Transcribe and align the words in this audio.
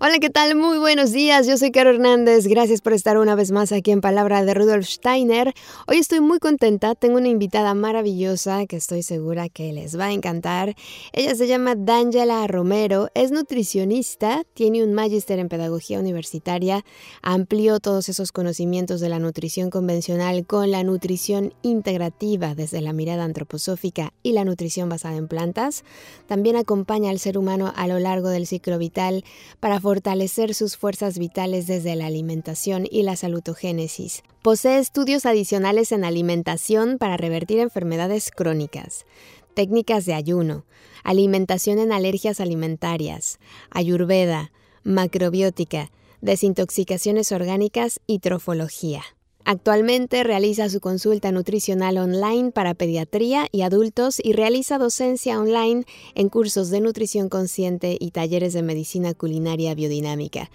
Hola, 0.00 0.20
¿qué 0.20 0.30
tal? 0.30 0.54
Muy 0.54 0.78
buenos 0.78 1.10
días. 1.10 1.48
Yo 1.48 1.56
soy 1.56 1.72
Caro 1.72 1.90
Hernández. 1.90 2.46
Gracias 2.46 2.82
por 2.82 2.92
estar 2.92 3.18
una 3.18 3.34
vez 3.34 3.50
más 3.50 3.72
aquí 3.72 3.90
en 3.90 4.00
Palabra 4.00 4.44
de 4.44 4.54
Rudolf 4.54 4.86
Steiner. 4.86 5.52
Hoy 5.88 5.96
estoy 5.96 6.20
muy 6.20 6.38
contenta. 6.38 6.94
Tengo 6.94 7.16
una 7.16 7.26
invitada 7.26 7.74
maravillosa 7.74 8.64
que 8.66 8.76
estoy 8.76 9.02
segura 9.02 9.48
que 9.48 9.72
les 9.72 9.98
va 9.98 10.04
a 10.04 10.12
encantar. 10.12 10.76
Ella 11.12 11.34
se 11.34 11.48
llama 11.48 11.74
D'Angela 11.74 12.46
Romero. 12.46 13.08
Es 13.14 13.32
nutricionista, 13.32 14.44
tiene 14.54 14.84
un 14.84 14.94
magíster 14.94 15.40
en 15.40 15.48
pedagogía 15.48 15.98
universitaria. 15.98 16.84
Amplió 17.20 17.80
todos 17.80 18.08
esos 18.08 18.30
conocimientos 18.30 19.00
de 19.00 19.08
la 19.08 19.18
nutrición 19.18 19.68
convencional 19.68 20.46
con 20.46 20.70
la 20.70 20.84
nutrición 20.84 21.54
integrativa 21.62 22.54
desde 22.54 22.82
la 22.82 22.92
mirada 22.92 23.24
antroposófica 23.24 24.12
y 24.22 24.30
la 24.30 24.44
nutrición 24.44 24.88
basada 24.88 25.16
en 25.16 25.26
plantas. 25.26 25.82
También 26.28 26.54
acompaña 26.54 27.10
al 27.10 27.18
ser 27.18 27.36
humano 27.36 27.72
a 27.74 27.88
lo 27.88 27.98
largo 27.98 28.28
del 28.28 28.46
ciclo 28.46 28.78
vital 28.78 29.24
para 29.58 29.80
fortalecer 29.88 30.52
sus 30.52 30.76
fuerzas 30.76 31.18
vitales 31.18 31.66
desde 31.66 31.96
la 31.96 32.04
alimentación 32.04 32.86
y 32.90 33.04
la 33.04 33.16
salutogénesis. 33.16 34.22
Posee 34.42 34.80
estudios 34.80 35.24
adicionales 35.24 35.92
en 35.92 36.04
alimentación 36.04 36.98
para 36.98 37.16
revertir 37.16 37.58
enfermedades 37.58 38.30
crónicas, 38.30 39.06
técnicas 39.54 40.04
de 40.04 40.12
ayuno, 40.12 40.66
alimentación 41.04 41.78
en 41.78 41.92
alergias 41.92 42.38
alimentarias, 42.38 43.38
ayurveda, 43.70 44.52
macrobiótica, 44.84 45.90
desintoxicaciones 46.20 47.32
orgánicas 47.32 47.98
y 48.06 48.18
trofología. 48.18 49.02
Actualmente 49.50 50.24
realiza 50.24 50.68
su 50.68 50.78
consulta 50.78 51.32
nutricional 51.32 51.96
online 51.96 52.50
para 52.50 52.74
pediatría 52.74 53.46
y 53.50 53.62
adultos 53.62 54.20
y 54.22 54.34
realiza 54.34 54.76
docencia 54.76 55.40
online 55.40 55.86
en 56.14 56.28
cursos 56.28 56.68
de 56.68 56.82
nutrición 56.82 57.30
consciente 57.30 57.96
y 57.98 58.10
talleres 58.10 58.52
de 58.52 58.62
medicina 58.62 59.14
culinaria 59.14 59.74
biodinámica. 59.74 60.50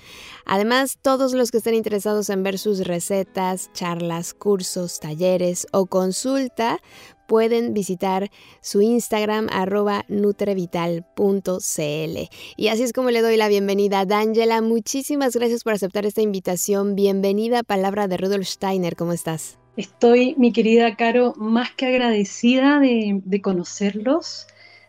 Además, 0.46 1.00
todos 1.02 1.34
los 1.34 1.50
que 1.50 1.58
estén 1.58 1.74
interesados 1.74 2.30
en 2.30 2.44
ver 2.44 2.60
sus 2.60 2.86
recetas, 2.86 3.74
charlas, 3.74 4.36
cursos, 4.36 5.00
talleres 5.00 5.66
o 5.72 5.88
consulta 5.88 6.80
pueden 7.28 7.74
visitar 7.74 8.30
su 8.62 8.82
Instagram 8.82 9.48
arroba 9.52 10.06
nutrevital.cl. 10.08 12.30
Y 12.58 12.68
así 12.68 12.84
es 12.84 12.94
como 12.94 13.12
le 13.12 13.22
doy 13.22 13.38
la 13.38 13.48
bienvenida 13.48 14.02
a 14.02 14.06
D'Angela. 14.06 14.62
Muchísimas 14.62 15.36
gracias 15.36 15.64
por 15.64 15.74
aceptar 15.74 16.06
esta 16.06 16.22
invitación. 16.22 16.96
Bienvenida 16.96 17.60
a 17.60 17.64
Palabra 17.64 18.08
de 18.08 18.18
Rudolf 18.18 18.48
Steiner. 18.48 18.96
¿Cómo 18.96 19.14
estás? 19.14 19.58
Estoy, 19.76 20.36
mi 20.38 20.52
querida 20.52 20.96
Caro, 20.96 21.34
más 21.36 21.72
que 21.72 21.88
agradecida 21.88 22.80
de, 22.80 23.42
conocerlos 23.42 24.46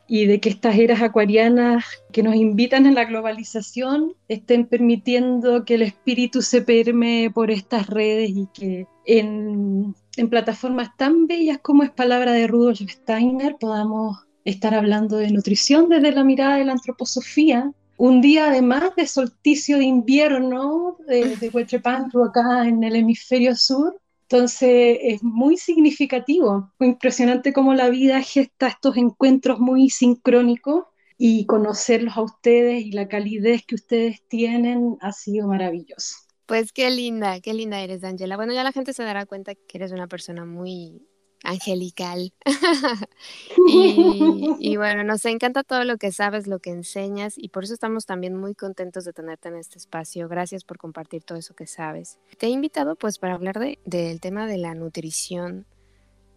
y 0.06 0.26
de 0.26 0.40
que 0.40 0.50
estas 0.50 0.76
eras 0.76 1.00
acuarianas 1.00 1.84
que 2.12 2.22
nos 2.22 2.34
invitan 2.34 2.86
a 2.86 2.92
la 2.92 3.06
globalización 3.06 4.12
estén 4.28 4.66
permitiendo 4.66 5.64
que 5.64 5.76
el 5.76 5.82
espíritu 5.82 6.42
se 6.42 6.60
permee 6.60 7.30
por 7.30 7.50
estas 7.50 7.86
redes 7.86 8.30
y 8.30 8.46
que 8.52 8.86
en, 9.06 9.94
en 10.16 10.30
plataformas 10.30 10.96
tan 10.96 11.26
bellas 11.26 11.58
como 11.58 11.82
es 11.82 11.90
Palabra 11.90 12.32
de 12.32 12.46
Rudolf 12.46 12.80
Steiner 12.80 13.56
podamos 13.58 14.18
estar 14.44 14.74
hablando 14.74 15.16
de 15.16 15.30
nutrición 15.30 15.88
desde 15.88 16.12
la 16.12 16.24
mirada 16.24 16.56
de 16.56 16.64
la 16.64 16.72
antroposofía. 16.72 17.72
Un 17.96 18.20
día 18.20 18.46
además 18.48 18.94
de 18.96 19.06
solsticio 19.06 19.78
de 19.78 19.84
invierno 19.84 20.96
de, 21.06 21.36
de 21.36 21.80
acá 22.24 22.68
en 22.68 22.84
el 22.84 22.96
hemisferio 22.96 23.56
sur, 23.56 24.00
entonces 24.22 24.98
es 25.02 25.22
muy 25.22 25.56
significativo, 25.56 26.72
muy 26.78 26.90
impresionante 26.90 27.52
cómo 27.52 27.74
la 27.74 27.88
vida 27.88 28.20
gesta 28.22 28.68
estos 28.68 28.96
encuentros 28.96 29.60
muy 29.60 29.90
sincrónicos 29.90 30.84
y 31.16 31.46
conocerlos 31.46 32.16
a 32.16 32.22
ustedes 32.22 32.84
y 32.84 32.92
la 32.92 33.08
calidez 33.08 33.64
que 33.64 33.76
ustedes 33.76 34.26
tienen 34.28 34.96
ha 35.00 35.12
sido 35.12 35.46
maravilloso. 35.46 36.23
Pues 36.46 36.72
qué 36.72 36.90
linda, 36.90 37.40
qué 37.40 37.54
linda 37.54 37.80
eres, 37.80 38.04
Angela. 38.04 38.36
Bueno, 38.36 38.52
ya 38.52 38.64
la 38.64 38.72
gente 38.72 38.92
se 38.92 39.02
dará 39.02 39.24
cuenta 39.24 39.54
que 39.54 39.78
eres 39.78 39.92
una 39.92 40.06
persona 40.06 40.44
muy 40.44 41.02
angelical. 41.42 42.32
y, 44.58 44.76
bueno, 44.76 45.04
nos 45.04 45.24
encanta 45.24 45.62
todo 45.62 45.84
lo 45.84 45.96
que 45.96 46.12
sabes, 46.12 46.46
lo 46.46 46.58
que 46.58 46.70
enseñas 46.70 47.34
y 47.36 47.48
por 47.48 47.64
eso 47.64 47.74
estamos 47.74 48.06
también 48.06 48.34
muy 48.34 48.54
contentos 48.54 49.04
de 49.04 49.12
tenerte 49.12 49.48
en 49.48 49.56
este 49.56 49.78
espacio. 49.78 50.28
Gracias 50.28 50.64
por 50.64 50.78
compartir 50.78 51.22
todo 51.22 51.38
eso 51.38 51.54
que 51.54 51.66
sabes. 51.66 52.18
Te 52.38 52.46
he 52.46 52.50
invitado 52.50 52.96
pues 52.96 53.18
para 53.18 53.34
hablar 53.34 53.58
de, 53.58 53.78
del 53.84 54.20
tema 54.20 54.46
de 54.46 54.58
la 54.58 54.74
nutrición, 54.74 55.66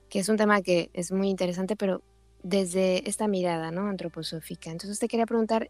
que 0.09 0.19
es 0.19 0.29
un 0.29 0.37
tema 0.37 0.61
que 0.61 0.89
es 0.93 1.11
muy 1.11 1.29
interesante, 1.29 1.75
pero 1.75 2.01
desde 2.43 3.09
esta 3.09 3.27
mirada, 3.27 3.71
¿no? 3.71 3.87
Antroposófica. 3.87 4.71
Entonces 4.71 4.99
te 4.99 5.07
quería 5.07 5.25
preguntar, 5.25 5.69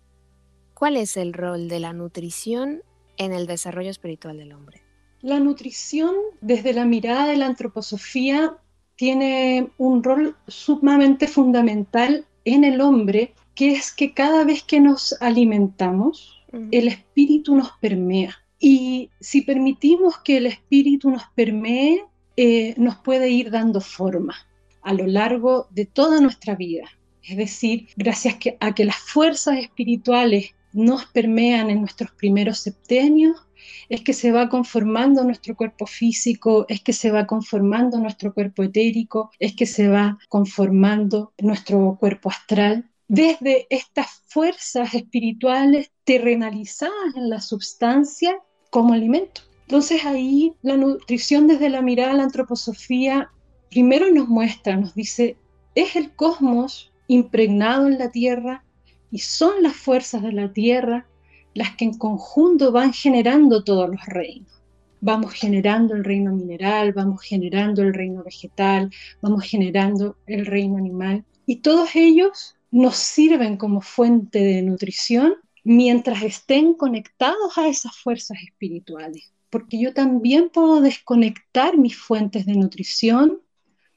¿cuál 0.73 0.97
es 0.97 1.17
el 1.17 1.33
rol 1.33 1.69
de 1.69 1.79
la 1.79 1.93
nutrición 1.93 2.83
en 3.17 3.33
el 3.33 3.47
desarrollo 3.47 3.89
espiritual 3.89 4.37
del 4.37 4.53
hombre? 4.53 4.81
La 5.21 5.39
nutrición, 5.39 6.13
desde 6.41 6.73
la 6.73 6.85
mirada 6.85 7.27
de 7.27 7.37
la 7.37 7.47
antroposofía, 7.47 8.57
tiene 8.95 9.69
un 9.77 10.03
rol 10.03 10.35
sumamente 10.47 11.27
fundamental 11.27 12.25
en 12.45 12.63
el 12.63 12.81
hombre, 12.81 13.33
que 13.55 13.71
es 13.71 13.91
que 13.91 14.13
cada 14.13 14.43
vez 14.43 14.63
que 14.63 14.79
nos 14.79 15.15
alimentamos, 15.21 16.43
el 16.71 16.87
espíritu 16.87 17.55
nos 17.55 17.71
permea. 17.81 18.35
Y 18.59 19.09
si 19.19 19.41
permitimos 19.41 20.17
que 20.19 20.37
el 20.37 20.47
espíritu 20.47 21.11
nos 21.11 21.23
permee, 21.35 22.05
eh, 22.35 22.73
nos 22.77 22.95
puede 22.97 23.29
ir 23.29 23.51
dando 23.51 23.81
forma 23.81 24.35
a 24.81 24.93
lo 24.93 25.05
largo 25.05 25.67
de 25.71 25.85
toda 25.85 26.21
nuestra 26.21 26.55
vida. 26.55 26.85
Es 27.21 27.35
decir, 27.35 27.89
gracias 27.97 28.37
a 28.59 28.73
que 28.73 28.85
las 28.85 28.95
fuerzas 28.95 29.57
espirituales 29.57 30.55
nos 30.73 31.05
permean 31.05 31.69
en 31.69 31.81
nuestros 31.81 32.11
primeros 32.11 32.59
septenios, 32.59 33.47
es 33.89 34.01
que 34.01 34.13
se 34.13 34.31
va 34.31 34.49
conformando 34.49 35.23
nuestro 35.23 35.55
cuerpo 35.55 35.85
físico, 35.85 36.65
es 36.69 36.81
que 36.81 36.93
se 36.93 37.11
va 37.11 37.25
conformando 37.25 37.97
nuestro 37.99 38.33
cuerpo 38.33 38.63
etérico, 38.63 39.31
es 39.39 39.55
que 39.55 39.65
se 39.65 39.87
va 39.87 40.17
conformando 40.29 41.33
nuestro 41.39 41.97
cuerpo 41.99 42.29
astral. 42.29 42.89
Desde 43.07 43.67
estas 43.69 44.21
fuerzas 44.27 44.93
espirituales 44.93 45.91
terrenalizadas 46.03 47.15
en 47.15 47.29
la 47.29 47.39
substancia 47.39 48.37
como 48.69 48.93
alimento. 48.93 49.41
Entonces 49.61 50.05
ahí 50.05 50.53
la 50.61 50.77
nutrición 50.77 51.47
desde 51.47 51.69
la 51.69 51.81
mirada 51.81 52.11
de 52.11 52.17
la 52.17 52.23
antroposofía 52.23 53.31
primero 53.69 54.11
nos 54.11 54.27
muestra, 54.27 54.77
nos 54.77 54.93
dice, 54.95 55.37
es 55.75 55.95
el 55.95 56.15
cosmos 56.15 56.91
impregnado 57.07 57.87
en 57.87 57.97
la 57.97 58.11
tierra 58.11 58.63
y 59.11 59.19
son 59.19 59.63
las 59.63 59.75
fuerzas 59.75 60.21
de 60.21 60.31
la 60.31 60.51
tierra 60.51 61.07
las 61.53 61.75
que 61.75 61.85
en 61.85 61.97
conjunto 61.97 62.71
van 62.71 62.93
generando 62.93 63.63
todos 63.63 63.89
los 63.89 64.05
reinos. 64.05 64.61
Vamos 65.01 65.33
generando 65.33 65.95
el 65.95 66.03
reino 66.03 66.31
mineral, 66.31 66.93
vamos 66.93 67.21
generando 67.21 67.81
el 67.81 67.93
reino 67.93 68.23
vegetal, 68.23 68.91
vamos 69.21 69.43
generando 69.43 70.17
el 70.27 70.45
reino 70.45 70.77
animal. 70.77 71.25
Y 71.45 71.57
todos 71.57 71.95
ellos 71.95 72.55
nos 72.71 72.95
sirven 72.95 73.57
como 73.57 73.81
fuente 73.81 74.39
de 74.39 74.61
nutrición 74.61 75.35
mientras 75.63 76.23
estén 76.23 76.73
conectados 76.73 77.57
a 77.57 77.67
esas 77.67 77.95
fuerzas 77.97 78.37
espirituales. 78.43 79.33
Porque 79.49 79.79
yo 79.79 79.93
también 79.93 80.49
puedo 80.49 80.81
desconectar 80.81 81.77
mis 81.77 81.97
fuentes 81.97 82.45
de 82.45 82.53
nutrición 82.53 83.41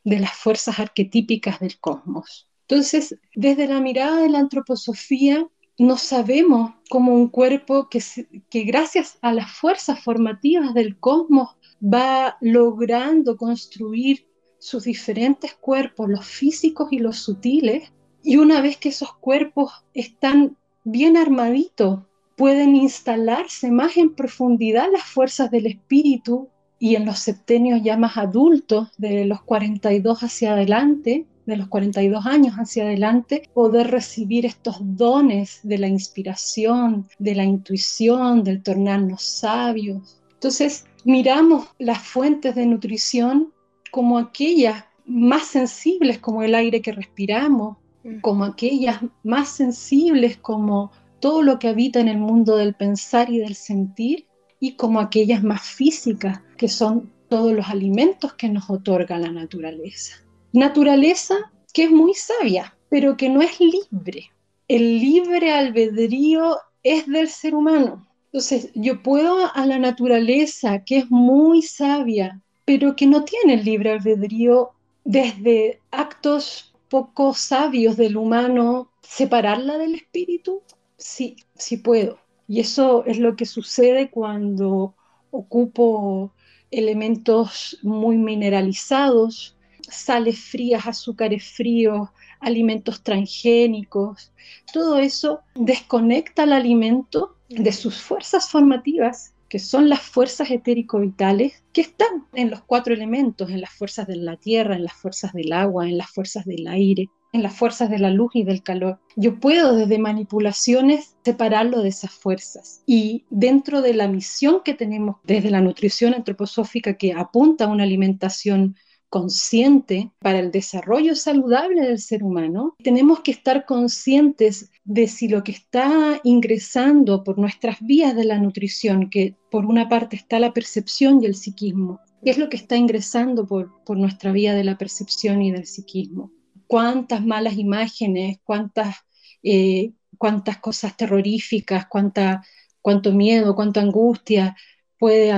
de 0.04 0.20
las 0.20 0.32
fuerzas 0.32 0.78
arquetípicas 0.78 1.60
del 1.60 1.78
cosmos. 1.78 2.50
Entonces, 2.70 3.19
desde 3.34 3.67
la 3.67 3.81
mirada 3.81 4.22
de 4.22 4.28
la 4.28 4.38
antroposofía, 4.38 5.44
nos 5.76 6.02
sabemos 6.02 6.70
como 6.88 7.12
un 7.14 7.26
cuerpo 7.26 7.88
que, 7.88 8.00
que 8.49 8.62
gracias 8.62 9.19
a 9.22 9.32
las 9.32 9.50
fuerzas 9.50 9.99
formativas 10.05 10.72
del 10.72 10.96
cosmos 10.96 11.56
va 11.82 12.37
logrando 12.40 13.37
construir 13.37 14.25
sus 14.61 14.84
diferentes 14.84 15.52
cuerpos, 15.55 16.08
los 16.08 16.25
físicos 16.25 16.93
y 16.93 17.00
los 17.00 17.17
sutiles, 17.17 17.93
y 18.22 18.37
una 18.37 18.61
vez 18.61 18.76
que 18.76 18.90
esos 18.90 19.14
cuerpos 19.14 19.73
están 19.93 20.56
bien 20.84 21.16
armaditos, 21.16 21.99
pueden 22.37 22.76
instalarse 22.76 23.73
más 23.73 23.96
en 23.96 24.14
profundidad 24.14 24.87
las 24.93 25.02
fuerzas 25.02 25.50
del 25.50 25.66
espíritu 25.66 26.46
y 26.78 26.94
en 26.94 27.05
los 27.05 27.19
septenios 27.19 27.82
ya 27.82 27.96
más 27.96 28.16
adultos, 28.16 28.90
de 28.96 29.25
los 29.25 29.43
42 29.43 30.23
hacia 30.23 30.52
adelante, 30.52 31.26
de 31.46 31.56
los 31.56 31.69
42 31.69 32.26
años 32.26 32.54
hacia 32.54 32.84
adelante, 32.84 33.48
poder 33.54 33.90
recibir 33.90 34.46
estos 34.46 34.76
dones 34.81 35.60
de 35.62 35.78
la 35.78 35.88
inspiración, 35.88 37.08
de 37.19 37.34
la 37.34 37.44
intuición, 37.44 38.44
del 38.44 38.62
tornarnos 38.62 39.22
sabios. 39.22 40.20
Entonces, 40.34 40.87
miramos 41.04 41.69
las 41.78 41.98
fuentes 41.98 42.54
de 42.54 42.66
nutrición 42.66 43.52
como 43.90 44.19
aquellas 44.19 44.84
más 45.06 45.46
sensibles 45.48 46.19
como 46.19 46.42
el 46.42 46.54
aire 46.54 46.81
que 46.81 46.92
respiramos, 46.92 47.78
mm. 48.04 48.20
como 48.20 48.44
aquellas 48.44 49.00
más 49.25 49.48
sensibles 49.48 50.37
como 50.37 50.92
todo 51.20 51.42
lo 51.42 51.58
que 51.58 51.69
habita 51.69 52.00
en 52.00 52.08
el 52.08 52.19
mundo 52.19 52.56
del 52.56 52.75
pensar 52.75 53.28
y 53.31 53.38
del 53.38 53.54
sentir, 53.54 54.26
y 54.58 54.75
como 54.76 55.00
aquellas 55.00 55.42
más 55.42 55.62
físicas, 55.62 56.40
que 56.56 56.69
son 56.69 57.10
todos 57.28 57.52
los 57.52 57.69
alimentos 57.69 58.34
que 58.34 58.48
nos 58.48 58.69
otorga 58.69 59.19
la 59.19 59.31
naturaleza. 59.31 60.16
Naturaleza 60.52 61.52
que 61.73 61.85
es 61.85 61.91
muy 61.91 62.14
sabia, 62.14 62.76
pero 62.88 63.17
que 63.17 63.29
no 63.29 63.41
es 63.41 63.61
libre. 63.61 64.31
El 64.69 64.99
libre 64.99 65.52
albedrío 65.52 66.58
es 66.82 67.06
del 67.06 67.29
ser 67.29 67.55
humano. 67.55 68.06
Entonces, 68.32 68.70
yo 68.75 69.02
puedo 69.02 69.52
a 69.52 69.67
la 69.67 69.79
naturaleza, 69.79 70.85
que 70.85 70.99
es 70.99 71.11
muy 71.11 71.62
sabia, 71.62 72.41
pero 72.64 72.94
que 72.94 73.06
no 73.06 73.25
tiene 73.25 73.55
el 73.55 73.64
libre 73.64 73.93
albedrío 73.93 74.70
desde 75.05 75.81
actos 75.91 76.73
poco 76.88 77.35
sabios 77.35 77.97
del 77.97 78.17
humano, 78.17 78.91
separarla 79.02 79.79
del 79.79 79.94
espíritu. 79.94 80.62
Sí, 80.97 81.37
sí 81.55 81.76
puedo. 81.76 82.19
Y 82.49 82.61
eso 82.61 83.05
es 83.06 83.19
lo 83.19 83.37
que 83.37 83.47
sucede 83.47 84.11
cuando 84.11 84.94
ocupo 85.31 86.32
elementos 86.70 87.79
muy 87.82 88.17
mineralizados, 88.17 89.56
sales 89.90 90.38
frías, 90.40 90.87
azúcares 90.87 91.44
fríos, 91.44 92.08
alimentos 92.40 93.02
transgénicos. 93.02 94.32
Todo 94.72 94.98
eso 94.98 95.40
desconecta 95.54 96.44
al 96.44 96.52
alimento 96.52 97.37
de 97.48 97.72
sus 97.72 98.00
fuerzas 98.00 98.48
formativas, 98.50 99.34
que 99.48 99.58
son 99.58 99.88
las 99.88 100.00
fuerzas 100.00 100.50
etérico-vitales 100.50 101.64
que 101.72 101.81
están 101.81 102.26
en 102.34 102.50
los 102.50 102.62
cuatro 102.62 102.94
elementos, 102.94 103.50
en 103.50 103.60
las 103.60 103.70
fuerzas 103.70 104.06
de 104.06 104.16
la 104.16 104.37
tierra, 104.37 104.76
en 104.76 104.84
las 104.84 104.92
fuerzas 104.92 105.32
del 105.32 105.52
agua, 105.52 105.88
en 105.88 105.98
las 105.98 106.08
fuerzas 106.08 106.44
del 106.44 106.69
aire, 106.69 107.08
en 107.32 107.42
las 107.42 107.54
fuerzas 107.54 107.90
de 107.90 107.98
la 107.98 108.10
luz 108.10 108.31
y 108.34 108.44
del 108.44 108.62
calor. 108.62 109.00
Yo 109.16 109.38
puedo 109.40 109.76
desde 109.76 109.98
manipulaciones 109.98 111.16
separarlo 111.25 111.82
de 111.82 111.88
esas 111.88 112.12
fuerzas. 112.12 112.82
Y 112.87 113.25
dentro 113.31 113.82
de 113.82 113.94
la 113.94 114.08
misión 114.08 114.62
que 114.64 114.75
tenemos 114.75 115.16
desde 115.25 115.50
la 115.50 115.60
nutrición 115.60 116.14
antroposófica 116.14 116.94
que 116.94 117.12
apunta 117.12 117.64
a 117.64 117.69
una 117.69 117.84
alimentación 117.84 118.76
consciente 119.11 120.12
para 120.21 120.39
el 120.39 120.53
desarrollo 120.53 121.17
saludable 121.17 121.83
del 121.83 121.99
ser 121.99 122.23
humano, 122.23 122.77
tenemos 122.83 123.21
que 123.21 123.33
estar 123.33 123.67
conscientes 123.67 124.71
de 124.85 125.09
si 125.09 125.29
lo 125.29 125.43
que 125.43 125.53
está 125.53 126.21
ingresando 126.23 127.25
por 127.25 127.37
nuestras 127.37 127.79
vías 127.81 128.15
de 128.15 128.25
la 128.25 128.39
nutrición, 128.39 129.11
que 129.11 129.35
por 129.51 129.67
una 129.67 129.89
parte 129.89 130.15
está 130.15 130.39
la 130.39 130.55
percepción 130.55 131.23
y 131.23 131.27
el 131.27 131.35
psiquismo, 131.35 132.01
¿qué 132.25 132.31
es 132.31 132.39
lo 132.39 132.49
que 132.49 132.57
está 132.57 132.77
ingresando 132.77 133.47
por, 133.47 133.83
por 133.85 133.99
nuestra 133.99 134.31
vía 134.31 134.55
de 134.55 134.65
la 134.65 134.79
percepción 134.79 135.43
y 135.43 135.51
del 135.51 135.67
psiquismo? 135.67 136.31
¿Cuántas 136.69 137.27
malas 137.27 137.59
imágenes, 137.59 138.39
cuántas, 138.45 138.95
eh, 139.43 139.93
cuántas 140.19 140.59
cosas 140.59 140.97
terroríficas, 140.97 141.87
cuánta, 141.87 142.45
cuánto 142.81 143.11
miedo, 143.12 143.57
cuánta 143.57 143.81
angustia 143.81 144.57
puede, 144.99 145.33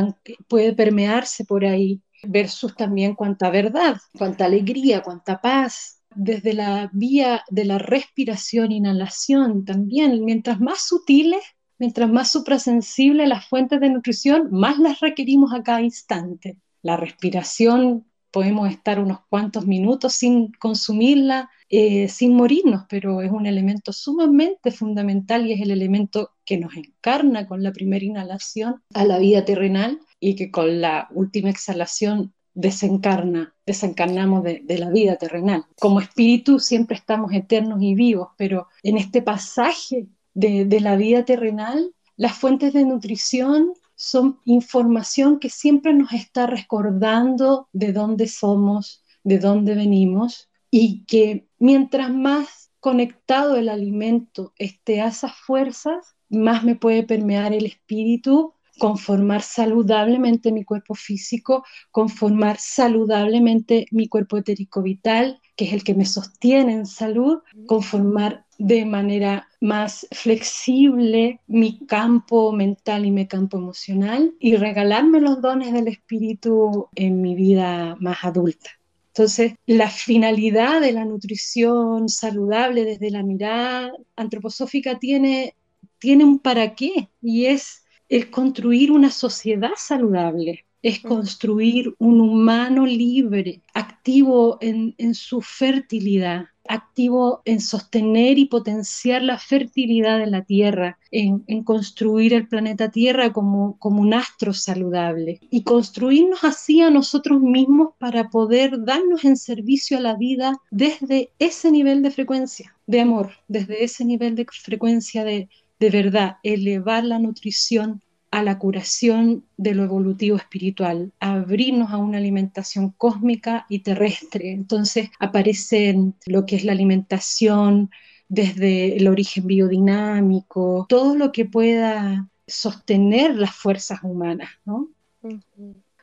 puede 0.47 0.75
permearse 0.75 1.47
por 1.47 1.65
ahí? 1.65 2.03
Versus 2.23 2.75
también 2.75 3.15
cuánta 3.15 3.51
verdad, 3.51 3.97
cuánta 4.17 4.47
alegría, 4.47 5.03
cuánta 5.03 5.41
paz. 5.41 6.01
Desde 6.15 6.53
la 6.53 6.91
vía 6.93 7.43
de 7.49 7.65
la 7.65 7.79
respiración, 7.79 8.71
inhalación 8.71 9.65
también, 9.65 10.25
mientras 10.25 10.61
más 10.61 10.87
sutiles, 10.87 11.43
mientras 11.79 12.11
más 12.11 12.31
suprasensibles 12.31 13.29
las 13.29 13.49
fuentes 13.49 13.81
de 13.81 13.89
nutrición, 13.89 14.49
más 14.51 14.79
las 14.79 15.01
requerimos 15.01 15.53
a 15.55 15.63
cada 15.63 15.81
instante. 15.81 16.59
La 16.83 16.97
respiración 16.97 18.05
podemos 18.31 18.71
estar 18.71 18.99
unos 18.99 19.21
cuantos 19.29 19.67
minutos 19.67 20.15
sin 20.15 20.53
consumirla, 20.53 21.51
eh, 21.69 22.09
sin 22.09 22.35
morirnos, 22.35 22.85
pero 22.89 23.21
es 23.21 23.31
un 23.31 23.47
elemento 23.47 23.93
sumamente 23.93 24.71
fundamental 24.71 25.47
y 25.47 25.53
es 25.53 25.61
el 25.61 25.71
elemento 25.71 26.31
que 26.53 26.59
nos 26.59 26.77
encarna 26.77 27.47
con 27.47 27.63
la 27.63 27.73
primera 27.73 28.05
inhalación 28.05 28.83
a 28.93 29.07
la 29.07 29.19
vida 29.19 29.43
terrenal 29.43 30.01
y 30.21 30.35
que 30.35 30.51
con 30.51 30.83
la 30.83 31.09
última 31.15 31.49
exhalación 31.49 32.35
desencarna, 32.53 33.55
desencarnamos 33.65 34.45
de, 34.45 34.63
la 34.69 34.91
vida 34.91 35.17
terrenal. 35.17 35.65
Como 35.81 36.01
espíritu 36.01 36.59
siempre 36.59 36.95
estamos 36.95 37.33
eternos 37.33 37.81
y 37.81 37.95
vivos, 37.95 38.29
pero 38.37 38.69
en 38.83 38.99
este 38.99 39.23
pasaje 39.23 40.09
de, 40.35 40.67
de 40.67 40.81
la 40.81 40.97
vida 40.97 41.25
terrenal, 41.25 41.95
las 42.19 42.35
fuentes 42.35 42.75
de 42.75 42.85
nutrición 42.85 43.73
son 43.95 44.39
información 44.45 45.39
que 45.39 45.49
siempre 45.49 45.95
nos 45.95 46.13
está 46.13 46.47
recordando 46.47 47.71
de 47.73 47.95
dónde 47.95 48.29
somos, 48.29 49.03
de 49.25 49.39
dónde 49.39 49.75
venimos 49.75 50.51
y 50.71 51.07
que 51.07 51.47
mientras 51.59 52.13
más 52.13 52.71
conectado 52.79 53.57
el 53.57 53.71
alimento 53.71 54.53
esté 54.59 55.01
a 55.01 55.07
esas 55.07 55.35
fuerzas, 55.35 56.17
más 56.33 56.65
me 56.65 56.75
puede 56.75 57.05
permear 57.05 57.53
el 57.53 57.67
espíritu 57.67 58.55
conformar 58.79 59.43
saludablemente 59.43 60.51
mi 60.53 60.65
cuerpo 60.65 60.95
físico, 60.95 61.65
conformar 61.91 62.59
saludablemente 62.59 63.87
mi 63.91 64.09
cuerpo 64.09 64.39
etérico 64.39 64.83
vital, 64.83 65.41
que 65.57 65.67
es 65.67 65.73
el 65.73 65.85
que 65.85 65.95
me 65.95 66.07
sostiene 66.07 66.73
en 66.73 66.87
salud, 66.87 67.41
conformar 67.67 68.45
de 68.59 68.85
manera 68.85 69.49
más 69.61 70.07
flexible 70.13 71.41
mi 71.47 71.79
campo 71.87 72.53
mental 72.53 73.05
y 73.05 73.11
mi 73.11 73.27
campo 73.27 73.59
emocional 73.59 74.35
y 74.39 74.57
regalarme 74.57 75.21
los 75.21 75.41
dones 75.41 75.73
del 75.73 75.89
espíritu 75.89 76.89
en 76.95 77.21
mi 77.21 77.35
vida 77.35 77.97
más 78.01 78.25
adulta. 78.25 78.71
Entonces, 79.15 79.53
la 79.67 79.91
finalidad 79.91 80.81
de 80.81 80.93
la 80.93 81.05
nutrición 81.05 82.09
saludable 82.09 82.85
desde 82.87 83.11
la 83.11 83.23
mirada 83.23 83.93
antroposófica 84.17 84.99
tiene, 84.99 85.55
tiene 86.03 86.25
un 86.25 86.41
para 86.41 86.75
qué 86.75 87.09
y 87.23 87.47
es 87.47 87.83
es 88.13 88.27
construir 88.27 88.93
una 88.93 89.11
sociedad 89.11 89.73
saludable, 89.75 90.67
es 90.83 91.01
construir 91.01 91.95
un 91.99 92.21
humano 92.21 92.85
libre, 92.85 93.63
activo 93.73 94.59
en, 94.61 95.15
su 95.15 95.41
fertilidad, 95.41 96.45
activo 96.69 97.41
en 97.47 97.59
sostener 97.59 98.39
y 98.39 98.45
potenciar 98.45 99.23
la 99.23 99.39
fertilidad 99.39 100.19
de 100.19 100.27
la 100.27 100.43
Tierra, 100.45 100.99
en, 101.11 101.41
construir 101.65 102.35
el 102.35 102.49
planeta 102.49 102.91
Tierra 102.91 103.33
como, 103.33 103.79
como 103.79 104.03
un 104.03 104.13
astro 104.13 104.53
saludable 104.53 105.41
y 105.49 105.63
construirnos 105.63 106.45
así 106.45 106.83
a 106.83 106.91
nosotros 106.91 107.41
mismos 107.41 107.95
para 107.97 108.29
poder 108.29 108.85
darnos 108.85 109.25
en 109.25 109.39
servicio 109.39 109.97
a 109.97 110.01
la 110.01 110.17
vida 110.17 110.53
desde 110.71 111.31
ese 111.39 111.71
nivel 111.71 112.03
de 112.03 112.11
frecuencia, 112.11 112.77
de 112.87 113.01
amor, 113.01 113.31
desde 113.49 113.85
ese 113.85 114.05
nivel 114.05 114.35
de 114.35 114.45
frecuencia 114.51 115.25
de, 115.25 115.49
de 115.83 115.91
verdad, 115.91 116.37
elevar 116.45 117.03
la 117.03 117.19
nutrición 117.19 118.03
a 118.31 118.45
la 118.45 118.57
curación 118.57 119.45
de 119.57 119.75
lo 119.75 119.83
evolutivo 119.83 120.37
espiritual, 120.37 121.13
abrirnos 121.19 121.91
a 121.91 121.97
una 121.97 122.19
alimentación 122.19 122.91
cósmica 122.91 123.67
y 123.69 123.81
terrestre. 123.81 124.53
Entonces 124.53 125.11
aparecen 125.19 126.15
lo 126.27 126.47
que 126.47 126.55
es 126.55 126.65
la 126.65 126.71
alimentación 126.71 127.91
desde 128.29 128.97
el 128.97 129.09
origen 129.09 129.49
biodinámico, 129.49 130.87
todo 130.89 131.17
lo 131.17 131.33
que 131.33 131.47
pueda 131.47 132.31
sostener 132.47 133.35
las 133.35 133.57
fuerzas 133.57 134.05
humanas, 134.05 134.51
¿no? 134.65 134.89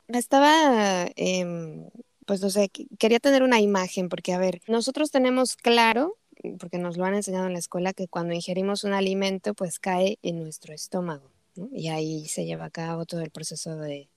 Estaba, 0.08 1.08
em, 1.16 1.88
pues 2.26 2.42
no 2.42 2.50
sé, 2.50 2.70
quería 2.98 3.18
tener 3.18 3.42
una 3.42 3.60
imagen, 3.60 4.10
porque 4.10 4.34
a 4.34 4.38
ver, 4.38 4.60
nosotros 4.68 5.10
tenemos 5.10 5.56
claro 5.56 6.18
porque 6.58 6.78
nos 6.78 6.96
lo 6.96 7.04
han 7.04 7.14
enseñado 7.14 7.46
en 7.46 7.52
la 7.52 7.58
escuela, 7.58 7.92
que 7.92 8.08
cuando 8.08 8.34
ingerimos 8.34 8.84
un 8.84 8.92
alimento, 8.92 9.54
pues 9.54 9.78
cae 9.78 10.18
en 10.22 10.42
nuestro 10.42 10.74
estómago, 10.74 11.30
y 11.72 11.88
ahí 11.88 12.26
se 12.26 12.44
lleva 12.44 12.66
a 12.66 12.70
cabo 12.70 13.06
todo 13.06 13.20
el 13.20 13.30
proceso 13.30 13.76
de, 13.76 14.08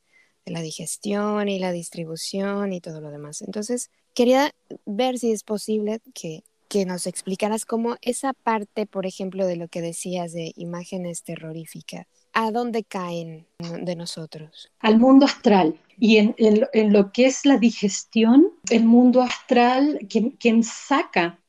la 0.45 0.61
digestión 0.61 1.47
y 1.47 1.57
la 1.57 1.71
distribución 1.71 2.73
y 2.73 2.81
todo 2.81 2.99
lo 2.99 3.11
demás. 3.11 3.41
Entonces, 3.41 3.89
quería 4.13 4.51
ver 4.85 5.17
si 5.17 5.31
es 5.31 5.43
posible 5.43 6.01
que, 6.13 6.43
que 6.67 6.85
nos 6.85 7.07
explicaras 7.07 7.65
cómo 7.65 7.95
esa 8.01 8.33
parte, 8.33 8.85
por 8.85 9.05
ejemplo, 9.05 9.45
de 9.45 9.55
lo 9.55 9.69
que 9.69 9.81
decías 9.81 10.33
de 10.33 10.51
imágenes 10.55 11.23
terroríficas, 11.23 12.07
¿a 12.33 12.51
dónde 12.51 12.83
caen 12.83 13.47
de 13.83 13.95
nosotros? 13.95 14.71
Al 14.79 14.99
mundo 14.99 15.25
astral. 15.25 15.79
Y 15.97 16.17
en, 16.17 16.35
en, 16.37 16.91
lo 16.91 17.11
que 17.11 17.27
es 17.27 17.45
la 17.45 17.57
digestión, 17.57 18.51
el 18.69 18.83
mundo 18.83 19.21
astral, 19.21 19.99
quien, 20.09 20.31
quien 20.31 20.63
saca 20.63 21.39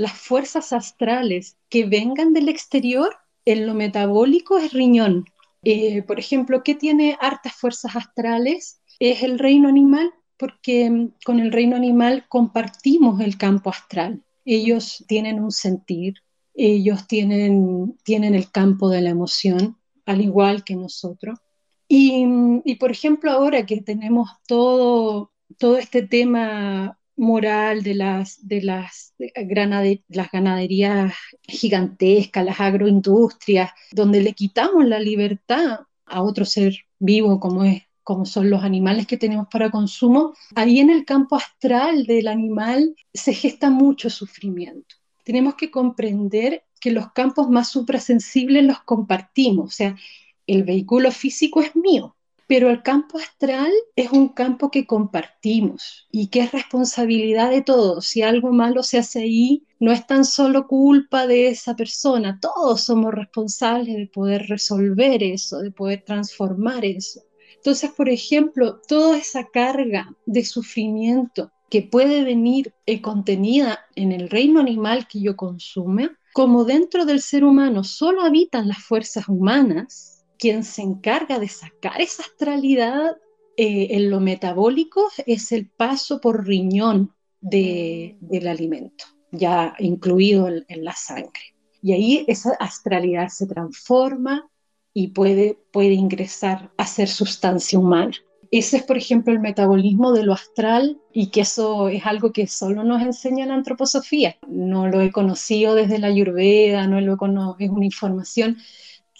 las 0.00 0.12
fuerzas 0.12 0.72
astrales 0.72 1.58
que 1.68 1.84
vengan 1.84 2.32
del 2.32 2.48
exterior, 2.48 3.14
en 3.44 3.66
lo 3.66 3.74
metabólico 3.74 4.56
es 4.56 4.72
riñón. 4.72 5.26
Eh, 5.62 6.02
por 6.02 6.18
ejemplo, 6.18 6.62
¿qué 6.62 6.74
tiene 6.74 7.18
hartas 7.20 7.52
fuerzas 7.52 7.96
astrales? 7.96 8.80
Es 8.98 9.22
el 9.22 9.38
reino 9.38 9.68
animal, 9.68 10.10
porque 10.38 10.88
mm, 10.88 11.12
con 11.24 11.38
el 11.38 11.52
reino 11.52 11.76
animal 11.76 12.24
compartimos 12.28 13.20
el 13.20 13.36
campo 13.36 13.68
astral. 13.68 14.22
Ellos 14.46 15.04
tienen 15.06 15.38
un 15.38 15.52
sentir, 15.52 16.14
ellos 16.54 17.06
tienen, 17.06 17.98
tienen 18.02 18.34
el 18.34 18.50
campo 18.50 18.88
de 18.88 19.02
la 19.02 19.10
emoción, 19.10 19.76
al 20.06 20.22
igual 20.22 20.64
que 20.64 20.76
nosotros. 20.76 21.38
Y, 21.88 22.24
mm, 22.24 22.62
y 22.64 22.76
por 22.76 22.90
ejemplo, 22.90 23.30
ahora 23.30 23.66
que 23.66 23.82
tenemos 23.82 24.30
todo, 24.46 25.32
todo 25.58 25.76
este 25.76 26.02
tema 26.06 26.98
moral 27.20 27.82
de 27.82 27.94
las, 27.94 28.46
de 28.48 28.62
las, 28.62 29.14
las 29.18 30.30
ganaderías 30.32 31.12
gigantescas, 31.42 32.44
las 32.44 32.60
agroindustrias, 32.60 33.70
donde 33.92 34.22
le 34.22 34.32
quitamos 34.32 34.86
la 34.86 34.98
libertad 34.98 35.80
a 36.06 36.22
otro 36.22 36.46
ser 36.46 36.74
vivo 36.98 37.38
como 37.38 37.64
es 37.64 37.82
como 38.02 38.24
son 38.24 38.50
los 38.50 38.64
animales 38.64 39.06
que 39.06 39.18
tenemos 39.18 39.46
para 39.52 39.70
consumo, 39.70 40.34
ahí 40.56 40.80
en 40.80 40.90
el 40.90 41.04
campo 41.04 41.36
astral 41.36 42.06
del 42.06 42.26
animal 42.26 42.96
se 43.12 43.34
gesta 43.34 43.70
mucho 43.70 44.10
sufrimiento. 44.10 44.96
Tenemos 45.22 45.54
que 45.54 45.70
comprender 45.70 46.64
que 46.80 46.90
los 46.90 47.12
campos 47.12 47.48
más 47.50 47.68
suprasensibles 47.68 48.64
los 48.64 48.80
compartimos, 48.80 49.66
o 49.66 49.70
sea, 49.70 49.96
el 50.46 50.64
vehículo 50.64 51.12
físico 51.12 51.60
es 51.60 51.76
mío, 51.76 52.16
pero 52.50 52.68
el 52.68 52.82
campo 52.82 53.16
astral 53.16 53.70
es 53.94 54.10
un 54.10 54.30
campo 54.30 54.72
que 54.72 54.84
compartimos 54.84 56.08
y 56.10 56.30
que 56.30 56.40
es 56.40 56.50
responsabilidad 56.50 57.48
de 57.48 57.62
todos. 57.62 58.06
Si 58.06 58.22
algo 58.22 58.50
malo 58.50 58.82
se 58.82 58.98
hace 58.98 59.20
ahí, 59.20 59.68
no 59.78 59.92
es 59.92 60.04
tan 60.08 60.24
solo 60.24 60.66
culpa 60.66 61.28
de 61.28 61.46
esa 61.46 61.76
persona, 61.76 62.40
todos 62.40 62.80
somos 62.80 63.14
responsables 63.14 63.94
de 63.94 64.08
poder 64.08 64.48
resolver 64.48 65.22
eso, 65.22 65.60
de 65.60 65.70
poder 65.70 66.02
transformar 66.04 66.84
eso. 66.84 67.20
Entonces, 67.54 67.92
por 67.92 68.08
ejemplo, 68.08 68.80
toda 68.88 69.16
esa 69.16 69.46
carga 69.46 70.12
de 70.26 70.44
sufrimiento 70.44 71.52
que 71.70 71.82
puede 71.82 72.24
venir 72.24 72.74
eh, 72.84 73.00
contenida 73.00 73.78
en 73.94 74.10
el 74.10 74.28
reino 74.28 74.58
animal 74.58 75.06
que 75.06 75.20
yo 75.20 75.36
consume, 75.36 76.10
como 76.32 76.64
dentro 76.64 77.04
del 77.04 77.20
ser 77.20 77.44
humano 77.44 77.84
solo 77.84 78.22
habitan 78.22 78.66
las 78.66 78.82
fuerzas 78.82 79.28
humanas, 79.28 80.19
quien 80.40 80.64
se 80.64 80.82
encarga 80.82 81.38
de 81.38 81.48
sacar 81.48 82.00
esa 82.00 82.22
astralidad 82.22 83.16
eh, 83.56 83.88
en 83.90 84.10
lo 84.10 84.20
metabólico 84.20 85.08
es 85.26 85.52
el 85.52 85.68
paso 85.68 86.20
por 86.20 86.46
riñón 86.46 87.14
mm. 87.42 87.48
del 87.50 88.48
alimento, 88.48 89.04
ya 89.30 89.74
incluido 89.78 90.48
en, 90.48 90.84
la 90.84 90.94
sangre. 90.94 91.54
Y 91.82 91.92
ahí 91.92 92.24
esa 92.26 92.54
astralidad 92.58 93.28
se 93.28 93.46
transforma 93.46 94.48
y 94.94 95.08
puede, 95.08 95.58
puede 95.72 95.92
ingresar 95.92 96.72
a 96.78 96.86
ser 96.86 97.08
sustancia 97.08 97.78
humana. 97.78 98.12
Ese 98.50 98.78
es, 98.78 98.82
por 98.82 98.96
ejemplo, 98.96 99.32
el 99.32 99.40
metabolismo 99.40 100.12
de 100.12 100.24
lo 100.24 100.32
astral 100.32 100.98
y 101.12 101.28
que 101.28 101.42
eso 101.42 101.88
es 101.88 102.04
algo 102.06 102.32
que 102.32 102.46
solo 102.46 102.82
nos 102.82 103.02
enseña 103.02 103.46
la 103.46 103.54
antroposofía. 103.54 104.38
No 104.48 104.88
lo 104.88 105.02
he 105.02 105.12
conocido 105.12 105.74
desde 105.74 105.98
la 105.98 106.08
ayurveda, 106.08 106.86
no 106.86 107.00
lo 107.00 107.16
es 107.58 107.70
una 107.70 107.84
información 107.84 108.56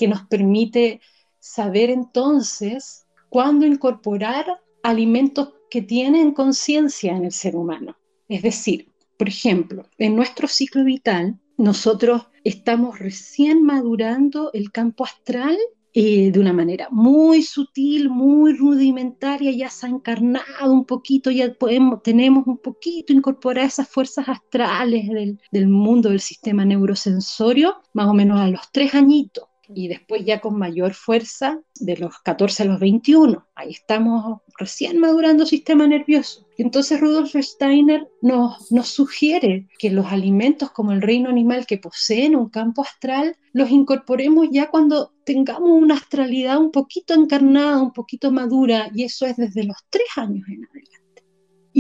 que 0.00 0.08
nos 0.08 0.22
permite 0.22 1.02
saber 1.40 1.90
entonces 1.90 3.06
cuándo 3.28 3.66
incorporar 3.66 4.46
alimentos 4.82 5.52
que 5.68 5.82
tienen 5.82 6.32
conciencia 6.32 7.14
en 7.14 7.26
el 7.26 7.32
ser 7.32 7.54
humano. 7.54 7.98
Es 8.26 8.40
decir, 8.40 8.90
por 9.18 9.28
ejemplo, 9.28 9.84
en 9.98 10.16
nuestro 10.16 10.48
ciclo 10.48 10.84
vital, 10.84 11.38
nosotros 11.58 12.28
estamos 12.44 12.98
recién 12.98 13.62
madurando 13.62 14.50
el 14.54 14.72
campo 14.72 15.04
astral 15.04 15.58
eh, 15.92 16.30
de 16.32 16.40
una 16.40 16.54
manera 16.54 16.88
muy 16.90 17.42
sutil, 17.42 18.08
muy 18.08 18.54
rudimentaria, 18.54 19.50
ya 19.50 19.68
se 19.68 19.84
ha 19.84 19.90
encarnado 19.90 20.72
un 20.72 20.86
poquito, 20.86 21.30
ya 21.30 21.52
podemos, 21.52 22.02
tenemos 22.02 22.46
un 22.46 22.56
poquito 22.56 23.12
incorporar 23.12 23.66
esas 23.66 23.86
fuerzas 23.86 24.30
astrales 24.30 25.10
del, 25.10 25.38
del 25.52 25.68
mundo 25.68 26.08
del 26.08 26.20
sistema 26.20 26.64
neurosensorio, 26.64 27.82
más 27.92 28.06
o 28.06 28.14
menos 28.14 28.40
a 28.40 28.48
los 28.48 28.72
tres 28.72 28.94
añitos 28.94 29.49
y 29.74 29.88
después 29.88 30.24
ya 30.24 30.40
con 30.40 30.58
mayor 30.58 30.94
fuerza 30.94 31.60
de 31.80 31.96
los 31.96 32.18
14 32.20 32.62
a 32.62 32.66
los 32.66 32.80
21. 32.80 33.46
Ahí 33.54 33.70
estamos 33.70 34.40
recién 34.58 34.98
madurando 34.98 35.46
sistema 35.46 35.86
nervioso. 35.86 36.46
Entonces 36.58 37.00
Rudolf 37.00 37.34
Steiner 37.34 38.08
nos, 38.20 38.70
nos 38.70 38.88
sugiere 38.88 39.68
que 39.78 39.90
los 39.90 40.06
alimentos 40.06 40.70
como 40.70 40.92
el 40.92 41.02
reino 41.02 41.30
animal 41.30 41.66
que 41.66 41.78
poseen 41.78 42.36
un 42.36 42.50
campo 42.50 42.82
astral 42.82 43.36
los 43.52 43.70
incorporemos 43.70 44.48
ya 44.50 44.70
cuando 44.70 45.12
tengamos 45.24 45.70
una 45.70 45.94
astralidad 45.94 46.58
un 46.58 46.70
poquito 46.70 47.14
encarnada, 47.14 47.80
un 47.80 47.92
poquito 47.92 48.30
madura, 48.30 48.90
y 48.94 49.04
eso 49.04 49.26
es 49.26 49.36
desde 49.36 49.64
los 49.64 49.76
tres 49.88 50.06
años 50.16 50.46
en 50.48 50.64
adelante. 50.64 50.99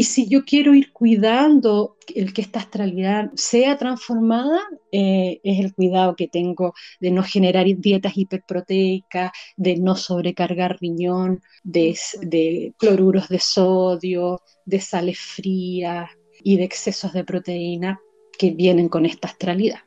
Y 0.00 0.04
si 0.04 0.26
yo 0.28 0.46
quiero 0.46 0.74
ir 0.74 0.94
cuidando 0.94 1.98
el 2.14 2.32
que 2.32 2.40
esta 2.40 2.58
astralidad 2.58 3.30
sea 3.34 3.76
transformada, 3.76 4.58
eh, 4.90 5.42
es 5.44 5.60
el 5.62 5.74
cuidado 5.74 6.16
que 6.16 6.26
tengo 6.26 6.72
de 7.00 7.10
no 7.10 7.22
generar 7.22 7.66
dietas 7.66 8.16
hiperproteicas, 8.16 9.30
de 9.58 9.76
no 9.76 9.96
sobrecargar 9.96 10.78
riñón, 10.80 11.42
de, 11.64 11.98
de 12.22 12.72
cloruros 12.78 13.28
de 13.28 13.40
sodio, 13.40 14.40
de 14.64 14.80
sales 14.80 15.18
frías 15.18 16.08
y 16.42 16.56
de 16.56 16.64
excesos 16.64 17.12
de 17.12 17.22
proteína 17.22 18.00
que 18.38 18.52
vienen 18.52 18.88
con 18.88 19.04
esta 19.04 19.28
astralidad. 19.28 19.80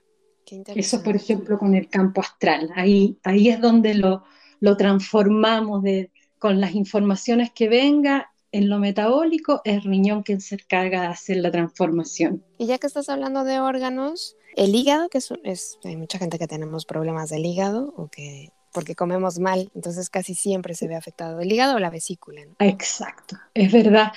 Eso, 0.75 1.01
por 1.01 1.15
ejemplo, 1.15 1.57
con 1.57 1.73
el 1.73 1.89
campo 1.89 2.21
astral. 2.21 2.69
Ahí, 2.75 3.17
ahí 3.23 3.49
es 3.49 3.59
donde 3.59 3.95
lo, 3.95 4.25
lo 4.59 4.77
transformamos 4.77 5.81
de, 5.81 6.11
con 6.37 6.61
las 6.61 6.75
informaciones 6.75 7.49
que 7.51 7.67
venga 7.67 8.29
en 8.53 8.69
lo 8.69 8.79
metabólico 8.79 9.61
es 9.65 9.83
riñón 9.83 10.23
quien 10.23 10.39
se 10.39 10.55
encarga 10.55 11.01
de 11.01 11.07
hacer 11.07 11.37
la 11.37 11.51
transformación. 11.51 12.43
Y 12.57 12.67
ya 12.67 12.77
que 12.77 12.87
estás 12.87 13.09
hablando 13.09 13.43
de 13.43 13.59
órganos, 13.59 14.37
el 14.55 14.75
hígado, 14.75 15.09
que 15.09 15.17
es, 15.17 15.79
hay 15.83 15.97
mucha 15.97 16.19
gente 16.19 16.37
que 16.37 16.47
tenemos 16.47 16.85
problemas 16.85 17.29
del 17.29 17.45
hígado 17.45 17.93
o 17.97 18.07
que 18.07 18.51
porque 18.71 18.95
comemos 18.95 19.37
mal, 19.37 19.69
entonces 19.75 20.09
casi 20.09 20.33
siempre 20.33 20.73
se 20.73 20.87
ve 20.87 20.95
afectado 20.95 21.39
el 21.39 21.51
hígado 21.51 21.75
o 21.75 21.79
la 21.79 21.91
vesícula. 21.91 22.41
Exacto, 22.59 23.37
es 23.53 23.71
verdad, 23.71 24.11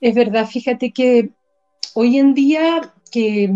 es 0.00 0.14
verdad. 0.14 0.46
Fíjate 0.46 0.92
que 0.92 1.30
hoy 1.94 2.18
en 2.18 2.34
día 2.34 2.94
que, 3.10 3.52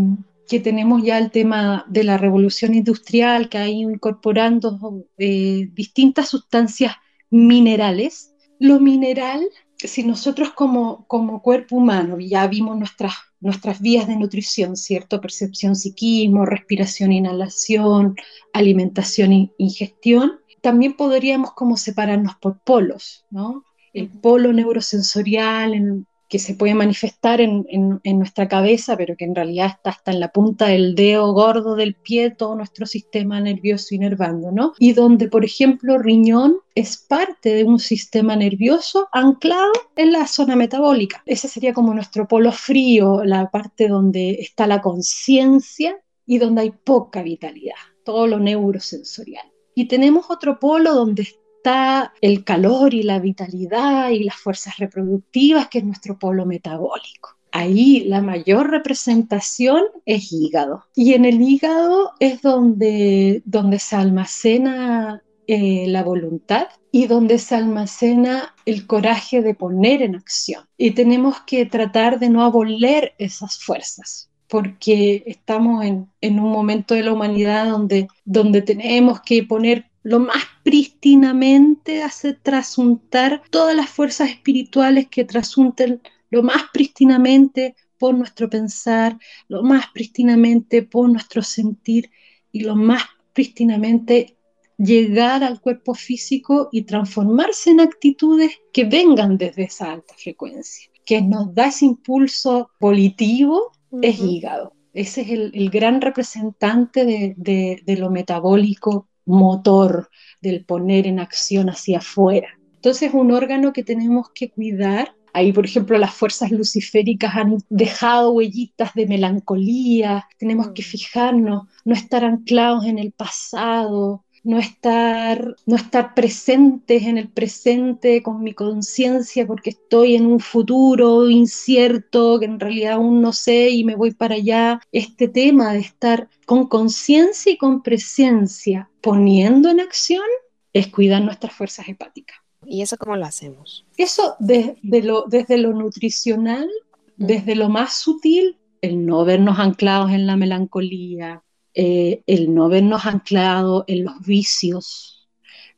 que 0.49 0.58
tenemos 0.58 1.04
ya 1.04 1.18
el 1.18 1.30
tema 1.30 1.84
de 1.88 2.02
la 2.02 2.18
revolución 2.18 2.75
industrial, 2.75 3.49
que 3.49 3.58
ha 3.58 3.68
ido 3.68 3.90
incorporando 3.90 5.06
eh, 5.18 5.68
distintas 5.72 6.28
sustancias 6.28 6.94
minerales, 7.30 8.34
lo 8.58 8.80
mineral 8.80 9.49
si 9.88 10.04
nosotros 10.04 10.50
como, 10.50 11.06
como 11.06 11.42
cuerpo 11.42 11.76
humano 11.76 12.18
ya 12.20 12.46
vimos 12.46 12.76
nuestras, 12.76 13.14
nuestras 13.40 13.80
vías 13.80 14.06
de 14.06 14.16
nutrición, 14.16 14.76
¿cierto? 14.76 15.20
Percepción, 15.20 15.76
psiquismo, 15.76 16.46
respiración, 16.46 17.12
inhalación, 17.12 18.16
alimentación 18.52 19.32
e 19.32 19.50
ingestión, 19.58 20.40
también 20.60 20.94
podríamos 20.96 21.52
como 21.52 21.76
separarnos 21.76 22.37
por 22.37 22.58
polos, 22.60 23.25
¿no? 23.30 23.64
El 23.92 24.08
polo 24.08 24.52
neurosensorial, 24.52 25.75
en, 25.75 26.06
que 26.30 26.38
se 26.38 26.54
puede 26.54 26.75
manifestar 26.75 27.40
en, 27.40 27.66
nuestra 28.04 28.46
cabeza, 28.46 28.96
pero 28.96 29.16
que 29.16 29.25
en 29.25 29.34
realidad 29.34 29.66
está 29.66 29.90
hasta 29.90 30.12
en 30.12 30.20
la 30.20 30.28
punta 30.28 30.68
del 30.68 30.94
dedo 30.94 31.32
gordo 31.32 31.75
del 31.75 31.96
pie, 31.96 32.30
todo 32.30 32.54
nuestro 32.54 32.87
sistema 32.87 33.40
nervioso 33.40 33.96
inervando, 33.96 34.52
¿no? 34.52 34.72
Y 34.78 34.92
donde, 34.92 35.28
por 35.28 35.44
ejemplo, 35.44 35.99
riñón 35.99 36.58
es 36.76 36.96
parte 36.99 37.52
de 37.52 37.64
un 37.64 37.80
sistema 37.80 38.37
nervioso 38.37 39.08
anclado 39.12 39.72
en 39.96 40.12
la 40.12 40.28
zona 40.28 40.54
metabólica. 40.54 41.20
Ese 41.26 41.49
sería 41.49 41.75
como 41.75 41.92
nuestro 41.92 42.28
polo 42.28 42.52
frío, 42.52 43.25
la 43.25 43.50
parte 43.50 43.88
donde 43.88 44.37
está 44.40 44.68
la 44.68 44.80
conciencia 44.80 45.99
y 46.26 46.38
donde 46.38 46.60
hay 46.60 46.70
poca 46.70 47.25
vitalidad, 47.25 47.75
todo 48.04 48.28
lo 48.28 48.38
neurosensorial. 48.38 49.50
Y 49.75 49.87
tenemos 49.87 50.30
otro 50.30 50.60
polo 50.60 50.94
donde 50.94 51.26
está 51.61 52.14
el 52.23 52.43
calor 52.43 52.95
y 52.95 53.02
la 53.02 53.19
vitalidad 53.19 54.09
y 54.11 54.25
las 54.25 54.37
fuerzas 54.37 54.79
reproductivas, 54.79 55.69
que 55.69 55.79
es 55.79 55.85
nuestro 55.85 56.19
polo 56.19 56.47
metabólico. 56.47 57.37
Ahí 57.52 58.05
la 58.07 58.23
mayor 58.23 58.71
representación 58.71 59.83
es 60.07 60.33
hígado. 60.33 60.87
Y 60.95 61.12
en 61.12 61.26
el 61.26 61.43
hígado 61.43 62.12
es 62.19 62.40
donde, 62.40 63.43
donde 63.45 63.79
se 63.79 63.97
almacena 63.97 65.23
eh, 65.47 65.85
la 65.88 66.02
voluntad 66.02 66.69
y 66.93 67.07
donde 67.07 67.38
se 67.38 67.57
almacena 67.57 68.55
el 68.64 68.87
coraje 68.87 69.43
de 69.43 69.55
poner 69.55 70.00
en 70.00 70.14
acción. 70.14 70.64
Y 70.79 70.93
tenemos 70.93 71.40
que 71.43 71.67
tratar 71.67 72.21
de 72.21 72.31
no 72.31 72.43
aboler 72.43 73.12
esas 73.19 73.59
fuerzas, 73.59 74.31
porque 74.49 75.25
estamos 75.26 75.85
en, 75.85 76.09
en, 76.23 76.40
un 76.40 76.52
momento 76.52 76.95
de 76.95 77.02
la 77.02 77.12
humanidad 77.12 77.69
donde, 77.69 78.09
donde 78.25 78.62
tenemos 78.62 79.21
que 79.21 79.43
poner 79.43 79.89
lo 80.02 80.19
más 80.19 80.42
prístinamente 80.62 82.02
hace 82.02 82.35
trasuntar 82.35 83.42
todas 83.50 83.76
las 83.76 83.90
fuerzas 83.90 84.30
espirituales 84.30 85.09
que 85.09 85.25
trasunten 85.25 86.00
lo 86.30 86.42
más 86.42 86.64
prístinamente 86.73 87.75
por 87.99 88.14
nuestro 88.14 88.49
pensar, 88.49 89.19
lo 89.49 89.62
más 89.62 89.87
prístinamente 89.92 90.83
por 90.83 91.11
nuestro 91.11 91.42
sentir 91.42 92.11
y 92.50 92.61
lo 92.61 92.76
más 92.76 93.02
prístinamente 93.35 94.37
llegar 94.78 95.45
al 95.45 95.61
cuerpo 95.61 95.95
físico 95.95 96.71
y 96.73 96.83
transformarse 96.83 97.71
en 97.71 97.80
actitudes 97.80 98.52
que 98.73 98.85
vengan 98.85 99.37
desde 99.37 99.64
esa 99.64 99.92
alta 99.92 100.14
frecuencia. 100.16 100.90
Que 101.04 101.21
nos 101.21 101.54
da 101.54 101.66
ese 101.66 101.85
impulso 101.85 102.71
volitivo 102.80 103.73
es 104.00 104.19
hígado. 104.19 104.73
Ese 104.95 105.21
es 105.21 105.30
el, 105.30 105.71
gran 105.71 106.00
representante 106.00 107.04
de 107.37 107.97
lo 107.99 108.11
metabólico 108.11 109.10
motor 109.30 110.10
del 110.40 110.64
poner 110.64 111.06
en 111.06 111.20
acción 111.20 111.68
hacia 111.68 111.99
afuera. 111.99 112.49
Entonces, 112.76 113.12
un 113.12 113.32
órgano 113.32 113.72
que 113.72 113.84
tenemos 113.84 114.30
que 114.34 114.50
cuidar 114.50 115.14
Ahí, 115.32 115.52
por 115.52 115.64
ejemplo, 115.64 115.96
las 115.99 116.14
fuerzas 116.14 116.50
luciféricas 116.50 117.37
han 117.37 117.58
dejado 117.68 118.32
huellitas 118.32 118.94
de 118.94 119.06
melancolía. 119.06 120.26
Tenemos 120.38 120.70
que 120.72 120.82
mm. 120.82 120.84
fijarnos, 120.84 121.68
no 121.84 121.94
estar 121.94 122.25
anclados 122.25 122.84
en 122.87 122.99
el 122.99 123.12
pasado, 123.12 124.25
no 124.42 124.59
estar, 124.59 125.56
no 125.66 125.76
estar 125.76 126.14
presentes 126.14 127.02
en 127.04 127.18
el 127.18 127.28
presente 127.28 128.23
con 128.23 128.42
mi 128.42 128.54
conciencia 128.54 129.47
porque 129.47 129.70
estoy 129.70 130.16
en 130.16 130.26
un 130.26 130.40
futuro 130.40 131.28
incierto 131.28 132.38
que 132.38 132.47
en 132.47 132.61
realidad 132.61 132.94
aún 132.94 133.20
no 133.20 133.32
sé 133.32 133.70
y 133.70 133.85
me 133.85 133.97
voy 133.97 134.12
para 134.12 134.37
allá. 134.37 134.80
Este 134.92 135.28
tema 135.28 135.73
de 135.73 135.80
estar 135.80 136.28
con 136.47 136.66
conciencia 136.68 137.52
y 137.52 137.59
con 137.59 137.82
presencia 137.82 138.90
poniendo 139.00 139.68
en 139.68 139.80
acción 139.80 140.25
es 140.73 140.88
cuidar 140.88 141.23
nuestras 141.23 141.52
fuerzas 141.52 141.88
hepáticas. 141.88 142.38
¿Y 142.66 142.82
eso 142.82 142.97
cómo 142.97 143.16
lo 143.16 143.25
hacemos? 143.25 143.87
Eso 143.97 144.37
desde 144.38 145.02
lo, 145.02 145.25
desde 145.26 145.59
lo 145.59 145.73
nutricional, 145.73 146.68
desde 147.16 147.54
lo 147.54 147.68
más 147.68 147.94
sutil, 147.94 148.59
el 148.80 149.04
no 149.04 149.25
vernos 149.25 149.59
anclados 149.59 150.11
en 150.12 150.26
la 150.26 150.37
melancolía, 150.37 151.42
eh, 151.74 152.22
el 152.26 152.54
no 152.54 152.68
vernos 152.68 153.06
anclados 153.06 153.84
en 153.86 154.04
los 154.04 154.20
vicios, 154.20 155.28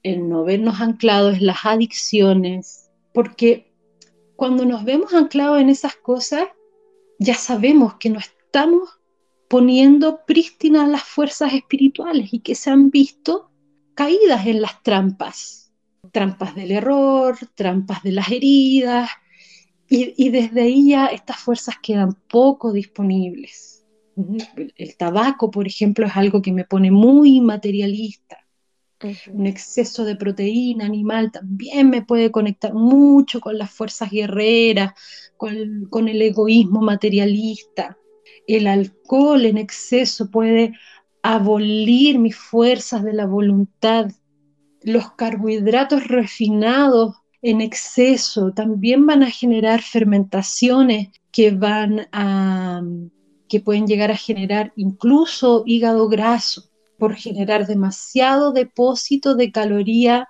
el 0.02 0.28
no 0.28 0.44
vernos 0.44 0.80
anclados 0.80 1.36
en 1.36 1.46
las 1.46 1.64
adicciones, 1.64 2.90
porque 3.12 3.72
cuando 4.36 4.64
nos 4.64 4.84
vemos 4.84 5.12
anclados 5.12 5.60
en 5.60 5.68
esas 5.68 5.94
cosas, 5.96 6.44
ya 7.18 7.34
sabemos 7.34 7.94
que 7.94 8.10
no 8.10 8.18
estamos 8.18 8.88
poniendo 9.48 10.24
prístinas 10.24 10.88
las 10.88 11.02
fuerzas 11.02 11.52
espirituales 11.52 12.32
y 12.32 12.40
que 12.40 12.54
se 12.54 12.70
han 12.70 12.90
visto 12.90 13.50
caídas 13.94 14.46
en 14.46 14.62
las 14.62 14.82
trampas, 14.82 15.72
trampas 16.10 16.54
del 16.54 16.72
error, 16.72 17.36
trampas 17.54 18.02
de 18.02 18.12
las 18.12 18.30
heridas, 18.30 19.10
y, 19.88 20.14
y 20.16 20.30
desde 20.30 20.62
ahí 20.62 20.88
ya 20.88 21.06
estas 21.06 21.38
fuerzas 21.38 21.76
quedan 21.82 22.14
poco 22.14 22.72
disponibles. 22.72 23.81
El 24.16 24.96
tabaco, 24.96 25.50
por 25.50 25.66
ejemplo, 25.66 26.06
es 26.06 26.16
algo 26.16 26.42
que 26.42 26.52
me 26.52 26.64
pone 26.64 26.90
muy 26.90 27.40
materialista. 27.40 28.38
Un 29.32 29.46
exceso 29.46 30.04
de 30.04 30.14
proteína 30.14 30.84
animal 30.84 31.32
también 31.32 31.90
me 31.90 32.02
puede 32.02 32.30
conectar 32.30 32.72
mucho 32.72 33.40
con 33.40 33.58
las 33.58 33.70
fuerzas 33.70 34.10
guerreras, 34.10 34.92
con, 35.36 35.86
con 35.90 36.08
el 36.08 36.22
egoísmo 36.22 36.80
materialista. 36.80 37.98
El 38.46 38.68
alcohol 38.68 39.44
en 39.44 39.58
exceso 39.58 40.30
puede 40.30 40.74
abolir 41.22 42.18
mis 42.18 42.36
fuerzas 42.36 43.02
de 43.02 43.12
la 43.12 43.26
voluntad. 43.26 44.10
Los 44.82 45.12
carbohidratos 45.12 46.06
refinados 46.06 47.16
en 47.40 47.60
exceso 47.60 48.52
también 48.52 49.04
van 49.04 49.24
a 49.24 49.30
generar 49.30 49.82
fermentaciones 49.82 51.08
que 51.32 51.50
van 51.50 52.06
a 52.12 52.82
que 53.52 53.60
pueden 53.60 53.86
llegar 53.86 54.10
a 54.10 54.16
generar 54.16 54.72
incluso 54.76 55.62
hígado 55.66 56.08
graso 56.08 56.70
por 56.96 57.16
generar 57.16 57.66
demasiado 57.66 58.50
depósito 58.50 59.34
de 59.34 59.52
caloría 59.52 60.26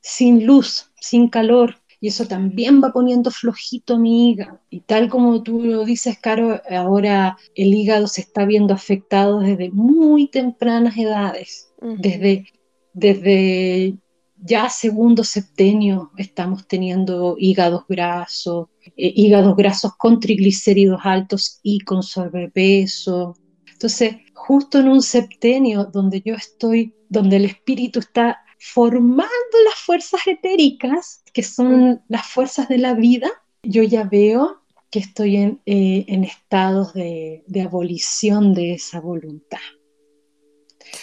sin 0.00 0.44
luz, 0.44 0.90
sin 1.00 1.28
calor. 1.28 1.76
Y 2.00 2.08
eso 2.08 2.26
también 2.26 2.82
va 2.82 2.92
poniendo 2.92 3.30
flojito 3.30 4.00
mi 4.00 4.30
hígado. 4.32 4.58
Y 4.68 4.80
tal 4.80 5.08
como 5.08 5.44
tú 5.44 5.62
lo 5.62 5.84
dices, 5.84 6.18
Caro, 6.18 6.60
ahora 6.68 7.38
el 7.54 7.72
hígado 7.72 8.08
se 8.08 8.22
está 8.22 8.44
viendo 8.44 8.74
afectado 8.74 9.38
desde 9.38 9.70
muy 9.70 10.26
tempranas 10.26 10.98
edades. 10.98 11.72
Desde, 11.80 12.46
desde 12.94 13.94
ya 14.38 14.68
segundo 14.68 15.24
septenio 15.24 16.10
estamos 16.16 16.66
teniendo 16.66 17.36
hígados 17.38 17.84
grasos, 17.88 18.68
eh, 18.96 19.12
hígados 19.14 19.56
grasos 19.56 19.96
con 19.96 20.20
triglicéridos 20.20 21.00
altos 21.04 21.60
y 21.62 21.80
con 21.80 22.02
sobrepeso. 22.02 23.36
Entonces, 23.66 24.16
justo 24.34 24.80
en 24.80 24.88
un 24.88 25.02
septenio 25.02 25.84
donde 25.84 26.22
yo 26.22 26.34
estoy, 26.34 26.94
donde 27.08 27.36
el 27.36 27.44
espíritu 27.46 28.00
está 28.00 28.40
formando 28.58 29.56
las 29.64 29.74
fuerzas 29.74 30.20
etéricas, 30.26 31.22
que 31.32 31.42
son 31.42 32.02
las 32.08 32.26
fuerzas 32.26 32.68
de 32.68 32.78
la 32.78 32.94
vida, 32.94 33.30
yo 33.62 33.82
ya 33.82 34.04
veo 34.04 34.62
que 34.90 35.00
estoy 35.00 35.36
en, 35.36 35.60
eh, 35.66 36.04
estados 36.08 36.94
de, 36.94 37.44
de, 37.46 37.62
abolición 37.62 38.54
de 38.54 38.74
esa 38.74 39.00
voluntad. 39.00 39.58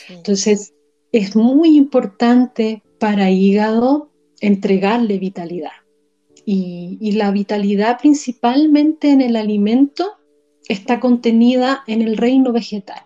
Entonces, 0.10 0.74
es 1.12 1.36
muy 1.36 1.78
importante 1.78 2.82
para 3.00 3.30
hígado 3.32 4.12
entregarle 4.40 5.20
vitalidad. 5.20 5.72
Y, 6.46 7.12
la 7.14 7.32
vitalidad 7.32 8.00
principalmente 8.00 9.10
en 9.10 9.22
el 9.22 9.36
alimento 9.36 10.18
está 10.68 11.00
contenida 11.00 11.84
en 11.88 12.02
el 12.02 12.18
reino 12.18 12.52
vegetal. 12.52 13.06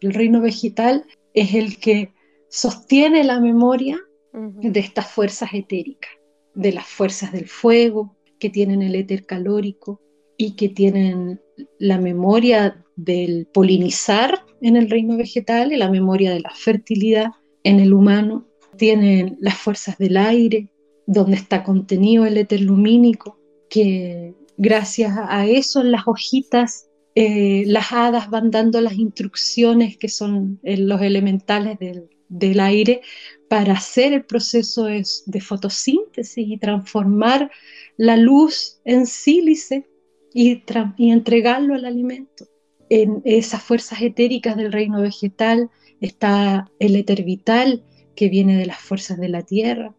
El 0.00 0.14
reino 0.14 0.40
vegetal 0.40 1.04
es 1.34 1.54
el 1.54 1.78
que 1.78 2.12
sostiene 2.48 3.24
la 3.24 3.40
memoria 3.40 3.98
de 4.32 4.80
estas 4.80 5.10
fuerzas 5.10 5.50
etéricas, 5.54 6.10
de 6.54 6.72
las 6.72 6.86
fuerzas 6.86 7.32
del 7.32 7.48
fuego 7.48 8.16
que 8.38 8.50
tienen 8.50 8.82
el 8.82 8.94
éter 8.94 9.24
calórico 9.24 10.00
y 10.36 10.52
que 10.56 10.68
tienen 10.68 11.40
la 11.78 11.98
memoria 11.98 12.84
del 12.96 13.46
polinizar 13.52 14.44
en 14.60 14.76
el 14.76 14.90
reino 14.90 15.16
vegetal 15.16 15.72
y 15.72 15.76
la 15.76 15.90
memoria 15.90 16.32
de 16.32 16.40
la 16.40 16.50
fertilidad 16.50 17.28
en 17.62 17.80
el 17.80 17.92
humano. 17.92 18.46
Tienen 18.78 19.36
las 19.40 19.56
fuerzas 19.58 19.98
del 19.98 20.16
aire, 20.16 20.68
donde 21.06 21.36
está 21.36 21.62
contenido 21.62 22.26
el 22.26 22.36
éter 22.36 22.60
lumínico, 22.60 23.38
que 23.70 24.34
gracias 24.56 25.12
a 25.16 25.46
eso 25.46 25.80
en 25.80 25.92
las 25.92 26.06
hojitas 26.06 26.88
eh, 27.18 27.64
las 27.66 27.92
hadas 27.92 28.28
van 28.28 28.50
dando 28.50 28.78
las 28.82 28.94
instrucciones 28.94 29.96
que 29.96 30.10
son 30.10 30.60
eh, 30.62 30.76
los 30.76 31.00
elementales 31.00 31.78
del, 31.78 32.60
aire 32.60 33.00
para 33.48 33.72
hacer 33.72 34.12
el 34.12 34.24
proceso 34.26 34.84
de, 34.84 35.40
fotosíntesis 35.40 36.46
y 36.46 36.58
transformar 36.58 37.50
la 37.96 38.16
luz 38.16 38.80
en 38.84 39.06
sílice 39.06 39.86
y, 40.34 40.62
y 40.98 41.10
entregarlo 41.10 41.74
al 41.74 41.86
alimento. 41.86 42.46
En 42.90 43.22
esas 43.24 43.62
fuerzas 43.62 44.02
etéricas 44.02 44.56
del 44.56 44.70
reino 44.70 45.00
vegetal 45.00 45.70
está 46.00 46.70
el 46.78 46.96
éter 46.96 47.22
vital 47.22 47.82
que 48.16 48.28
viene 48.28 48.56
de 48.56 48.66
las 48.66 48.80
fuerzas 48.80 49.18
de 49.18 49.28
la 49.28 49.42
tierra, 49.42 49.94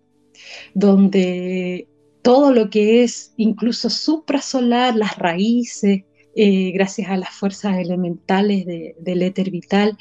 donde 0.74 1.88
todo 2.22 2.52
lo 2.52 2.70
que 2.70 3.04
es 3.04 3.34
incluso 3.38 3.90
suprasolar, 3.90 4.96
las 4.96 5.18
raíces, 5.18 6.04
eh, 6.36 6.72
gracias 6.72 7.10
a 7.10 7.18
las 7.18 7.30
fuerzas 7.30 7.78
elementales 7.78 8.66
del 8.66 9.22
éter 9.22 9.50
vital, 9.50 9.98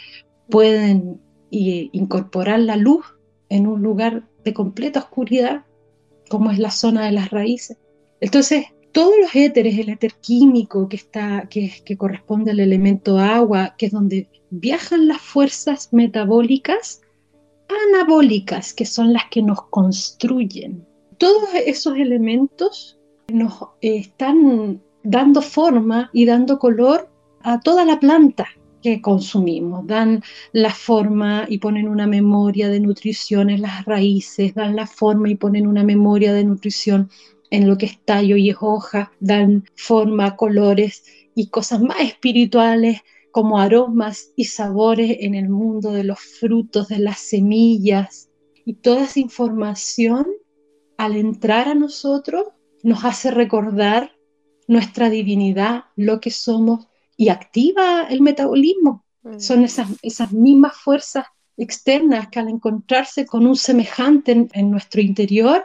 pueden 0.48 1.20
incorporar 1.50 2.58
la 2.60 2.76
luz 2.76 3.06
en 3.48 3.66
un 3.66 3.80
lugar 3.80 4.28
de 4.44 4.52
completa 4.52 5.00
oscuridad, 5.00 5.64
como 6.28 6.50
es 6.50 6.58
la 6.58 6.70
zona 6.70 7.06
de 7.06 7.12
las 7.12 7.30
raíces. 7.30 7.78
Entonces, 8.20 8.66
todos 8.92 9.14
los 9.20 9.34
éteres, 9.34 9.78
el 9.78 9.90
éter 9.90 10.14
químico 10.20 10.88
que, 10.88 10.96
está, 10.96 11.48
que 11.48 11.96
corresponde 11.96 12.50
al 12.50 12.60
elemento 12.60 13.18
agua, 13.18 13.74
que 13.78 13.86
es 13.86 13.92
donde 13.92 14.28
viajan 14.50 15.06
las 15.06 15.20
fuerzas 15.20 15.92
metabólicas, 15.92 17.02
anabólicas, 17.68 18.74
que 18.74 18.84
son 18.84 19.12
las 19.12 19.24
que 19.30 19.42
nos 19.42 19.62
construyen. 19.68 20.86
Todos 21.18 21.48
esos 21.54 21.96
elementos 21.96 22.98
nos 23.28 23.52
están 23.80 24.82
dando 25.02 25.42
forma 25.42 26.10
y 26.12 26.26
dando 26.26 26.58
color 26.58 27.08
a 27.42 27.60
toda 27.60 27.84
la 27.84 27.98
planta 28.00 28.48
que 28.82 29.00
consumimos. 29.00 29.86
Dan 29.86 30.22
la 30.52 30.70
forma 30.70 31.46
y 31.48 31.58
ponen 31.58 31.88
una 31.88 32.06
memoria 32.06 32.68
de 32.68 32.80
nutrición 32.80 33.50
en 33.50 33.62
las 33.62 33.84
raíces, 33.84 34.54
dan 34.54 34.76
la 34.76 34.86
forma 34.86 35.30
y 35.30 35.36
ponen 35.36 35.66
una 35.66 35.82
memoria 35.82 36.32
de 36.32 36.44
nutrición 36.44 37.10
en 37.50 37.68
lo 37.68 37.78
que 37.78 37.86
es 37.86 38.00
tallo 38.04 38.36
y 38.36 38.50
es 38.50 38.56
hoja, 38.60 39.12
dan 39.20 39.64
forma, 39.76 40.36
colores 40.36 41.04
y 41.34 41.48
cosas 41.48 41.80
más 41.80 42.00
espirituales 42.00 43.00
como 43.36 43.58
aromas 43.58 44.32
y 44.34 44.44
sabores 44.44 45.18
en 45.20 45.34
el 45.34 45.50
mundo 45.50 45.92
de 45.92 46.04
los 46.04 46.20
frutos, 46.20 46.88
de 46.88 46.98
las 46.98 47.18
semillas. 47.18 48.30
Y 48.64 48.76
toda 48.76 49.04
esa 49.04 49.20
información, 49.20 50.26
al 50.96 51.16
entrar 51.16 51.68
a 51.68 51.74
nosotros, 51.74 52.46
nos 52.82 53.04
hace 53.04 53.30
recordar 53.30 54.16
nuestra 54.68 55.10
divinidad, 55.10 55.84
lo 55.96 56.18
que 56.18 56.30
somos, 56.30 56.88
y 57.18 57.28
activa 57.28 58.06
el 58.08 58.22
metabolismo. 58.22 59.04
Mm. 59.22 59.38
Son 59.38 59.64
esas, 59.64 59.90
esas 60.00 60.32
mismas 60.32 60.72
fuerzas 60.78 61.26
externas 61.58 62.28
que 62.28 62.38
al 62.38 62.48
encontrarse 62.48 63.26
con 63.26 63.46
un 63.46 63.56
semejante 63.56 64.48
en, 64.50 64.70
nuestro 64.70 65.02
interior, 65.02 65.62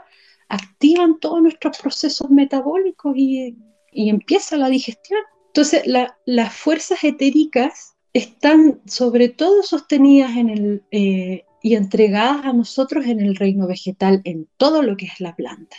activan 0.50 1.22
todos 1.22 1.42
nuestros 1.42 1.78
procesos 1.78 2.30
metabólicos 2.30 3.16
y, 3.16 3.56
y 3.94 4.10
empieza 4.10 4.58
la 4.58 4.68
digestión. 4.68 5.22
Entonces, 5.52 5.84
las 6.26 6.54
fuerzas 6.54 7.04
etéricas 7.04 7.96
están 8.14 8.82
sobre 8.86 9.28
todo 9.28 9.64
sostenidas 9.64 10.38
en 10.38 10.50
el, 10.50 10.84
eh, 10.92 11.44
y 11.62 11.76
entregadas 11.76 12.46
a 12.46 12.54
nosotros 12.54 13.06
en 13.06 13.20
el 13.20 13.36
reino 13.36 13.68
vegetal, 13.68 14.22
en 14.24 14.48
todo 14.58 14.82
lo 14.82 14.96
que 14.96 15.08
es 15.08 15.20
la 15.20 15.36
planta. 15.36 15.76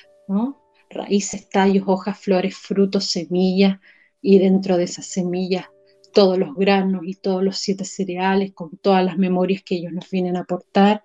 raíces, 0.91 1.49
tallos, 1.49 1.85
hojas, 1.87 2.19
flores, 2.19 2.55
frutos, 2.55 3.07
semillas, 3.07 3.79
y 4.21 4.39
dentro 4.39 4.77
de 4.77 4.85
esas 4.85 5.07
semillas 5.07 5.67
todos 6.13 6.39
los 6.39 6.55
granos 6.55 7.03
y 7.07 7.15
todos 7.15 7.43
los 7.43 7.57
siete 7.57 7.87
cereales, 7.87 8.53
con 8.53 8.77
todas 8.77 9.03
las 9.03 9.17
memorias 9.17 9.63
que 9.63 9.77
ellos 9.77 9.93
nos 9.93 10.11
vienen 10.11 10.37
a 10.37 10.41
aportar. 10.41 11.03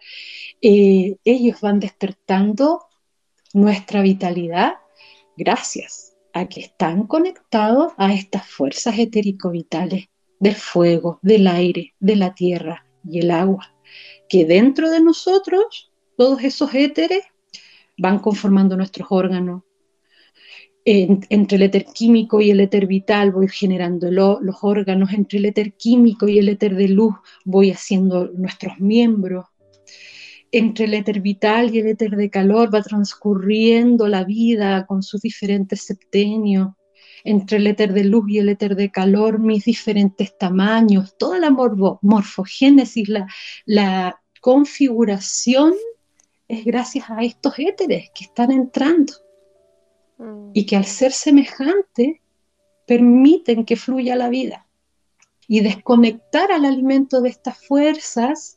Eh, 0.62 1.16
ellos 1.24 1.62
van 1.62 1.80
despertando 1.80 2.82
nuestra 3.54 4.02
vitalidad 4.02 4.74
gracias 5.38 6.07
que 6.46 6.62
están 6.62 7.08
conectados 7.08 7.94
a 7.98 8.14
estas 8.14 8.46
fuerzas 8.48 9.00
etérico-vitales 9.00 10.10
del 10.40 10.56
fuego, 10.56 11.20
del 11.22 11.48
aire, 11.48 11.96
de 12.00 12.16
la 12.16 12.36
tierra 12.36 12.86
y 13.04 13.20
el 13.20 13.32
agua, 13.32 13.74
que 14.30 14.46
dentro 14.46 14.90
de 14.90 15.02
nosotros, 15.02 15.92
todos 16.16 16.44
esos 16.44 16.74
éteres 16.76 17.24
van 17.98 18.20
conformando 18.20 18.78
nuestros 18.78 19.08
órganos, 19.10 19.64
entre 20.90 21.58
el 21.58 21.64
éter 21.64 21.86
químico 21.86 22.40
y 22.40 22.50
el 22.50 22.62
éter 22.62 22.88
vital 22.88 23.32
voy 23.32 23.50
generando 23.50 24.10
los 24.10 24.56
órganos, 24.62 25.12
entre 25.12 25.40
el 25.40 25.46
éter 25.46 25.74
químico 25.74 26.30
y 26.30 26.40
el 26.40 26.48
éter 26.48 26.76
de 26.76 26.88
luz 26.88 27.14
voy 27.44 27.72
haciendo 27.72 28.30
nuestros 28.30 28.80
miembros, 28.80 29.48
entre 30.52 30.86
el 30.86 30.94
éter 30.94 31.22
vital 31.22 31.74
y 31.74 31.80
el 31.80 31.88
éter 31.88 32.16
de 32.16 32.30
calor 32.30 32.74
va 32.74 32.82
transcurriendo 32.82 34.08
la 34.08 34.24
vida 34.24 34.86
con 34.86 35.04
sus 35.04 35.22
diferentes 35.22 35.82
septenios, 35.82 36.70
entre 37.24 37.58
el 37.58 37.68
éter 37.68 37.94
de 37.94 38.06
luz 38.06 38.30
y 38.30 38.40
el 38.40 38.50
éter 38.50 38.76
de 38.76 38.90
calor 38.90 39.40
mis 39.40 39.66
diferentes 39.66 40.38
tamaños, 40.38 41.18
toda 41.18 41.40
la 41.40 41.50
morfogénesis, 41.50 43.10
la, 43.10 43.28
la 43.66 44.22
configuración 44.40 45.74
es 46.48 46.64
gracias 46.64 47.10
a 47.10 47.24
estos 47.24 47.60
éteres 47.60 48.10
que 48.16 48.24
están 48.24 48.52
entrando 48.52 49.14
y 50.54 50.66
que 50.66 50.78
al 50.78 50.86
ser 50.86 51.12
semejante 51.12 52.22
permiten 52.86 53.66
que 53.66 53.76
fluya 53.76 54.16
la 54.16 54.30
vida. 54.30 54.66
Y 55.50 55.62
desconectar 55.62 56.52
al 56.52 56.66
alimento 56.66 57.22
de 57.22 57.30
estas 57.30 57.66
fuerzas 57.66 58.57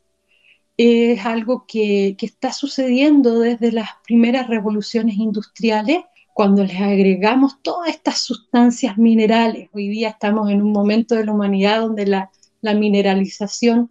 es 0.83 1.27
algo 1.27 1.66
que, 1.66 2.16
que 2.19 2.25
está 2.25 2.53
sucediendo 2.53 3.40
desde 3.40 3.71
las 3.71 3.90
primeras 4.03 4.49
revoluciones 4.49 5.16
industriales, 5.16 5.99
cuando 6.33 6.64
les 6.64 6.81
agregamos 6.81 7.61
todas 7.61 7.90
estas 7.90 8.19
sustancias 8.19 8.97
minerales. 8.97 9.69
Hoy 9.75 9.88
día 9.88 10.09
estamos 10.09 10.51
en 10.51 10.62
un 10.62 10.73
momento 10.73 11.14
de 11.14 11.27
la 11.27 11.33
humanidad 11.33 11.81
donde 11.81 12.07
la, 12.07 12.31
la 12.62 12.73
mineralización 12.73 13.90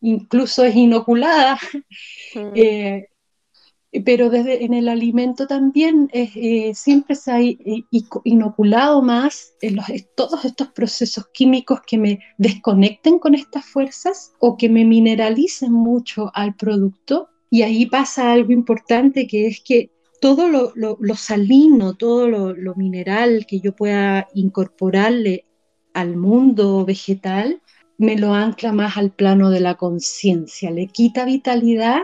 incluso 0.00 0.64
es 0.64 0.76
inoculada. 0.76 1.58
Eh, 2.54 3.08
pero 4.04 4.28
desde 4.28 4.64
en 4.64 4.74
el 4.74 4.88
alimento 4.88 5.46
también 5.46 6.10
eh, 6.12 6.72
siempre 6.74 7.14
se 7.14 7.32
ha 7.32 7.40
inoculado 8.24 9.00
más 9.00 9.54
en 9.62 9.78
todos 10.14 10.44
estos 10.44 10.68
procesos 10.68 11.26
químicos 11.32 11.80
que 11.86 11.96
me 11.96 12.18
desconecten 12.36 13.18
con 13.18 13.34
estas 13.34 13.64
fuerzas 13.64 14.32
o 14.40 14.58
que 14.58 14.68
me 14.68 14.84
mineralicen 14.84 15.72
mucho 15.72 16.30
al 16.34 16.54
producto. 16.54 17.28
Y 17.50 17.62
ahí 17.62 17.86
pasa 17.86 18.30
algo 18.30 18.52
importante 18.52 19.26
que 19.26 19.46
es 19.46 19.60
que 19.60 19.90
todo 20.20 20.48
lo, 20.48 21.14
salino, 21.14 21.94
todo 21.94 22.28
lo, 22.28 22.74
mineral 22.74 23.46
que 23.46 23.60
yo 23.60 23.74
pueda 23.74 24.28
incorporarle 24.34 25.46
al 25.94 26.16
mundo 26.16 26.84
vegetal, 26.84 27.62
me 27.96 28.16
lo 28.18 28.34
ancla 28.34 28.72
más 28.72 28.98
al 28.98 29.12
plano 29.12 29.48
de 29.50 29.60
la 29.60 29.76
conciencia, 29.76 30.70
le 30.70 30.88
quita 30.88 31.24
vitalidad 31.24 32.02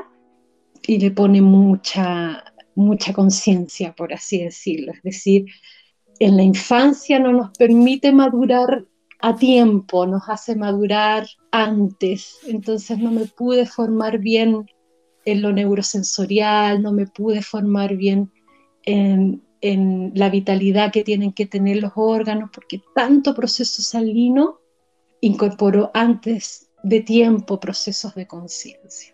y 0.87 0.99
le 0.99 1.11
pone 1.11 1.41
mucha, 1.41 2.45
mucha 2.75 3.13
conciencia, 3.13 3.95
por 3.95 4.13
así 4.13 4.43
decirlo. 4.43 4.93
Es 4.93 5.03
decir, 5.03 5.47
en 6.19 6.37
la 6.37 6.43
infancia 6.43 7.19
no 7.19 7.33
nos 7.33 7.51
permite 7.57 8.13
madurar 8.13 8.85
a 9.21 9.37
tiempo, 9.37 10.07
nos 10.07 10.29
hace 10.29 10.55
madurar 10.55 11.27
antes, 11.51 12.39
entonces 12.47 12.99
no 12.99 13.11
me 13.11 13.27
pude 13.27 13.67
formar 13.67 14.19
bien 14.19 14.67
en 15.25 15.41
lo 15.41 15.53
neurosensorial, 15.53 16.83
no 16.83 16.93
me 16.93 17.07
pude 17.07 17.41
formar 17.41 17.97
bien 17.97 18.31
en, 18.83 19.43
en 19.63 20.13
la 20.15 20.29
vitalidad 20.29 20.93
que 20.93 21.05
tienen 21.05 21.33
que 21.33 21.47
tener 21.47 21.79
los 21.79 21.93
órganos, 21.97 22.51
porque 22.53 22.83
tanto 22.95 23.35
proceso 23.35 23.81
salino 23.81 24.61
incorporó 25.23 25.91
antes 25.95 26.71
de 26.83 27.01
tiempo 27.01 27.59
procesos 27.59 28.15
de 28.15 28.27
conciencia. 28.27 29.14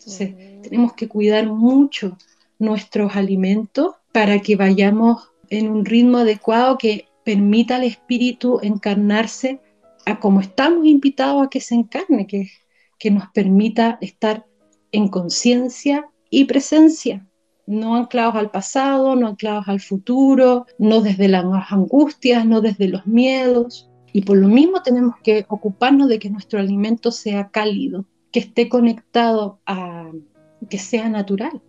Entonces, 0.00 0.62
tenemos 0.62 0.94
que 0.94 1.08
cuidar 1.08 1.46
mucho 1.46 2.16
nuestros 2.58 3.16
alimentos 3.16 3.96
para 4.12 4.40
que 4.40 4.56
vayamos 4.56 5.28
en 5.50 5.68
un 5.68 5.84
ritmo 5.84 6.18
adecuado 6.18 6.78
que 6.78 7.08
permita 7.22 7.76
al 7.76 7.84
espíritu 7.84 8.60
encarnarse 8.62 9.60
a 10.06 10.18
como 10.18 10.40
estamos 10.40 10.86
invitados 10.86 11.44
a 11.46 11.50
que 11.50 11.60
se 11.60 11.74
encarne, 11.74 12.26
que, 12.26 12.48
que 12.98 13.10
nos 13.10 13.28
permita 13.34 13.98
estar 14.00 14.46
en 14.90 15.08
conciencia 15.08 16.08
y 16.30 16.46
presencia, 16.46 17.28
no 17.66 17.94
anclados 17.94 18.36
al 18.36 18.50
pasado, 18.50 19.14
no 19.16 19.28
anclados 19.28 19.68
al 19.68 19.80
futuro, 19.80 20.64
no 20.78 21.02
desde 21.02 21.28
las 21.28 21.44
angustias, 21.70 22.46
no 22.46 22.62
desde 22.62 22.88
los 22.88 23.06
miedos. 23.06 23.90
Y 24.14 24.22
por 24.22 24.38
lo 24.38 24.48
mismo 24.48 24.82
tenemos 24.82 25.16
que 25.22 25.44
ocuparnos 25.48 26.08
de 26.08 26.18
que 26.18 26.30
nuestro 26.30 26.58
alimento 26.58 27.12
sea 27.12 27.50
cálido, 27.50 28.06
que 28.32 28.40
esté 28.40 28.68
conectado 28.68 29.60
a 29.66 30.10
que 30.68 30.78
sea 30.78 31.08
natural. 31.08 31.60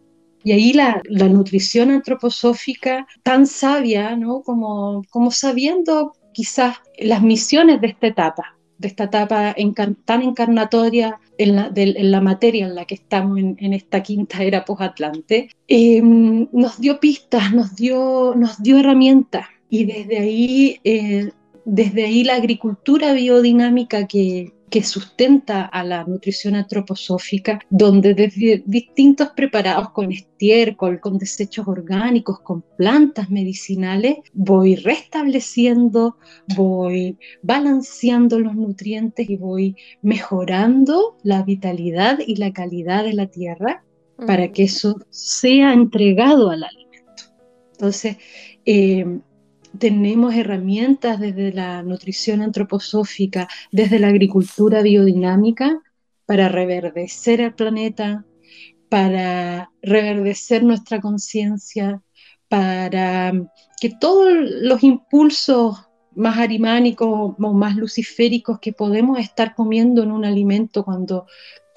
Y 0.43 0.53
ahí 0.53 0.73
la, 0.73 1.01
nutrición 1.29 1.91
antroposófica 1.91 3.07
tan 3.23 3.45
sabia, 3.45 4.15
¿no? 4.15 4.41
como, 4.41 5.03
como 5.09 5.31
sabiendo 5.31 6.13
quizás 6.33 6.77
las 6.97 7.21
misiones 7.21 7.79
de 7.79 7.87
esta 7.87 8.07
etapa, 8.07 8.57
de 8.77 8.87
esta 8.87 9.03
etapa 9.03 9.55
tan 10.05 10.23
encarnatoria 10.23 11.19
en 11.37 11.55
la, 12.11 12.21
materia 12.21 12.65
en 12.65 12.75
la 12.75 12.85
que 12.85 12.95
estamos 12.95 13.37
en, 13.37 13.73
esta 13.73 14.01
quinta 14.01 14.43
era 14.43 14.65
post-Atlante, 14.65 15.49
em, 15.67 16.47
nos 16.51 16.79
dio 16.79 16.99
pistas, 16.99 17.53
nos 17.53 17.75
dio, 17.75 18.33
nos 18.35 18.61
dio 18.61 18.79
herramientas. 18.79 19.45
Y 19.69 19.85
desde 19.85 20.17
ahí, 20.17 20.79
eh, 20.83 21.31
desde 21.65 22.05
ahí 22.05 22.23
la 22.23 22.35
agricultura 22.35 23.13
biodinámica 23.13 24.07
que, 24.07 24.53
que 24.71 24.83
sustenta 24.83 25.65
a 25.65 25.83
la 25.83 26.05
nutrición 26.05 26.55
antroposófica, 26.55 27.59
donde 27.69 28.13
desde 28.13 28.63
distintos 28.65 29.31
preparados 29.35 29.89
con 29.91 30.13
estiércol, 30.13 31.01
con 31.01 31.17
desechos 31.17 31.67
orgánicos, 31.67 32.39
con 32.39 32.63
plantas 32.77 33.29
medicinales, 33.29 34.19
voy 34.31 34.77
restableciendo, 34.77 36.15
voy 36.55 37.17
balanceando 37.43 38.39
los 38.39 38.55
nutrientes 38.55 39.29
y 39.29 39.35
voy 39.35 39.75
mejorando 40.01 41.17
la 41.21 41.43
vitalidad 41.43 42.19
y 42.25 42.37
la 42.37 42.53
calidad 42.53 43.03
de 43.03 43.13
la 43.13 43.27
tierra 43.27 43.83
para 44.25 44.53
que 44.53 44.63
eso 44.63 45.01
sea 45.09 45.73
entregado 45.73 46.49
al 46.49 46.63
alimento. 46.63 47.23
Entonces, 47.73 48.17
eh, 48.65 49.19
tenemos 49.77 50.33
herramientas 50.33 51.19
desde 51.19 51.53
la 51.53 51.83
nutrición 51.83 52.41
antroposófica, 52.41 53.47
desde 53.71 53.99
la 53.99 54.07
agricultura 54.07 54.81
biodinámica, 54.81 55.81
para 56.25 56.49
reverdecer 56.49 57.41
el 57.41 57.53
planeta, 57.53 58.25
para 58.89 59.71
reverdecer 59.81 60.63
nuestra 60.63 61.01
conciencia, 61.01 62.01
para 62.47 63.33
que 63.79 63.89
todos 63.99 64.29
los 64.61 64.83
impulsos 64.83 65.87
más 66.13 66.37
arimánicos 66.37 67.07
o 67.09 67.53
más 67.53 67.75
luciféricos 67.75 68.59
que 68.59 68.73
podemos 68.73 69.17
estar 69.19 69.55
comiendo 69.55 70.03
en 70.03 70.11
un 70.11 70.25
alimento 70.25 70.83
cuando 70.83 71.25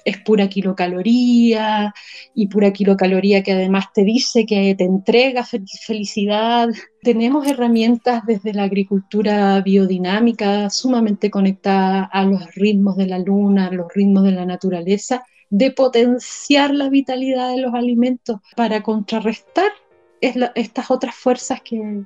es 0.05 0.19
pura 0.19 0.47
kilocaloría 0.47 1.93
y 2.35 2.47
pura 2.47 2.71
kilocaloría 2.71 3.41
que 3.43 3.53
además 3.53 3.91
te 3.91 4.03
dice 4.03 4.45
que 4.45 4.75
te 4.75 4.85
entrega 4.85 5.43
felicidad. 5.43 6.69
Tenemos 7.01 7.47
herramientas 7.47 8.23
desde 8.25 8.53
la 8.53 8.63
agricultura 8.63 9.59
biodinámica 9.61 10.69
sumamente 10.69 11.31
conectada 11.31 12.03
a 12.03 12.23
los 12.23 12.53
ritmos 12.53 12.95
de 12.97 13.07
la 13.07 13.19
luna, 13.19 13.67
a 13.67 13.71
los 13.71 13.91
ritmos 13.93 14.23
de 14.23 14.31
la 14.31 14.45
naturaleza, 14.45 15.25
de 15.49 15.71
potenciar 15.71 16.71
la 16.71 16.89
vitalidad 16.89 17.49
de 17.49 17.61
los 17.61 17.73
alimentos 17.73 18.39
para 18.55 18.83
contrarrestar 18.83 19.71
estas 20.21 20.91
otras 20.91 21.15
fuerzas 21.15 21.61
que, 21.61 22.03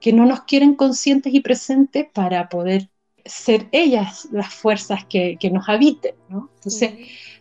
que 0.00 0.12
no 0.12 0.24
nos 0.24 0.42
quieren 0.42 0.74
conscientes 0.74 1.34
y 1.34 1.40
presentes 1.40 2.06
para 2.12 2.48
poder 2.48 2.88
ser 3.26 3.68
ellas 3.72 4.28
las 4.32 4.52
fuerzas 4.52 5.04
que, 5.06 5.38
nos 5.52 5.68
habiten, 5.68 6.14
¿no? 6.28 6.50
Entonces, 6.56 6.92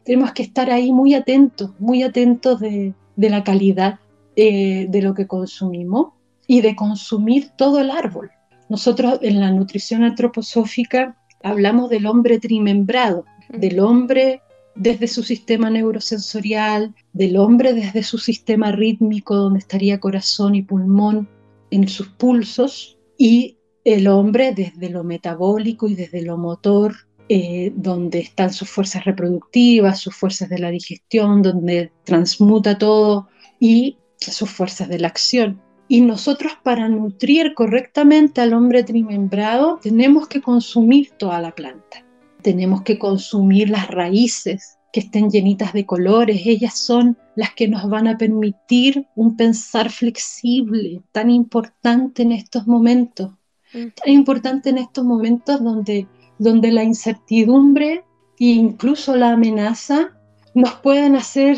tenemos 0.04 0.32
que 0.34 0.44
estar 0.44 0.70
ahí 0.70 0.92
muy 0.92 1.14
atentos, 1.14 1.72
muy 1.80 2.04
atentos 2.04 2.60
de, 2.60 2.94
la 3.18 3.44
calidad 3.44 4.00
eh, 4.36 4.88
de 4.90 5.02
lo 5.02 5.14
que 5.14 5.28
consumimos 5.28 6.14
y 6.48 6.62
de 6.62 6.76
consumir 6.76 7.50
todo 7.58 7.80
el 7.80 7.90
árbol. 7.90 8.32
Nosotros 8.70 9.20
en 9.22 9.40
la 9.40 9.52
nutrición 9.52 10.04
antroposófica 10.04 11.18
hablamos 11.44 11.90
del 11.90 12.06
hombre 12.06 12.40
trimembrado, 12.40 13.26
del 13.50 13.80
hombre 13.80 14.42
desde 14.76 15.08
su 15.08 15.24
sistema 15.24 15.70
neurosensorial, 15.70 16.94
del 17.14 17.38
hombre 17.38 17.74
desde 17.74 18.04
su 18.04 18.18
sistema 18.18 18.72
rítmico, 18.72 19.36
donde 19.36 19.60
estaría 19.60 20.00
corazón 20.00 20.56
y 20.56 20.62
pulmón, 20.62 21.30
en 21.72 21.88
sus 21.88 22.10
pulsos 22.10 22.98
y 23.18 23.58
el 23.86 24.08
hombre 24.08 24.52
desde 24.54 24.90
lo 24.90 25.04
metabólico 25.04 25.88
y 25.88 25.94
desde 25.96 26.24
lo 26.24 26.38
motor, 26.38 26.96
eh, 27.30 27.72
donde 27.76 28.20
están 28.20 28.52
sus 28.52 28.70
fuerzas 28.70 29.06
reproductivas, 29.06 30.00
sus 30.00 30.16
fuerzas 30.16 30.50
de 30.50 30.60
la 30.60 30.72
digestión, 30.72 31.44
donde 31.44 31.92
transmuta 32.04 32.78
todo 32.78 33.30
y 33.60 33.98
sus 34.18 34.50
fuerzas 34.50 34.90
de 34.90 35.00
la 35.00 35.08
acción. 35.08 35.62
Y 35.88 36.02
nosotros 36.02 36.54
para 36.64 36.90
nutrir 36.90 37.54
correctamente 37.54 38.42
al 38.42 38.54
hombre 38.54 38.84
trimembrado 38.84 39.80
tenemos 39.82 40.28
que 40.28 40.42
consumir 40.42 41.12
toda 41.12 41.40
la 41.40 41.54
planta. 41.54 42.04
Tenemos 42.42 42.82
que 42.82 42.98
consumir 42.98 43.70
las 43.70 43.88
raíces 43.88 44.80
que 44.92 45.02
estén 45.02 45.30
llenitas 45.30 45.74
de 45.74 45.86
colores. 45.86 46.42
Ellas 46.46 46.80
son 46.80 47.18
las 47.36 47.54
que 47.54 47.68
nos 47.68 47.88
van 47.88 48.08
a 48.08 48.18
permitir 48.18 49.08
un 49.16 49.38
pensar 49.38 49.92
flexible, 49.92 51.04
tan 51.12 51.30
importante 51.30 52.24
en 52.24 52.32
estos 52.32 52.66
momentos. 52.66 53.32
Tan 53.76 54.14
importante 54.14 54.70
en 54.70 54.78
estos 54.78 55.04
momentos 55.04 55.64
donde, 55.64 56.08
donde 56.38 56.72
la 56.72 56.84
incertidumbre 56.84 58.04
e 58.40 58.46
incluso 58.46 59.16
la 59.16 59.32
amenaza 59.32 60.12
nos 60.54 60.74
pueden 60.76 61.16
hacer 61.16 61.58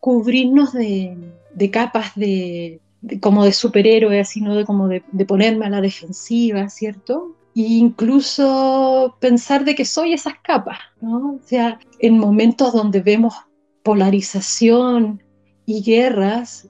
cubrirnos 0.00 0.72
de, 0.72 1.16
de 1.54 1.70
capas 1.70 2.14
de, 2.16 2.80
como 3.20 3.44
de 3.44 3.52
superhéroe, 3.52 4.24
sino 4.24 4.54
de 4.54 4.64
como 4.64 4.88
de, 4.88 5.00
ponerme 5.26 5.66
a 5.66 5.70
la 5.70 5.80
defensiva, 5.80 6.68
¿cierto? 6.68 7.36
E 7.54 7.62
incluso 7.62 9.16
pensar 9.20 9.64
de 9.64 9.74
que 9.74 9.84
soy 9.84 10.12
esas 10.12 10.34
capas, 10.42 10.78
¿no? 11.00 11.34
O 11.34 11.40
sea, 11.44 11.78
en 12.00 12.18
momentos 12.18 12.72
donde 12.72 13.00
vemos 13.00 13.34
polarización 13.82 15.22
y 15.64 15.82
guerras, 15.82 16.68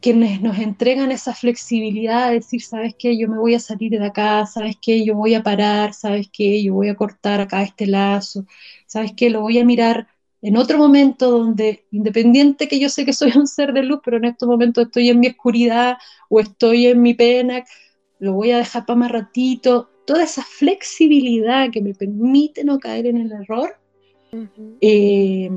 quienes 0.00 0.40
nos 0.40 0.58
entregan 0.58 1.10
esa 1.12 1.34
flexibilidad 1.34 2.28
de 2.28 2.36
decir, 2.36 2.62
¿sabes 2.62 2.94
qué? 2.98 3.16
Yo 3.16 3.28
me 3.28 3.38
voy 3.38 3.54
a 3.54 3.60
salir 3.60 3.90
de 3.92 4.04
acá, 4.04 4.46
¿sabes 4.46 4.76
qué? 4.80 5.04
Yo 5.04 5.14
voy 5.14 5.34
a 5.34 5.42
parar, 5.42 5.94
¿sabes 5.94 6.28
qué? 6.32 6.62
Yo 6.62 6.74
voy 6.74 6.88
a 6.88 6.94
cortar 6.94 7.40
acá 7.40 7.62
este 7.62 7.86
lazo, 7.86 8.46
¿sabes 8.86 9.12
qué? 9.16 9.30
Lo 9.30 9.40
voy 9.42 9.58
a 9.58 9.64
mirar 9.64 10.08
en 10.42 10.56
otro 10.56 10.78
momento 10.78 11.30
donde, 11.30 11.86
independiente 11.90 12.68
que 12.68 12.78
yo 12.78 12.88
sé 12.88 13.04
que 13.04 13.12
soy 13.12 13.32
un 13.36 13.46
ser 13.46 13.72
de 13.72 13.82
luz, 13.82 14.00
pero 14.04 14.16
en 14.18 14.26
estos 14.26 14.48
momentos 14.48 14.86
estoy 14.86 15.10
en 15.10 15.20
mi 15.20 15.28
oscuridad 15.28 15.96
o 16.28 16.40
estoy 16.40 16.86
en 16.86 17.02
mi 17.02 17.14
pena, 17.14 17.64
lo 18.18 18.32
voy 18.32 18.50
a 18.52 18.58
dejar 18.58 18.86
para 18.86 18.98
más 18.98 19.12
ratito, 19.12 19.90
toda 20.06 20.24
esa 20.24 20.42
flexibilidad 20.42 21.70
que 21.70 21.82
me 21.82 21.94
permite 21.94 22.64
no 22.64 22.78
caer 22.78 23.06
en 23.06 23.18
el 23.18 23.32
error, 23.32 23.76
eh, 24.80 25.50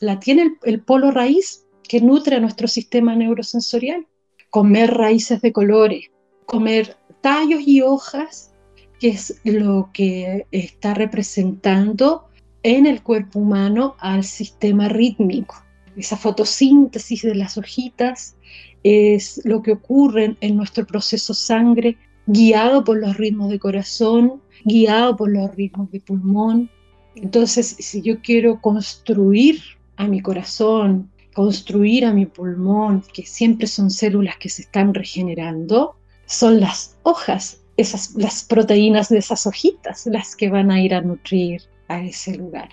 la 0.00 0.18
tiene 0.18 0.42
el, 0.42 0.52
el 0.64 0.80
polo 0.80 1.10
raíz 1.10 1.63
que 1.88 2.00
nutre 2.00 2.36
a 2.36 2.40
nuestro 2.40 2.68
sistema 2.68 3.14
neurosensorial. 3.14 4.06
Comer 4.50 4.94
raíces 4.94 5.40
de 5.40 5.52
colores, 5.52 6.10
comer 6.46 6.96
tallos 7.20 7.62
y 7.66 7.82
hojas, 7.82 8.52
que 9.00 9.08
es 9.08 9.40
lo 9.44 9.90
que 9.92 10.46
está 10.52 10.94
representando 10.94 12.28
en 12.62 12.86
el 12.86 13.02
cuerpo 13.02 13.40
humano 13.40 13.96
al 13.98 14.24
sistema 14.24 14.88
rítmico. 14.88 15.56
Esa 15.96 16.16
fotosíntesis 16.16 17.22
de 17.22 17.34
las 17.34 17.56
hojitas 17.58 18.36
es 18.82 19.40
lo 19.44 19.62
que 19.62 19.72
ocurre 19.72 20.36
en 20.40 20.56
nuestro 20.56 20.86
proceso 20.86 21.34
sangre, 21.34 21.96
guiado 22.26 22.84
por 22.84 22.98
los 22.98 23.16
ritmos 23.16 23.50
de 23.50 23.58
corazón, 23.58 24.40
guiado 24.64 25.16
por 25.16 25.30
los 25.30 25.54
ritmos 25.54 25.90
de 25.90 26.00
pulmón. 26.00 26.70
Entonces, 27.14 27.76
si 27.78 28.02
yo 28.02 28.20
quiero 28.20 28.60
construir 28.60 29.60
a 29.96 30.06
mi 30.06 30.20
corazón, 30.20 31.10
construir 31.34 32.06
a 32.06 32.12
mi 32.12 32.26
pulmón, 32.26 33.02
que 33.12 33.26
siempre 33.26 33.66
son 33.66 33.90
células 33.90 34.38
que 34.38 34.48
se 34.48 34.62
están 34.62 34.94
regenerando, 34.94 35.96
son 36.26 36.60
las 36.60 36.96
hojas, 37.02 37.60
esas, 37.76 38.14
las 38.14 38.44
proteínas 38.44 39.08
de 39.08 39.18
esas 39.18 39.46
hojitas, 39.46 40.06
las 40.06 40.36
que 40.36 40.48
van 40.48 40.70
a 40.70 40.80
ir 40.80 40.94
a 40.94 41.02
nutrir 41.02 41.62
a 41.88 42.02
ese 42.02 42.36
lugar. 42.36 42.70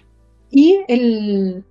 Y 0.52 0.80
el, 0.88 1.63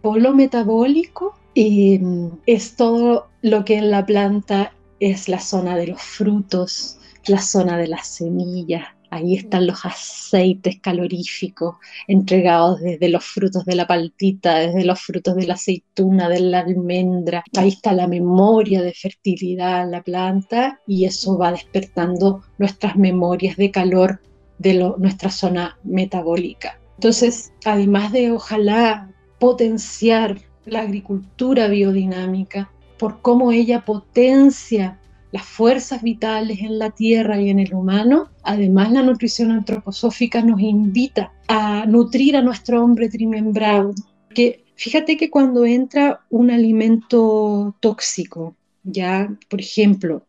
polo 0.00 0.34
metabólico 0.34 1.34
em, 1.54 2.30
es 2.46 2.76
todo 2.76 3.28
lo 3.42 3.64
que 3.64 3.76
en 3.76 3.90
la 3.90 4.06
planta 4.06 4.72
es 5.00 5.28
la 5.28 5.40
zona 5.40 5.76
de 5.76 5.88
los 5.88 6.00
frutos, 6.00 6.98
la 7.26 7.40
zona 7.40 7.76
de 7.76 7.88
las 7.88 8.06
semillas. 8.06 8.95
Ahí 9.10 9.34
están 9.34 9.66
los 9.66 9.84
aceites 9.84 10.80
caloríficos 10.80 11.76
entregados 12.06 12.80
desde 12.80 13.08
los 13.08 13.24
frutos 13.24 13.64
de 13.64 13.76
la 13.76 13.86
paltita, 13.86 14.58
desde 14.58 14.84
los 14.84 15.00
frutos 15.00 15.36
de 15.36 15.46
la 15.46 15.54
aceituna, 15.54 16.28
de 16.28 16.40
la 16.40 16.60
almendra. 16.60 17.44
Ahí 17.56 17.68
está 17.68 17.92
la 17.92 18.06
memoria 18.06 18.82
de 18.82 18.92
fertilidad 18.92 19.82
en 19.82 19.90
la 19.92 20.02
planta 20.02 20.80
y 20.86 21.04
eso 21.04 21.38
va 21.38 21.52
despertando 21.52 22.42
nuestras 22.58 22.96
memorias 22.96 23.56
de 23.56 23.70
calor 23.70 24.20
de 24.58 24.74
nuestra 24.98 25.30
zona 25.30 25.78
metabólica. 25.84 26.80
Entonces, 26.96 27.52
además 27.64 28.12
de 28.12 28.32
ojalá 28.32 29.10
potenciar 29.38 30.38
la 30.64 30.80
agricultura 30.80 31.68
biodinámica 31.68 32.70
por 32.98 33.20
cómo 33.20 33.52
ella 33.52 33.84
potencia 33.84 34.98
las 35.32 35.44
fuerzas 35.44 36.02
vitales 36.02 36.60
en 36.60 36.78
la 36.78 36.90
tierra 36.90 37.40
y 37.40 37.50
en 37.50 37.58
el 37.58 37.74
humano, 37.74 38.30
además 38.42 38.92
la 38.92 39.02
nutrición 39.02 39.50
antroposófica 39.50 40.40
nos 40.42 40.60
invita 40.60 41.32
a 41.48 41.84
nutrir 41.86 42.36
a 42.36 42.42
nuestro 42.42 42.82
hombre 42.82 43.08
trimembrado. 43.08 43.92
Que 44.34 44.64
fíjate 44.76 45.16
que 45.16 45.30
cuando 45.30 45.64
entra 45.64 46.20
un 46.30 46.50
alimento 46.50 47.74
tóxico, 47.80 48.54
ya, 48.84 49.36
por 49.48 49.60
ejemplo, 49.60 50.22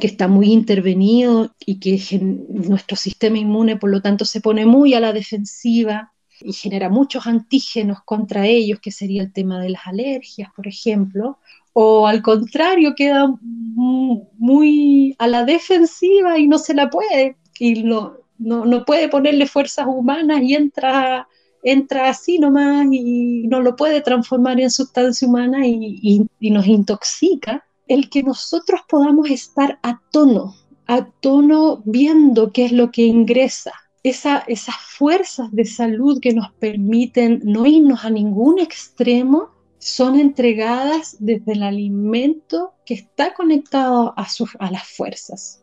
que 0.00 0.06
está 0.06 0.28
muy 0.28 0.52
intervenido 0.52 1.52
y 1.64 1.78
que 1.78 2.00
nuestro 2.20 2.96
sistema 2.96 3.38
inmune, 3.38 3.76
por 3.76 3.90
lo 3.90 4.02
tanto, 4.02 4.24
se 4.24 4.40
pone 4.40 4.66
muy 4.66 4.94
a 4.94 5.00
la 5.00 5.12
defensiva, 5.12 6.12
y 6.40 6.52
genera 6.52 6.88
muchos 6.88 7.26
antígenos 7.26 7.98
contra 8.04 8.46
ellos, 8.46 8.80
que 8.80 8.90
sería 8.90 9.22
el 9.22 9.32
tema 9.32 9.60
de 9.60 9.70
las 9.70 9.86
alergias, 9.86 10.50
por 10.54 10.66
ejemplo, 10.66 11.38
o 11.74 12.06
al 12.06 12.22
contrario, 12.22 12.94
queda 12.96 13.34
muy 13.44 15.14
a 15.18 15.26
la 15.26 15.44
defensiva 15.44 16.38
y 16.38 16.46
no 16.46 16.58
se 16.58 16.72
la 16.72 16.88
puede, 16.88 17.36
y 17.58 17.82
no, 17.82 18.14
no, 18.38 18.84
puede 18.84 19.08
ponerle 19.08 19.46
fuerzas 19.46 19.86
humanas 19.88 20.40
y 20.42 20.54
entra, 20.54 21.28
entra 21.62 22.08
así 22.08 22.38
nomás 22.38 22.86
y 22.90 23.46
no 23.48 23.60
lo 23.60 23.76
puede 23.76 24.00
transformar 24.00 24.60
en 24.60 24.70
sustancia 24.70 25.28
humana 25.28 25.66
y, 25.66 26.26
y 26.40 26.50
nos 26.50 26.66
intoxica. 26.66 27.64
El 27.86 28.08
que 28.08 28.22
nosotros 28.22 28.80
podamos 28.88 29.28
estar 29.28 29.78
a 29.82 30.00
tono, 30.10 30.54
a 30.86 31.04
tono 31.20 31.82
viendo 31.84 32.52
qué 32.52 32.66
es 32.66 32.72
lo 32.72 32.90
que 32.90 33.02
ingresa, 33.02 33.72
esas 34.04 34.76
fuerzas 34.96 35.50
de 35.50 35.64
salud 35.64 36.20
que 36.20 36.34
nos 36.34 36.52
permiten 36.52 37.40
no 37.42 37.66
irnos 37.66 38.04
a 38.04 38.10
ningún 38.10 38.58
extremo 38.58 39.53
son 39.84 40.18
entregadas 40.18 41.18
desde 41.20 41.52
el 41.52 41.62
alimento 41.62 42.72
que 42.86 42.94
está 42.94 43.34
conectado 43.34 44.14
a, 44.16 44.26
a 44.58 44.70
las 44.70 44.88
fuerzas. 44.88 45.62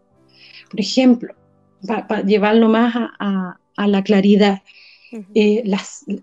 Por 0.70 0.80
ejemplo, 0.80 1.34
para, 1.88 2.22
llevarlo 2.22 2.70
más 2.70 2.94
a, 2.96 3.58
la 3.88 4.04
claridad, 4.04 4.62
eh, 5.34 5.64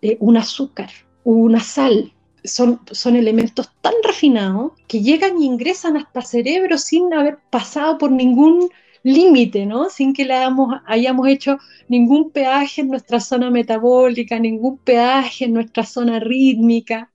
eh, 0.01 0.17
un 0.21 0.37
azúcar, 0.37 0.91
una 1.25 1.59
sal, 1.59 2.13
son, 2.45 2.81
son, 2.93 3.17
elementos 3.17 3.69
tan 3.81 3.95
refinados 4.05 4.75
que 4.87 5.03
llegan 5.03 5.43
y 5.43 5.47
ingresan 5.47 5.97
hasta 5.97 6.21
el 6.21 6.27
cerebro 6.27 6.79
sin 6.79 7.13
haber 7.13 7.39
pasado 7.51 7.99
por 7.99 8.13
ningún 8.13 8.71
límite, 9.03 9.67
¿no? 9.67 9.91
Sin 9.91 10.13
que 10.13 10.25
le 10.25 10.35
hayamos, 10.35 11.29
hecho 11.29 11.59
ningún 11.89 12.31
peaje 12.31 12.83
en 12.83 12.91
nuestra 12.91 13.19
zona 13.19 13.51
metabólica, 13.51 14.39
ningún 14.39 14.79
peaje 14.79 15.47
en 15.47 15.55
nuestra 15.55 15.83
zona 15.83 16.21
rítmica. 16.21 17.11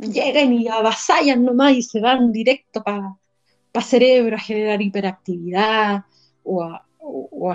Llegan 0.00 0.52
y 0.52 0.68
avasallan 0.68 1.44
nomás 1.44 1.72
y 1.72 1.82
se 1.82 2.00
van 2.00 2.32
directo 2.32 2.82
para 2.82 3.16
pa 3.72 3.82
cerebro 3.82 4.36
a 4.36 4.40
generar 4.40 4.82
hiperactividad 4.82 6.04
o 6.42 6.62
a, 6.64 6.84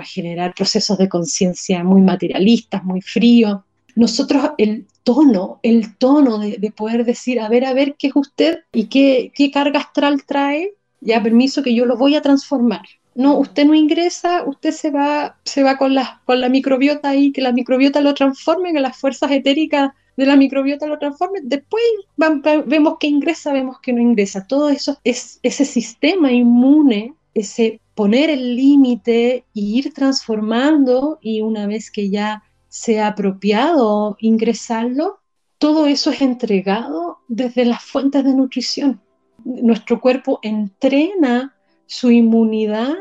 generar 0.02 0.54
procesos 0.54 0.98
de 0.98 1.08
conciencia 1.08 1.84
muy 1.84 2.00
materialistas, 2.00 2.82
muy 2.84 3.00
fríos. 3.00 3.60
Nosotros 3.94 4.50
el 4.58 4.86
tono, 5.02 5.60
el 5.62 5.96
tono 5.96 6.38
de, 6.38 6.72
poder 6.74 7.04
decir, 7.04 7.40
a 7.40 7.48
ver, 7.48 7.64
a 7.64 7.72
ver, 7.72 7.96
¿qué 7.98 8.08
es 8.08 8.16
usted 8.16 8.60
y 8.72 8.86
qué, 8.86 9.32
qué 9.34 9.50
carga 9.50 9.80
astral 9.80 10.24
trae? 10.24 10.72
Ya 11.00 11.22
permiso 11.22 11.62
que 11.62 11.74
yo 11.74 11.86
lo 11.86 11.96
voy 11.96 12.16
a 12.16 12.22
transformar 12.22 12.82
no, 13.16 13.38
usted 13.38 13.64
no 13.64 13.74
ingresa, 13.74 14.44
usted 14.44 14.72
se 14.72 14.90
va, 14.90 15.38
se 15.42 15.62
va 15.62 15.78
con, 15.78 15.94
la, 15.94 16.20
con 16.26 16.40
la 16.40 16.50
microbiota 16.50 17.08
ahí, 17.08 17.32
que 17.32 17.40
la 17.40 17.52
microbiota 17.52 18.00
lo 18.02 18.14
transforme, 18.14 18.74
que 18.74 18.80
las 18.80 18.96
fuerzas 18.96 19.30
etéricas 19.30 19.92
de 20.16 20.26
la 20.26 20.36
microbiota 20.36 20.86
lo 20.86 20.98
transformen, 20.98 21.48
después 21.48 21.82
vemos 22.16 22.96
que 22.98 23.06
ingresa, 23.06 23.52
vemos 23.52 23.80
que 23.80 23.92
no 23.92 24.00
ingresa. 24.00 24.46
Todo 24.46 24.70
eso 24.70 24.98
es 25.04 25.40
ese 25.42 25.64
sistema 25.64 26.32
inmune, 26.32 27.14
ese 27.34 27.80
poner 27.94 28.30
el 28.30 28.56
límite 28.56 29.44
y 29.52 29.78
ir 29.78 29.92
transformando 29.92 31.18
y 31.20 31.42
una 31.42 31.66
vez 31.66 31.90
que 31.90 32.08
ya 32.08 32.42
sea 32.68 33.08
apropiado 33.08 34.16
ingresarlo, 34.20 35.20
todo 35.58 35.86
eso 35.86 36.10
es 36.10 36.20
entregado 36.20 37.18
desde 37.28 37.64
las 37.64 37.82
fuentes 37.82 38.24
de 38.24 38.34
nutrición. 38.34 39.00
Nuestro 39.44 40.00
cuerpo 40.00 40.38
entrena 40.42 41.56
su 41.86 42.10
inmunidad 42.10 42.94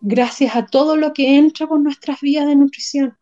gracias 0.00 0.56
a 0.56 0.66
todo 0.66 0.96
lo 0.96 1.12
que 1.12 1.36
entra 1.36 1.66
por 1.66 1.80
nuestras 1.80 2.20
vías 2.20 2.46
de 2.46 2.56
nutrición. 2.56 3.16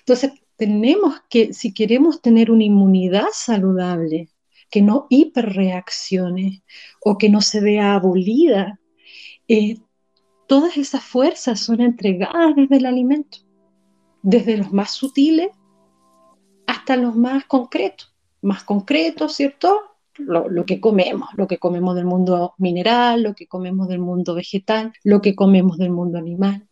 Entonces, 0.00 0.32
tenemos 0.58 1.14
que, 1.30 1.54
si 1.54 1.72
queremos 1.72 2.20
tener 2.20 2.50
una 2.50 2.64
inmunidad 2.64 3.28
saludable, 3.32 4.28
que 4.70 4.82
no 4.82 5.06
hiperreaccione 5.08 6.62
o 7.00 7.16
que 7.16 7.30
no 7.30 7.40
se 7.40 7.60
vea 7.60 7.94
abolida, 7.94 8.78
eh, 9.46 9.78
todas 10.46 10.76
esas 10.76 11.04
fuerzas 11.04 11.60
son 11.60 11.80
entregadas 11.80 12.56
desde 12.56 12.76
el 12.76 12.86
alimento, 12.86 13.38
desde 14.22 14.56
los 14.58 14.72
más 14.72 14.90
sutiles 14.90 15.48
hasta 16.66 16.96
los 16.96 17.14
más 17.14 17.44
concretos. 17.44 18.12
Más 18.42 18.64
concretos, 18.64 19.34
¿cierto? 19.36 19.80
Lo, 20.16 20.48
lo, 20.48 20.66
que 20.66 20.80
comemos, 20.80 21.28
lo 21.36 21.46
que 21.46 21.58
comemos 21.58 21.94
del 21.94 22.04
mundo 22.04 22.54
mineral, 22.58 23.22
lo 23.22 23.34
que 23.34 23.46
comemos 23.46 23.86
del 23.86 24.00
mundo 24.00 24.34
vegetal, 24.34 24.92
lo 25.04 25.22
que 25.22 25.36
comemos 25.36 25.78
del 25.78 25.90
mundo 25.90 26.18
animal. 26.18 26.68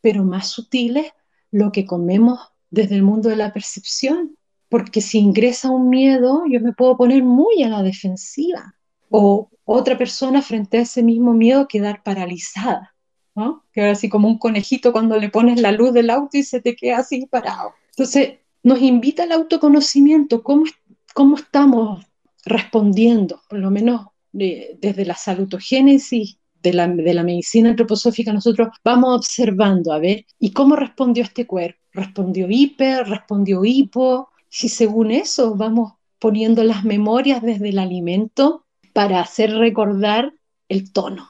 Pero 0.00 0.24
más 0.24 0.48
sutiles, 0.48 1.12
lo 1.50 1.70
que 1.70 1.84
comemos 1.84 2.51
desde 2.72 2.96
el 2.96 3.02
mundo 3.02 3.28
de 3.28 3.36
la 3.36 3.52
percepción, 3.52 4.36
porque 4.68 5.02
si 5.02 5.18
ingresa 5.18 5.70
un 5.70 5.90
miedo, 5.90 6.42
yo 6.50 6.58
me 6.60 6.72
puedo 6.72 6.96
poner 6.96 7.22
muy 7.22 7.62
a 7.62 7.68
la 7.68 7.82
defensiva, 7.82 8.74
o 9.10 9.50
otra 9.64 9.98
persona 9.98 10.40
frente 10.40 10.78
a 10.78 10.80
ese 10.80 11.02
mismo 11.02 11.34
miedo 11.34 11.68
quedar 11.68 12.02
paralizada, 12.02 12.94
¿no? 13.34 13.64
Quedar 13.72 13.90
así 13.90 14.08
como 14.08 14.26
un 14.26 14.38
conejito 14.38 14.90
cuando 14.90 15.18
le 15.18 15.28
pones 15.28 15.60
la 15.60 15.70
luz 15.70 15.92
del 15.92 16.08
auto 16.08 16.38
y 16.38 16.42
se 16.42 16.62
te 16.62 16.74
queda 16.74 16.98
así 16.98 17.26
parado. 17.26 17.74
Entonces, 17.90 18.38
nos 18.62 18.80
invita 18.80 19.24
al 19.24 19.32
autoconocimiento, 19.32 20.42
cómo, 20.42 20.64
cómo 21.12 21.36
estamos 21.36 22.06
respondiendo, 22.46 23.42
por 23.50 23.58
lo 23.58 23.70
menos 23.70 24.06
desde 24.32 25.04
la 25.04 25.14
salutogénesis 25.14 26.38
de 26.62 26.72
la, 26.72 26.88
de 26.88 27.12
la 27.12 27.22
medicina 27.22 27.68
antroposófica, 27.68 28.32
nosotros 28.32 28.68
vamos 28.82 29.14
observando, 29.14 29.92
a 29.92 29.98
ver, 29.98 30.24
¿y 30.38 30.52
cómo 30.52 30.74
respondió 30.74 31.22
este 31.22 31.46
cuerpo? 31.46 31.81
Respondió 31.92 32.46
hiper, 32.50 33.06
respondió 33.06 33.64
hipo, 33.64 34.30
si 34.48 34.68
según 34.68 35.10
eso 35.10 35.54
vamos 35.54 35.94
poniendo 36.18 36.62
las 36.64 36.84
memorias 36.84 37.42
desde 37.42 37.70
el 37.70 37.78
alimento 37.78 38.64
para 38.92 39.20
hacer 39.20 39.52
recordar 39.54 40.34
el 40.68 40.92
tono, 40.92 41.28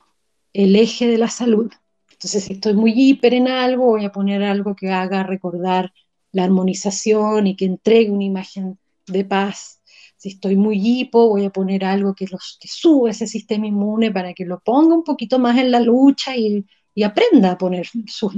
el 0.52 0.76
eje 0.76 1.06
de 1.06 1.18
la 1.18 1.28
salud. 1.28 1.72
Entonces, 2.10 2.44
si 2.44 2.54
estoy 2.54 2.74
muy 2.74 2.92
hiper 2.94 3.34
en 3.34 3.48
algo, 3.48 3.86
voy 3.86 4.04
a 4.04 4.12
poner 4.12 4.42
algo 4.42 4.76
que 4.76 4.90
haga 4.90 5.22
recordar 5.22 5.92
la 6.30 6.44
armonización 6.44 7.46
y 7.46 7.56
que 7.56 7.64
entregue 7.64 8.10
una 8.10 8.24
imagen 8.24 8.78
de 9.06 9.24
paz. 9.24 9.80
Si 10.16 10.28
estoy 10.30 10.56
muy 10.56 10.78
hipo, 10.78 11.28
voy 11.28 11.44
a 11.44 11.50
poner 11.50 11.84
algo 11.84 12.14
que, 12.14 12.26
los, 12.26 12.58
sube 12.62 13.10
ese 13.10 13.26
sistema 13.26 13.66
inmune 13.66 14.12
para 14.12 14.34
que 14.34 14.44
lo 14.44 14.60
ponga 14.60 14.94
un 14.94 15.04
poquito 15.04 15.38
más 15.38 15.58
en 15.58 15.70
la 15.70 15.80
lucha 15.80 16.36
y, 16.36 16.64
aprenda 17.02 17.52
a 17.52 17.58
poner 17.58 17.88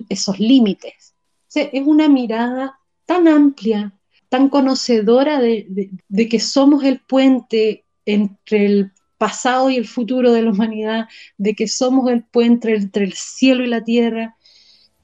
esos 0.08 0.38
límites 0.38 1.13
es 1.56 1.86
una 1.86 2.08
mirada 2.08 2.78
tan 3.06 3.28
amplia, 3.28 3.94
tan 4.28 4.48
conocedora 4.48 5.40
de, 5.40 5.88
que 6.28 6.40
somos 6.40 6.84
el 6.84 7.00
puente 7.00 7.84
entre 8.06 8.66
el 8.66 8.92
pasado 9.18 9.70
y 9.70 9.76
el 9.76 9.86
futuro 9.86 10.32
de 10.32 10.42
la 10.42 10.50
humanidad, 10.50 11.06
de 11.38 11.54
que 11.54 11.68
somos 11.68 12.10
el 12.10 12.24
puente 12.24 12.74
entre 12.74 13.04
el 13.04 13.12
cielo 13.12 13.64
y 13.64 13.68
la 13.68 13.84
tierra, 13.84 14.36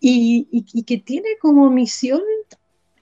y, 0.01 0.85
que 0.85 0.99
tiene 0.99 1.29
como 1.41 1.71
misión 1.71 2.23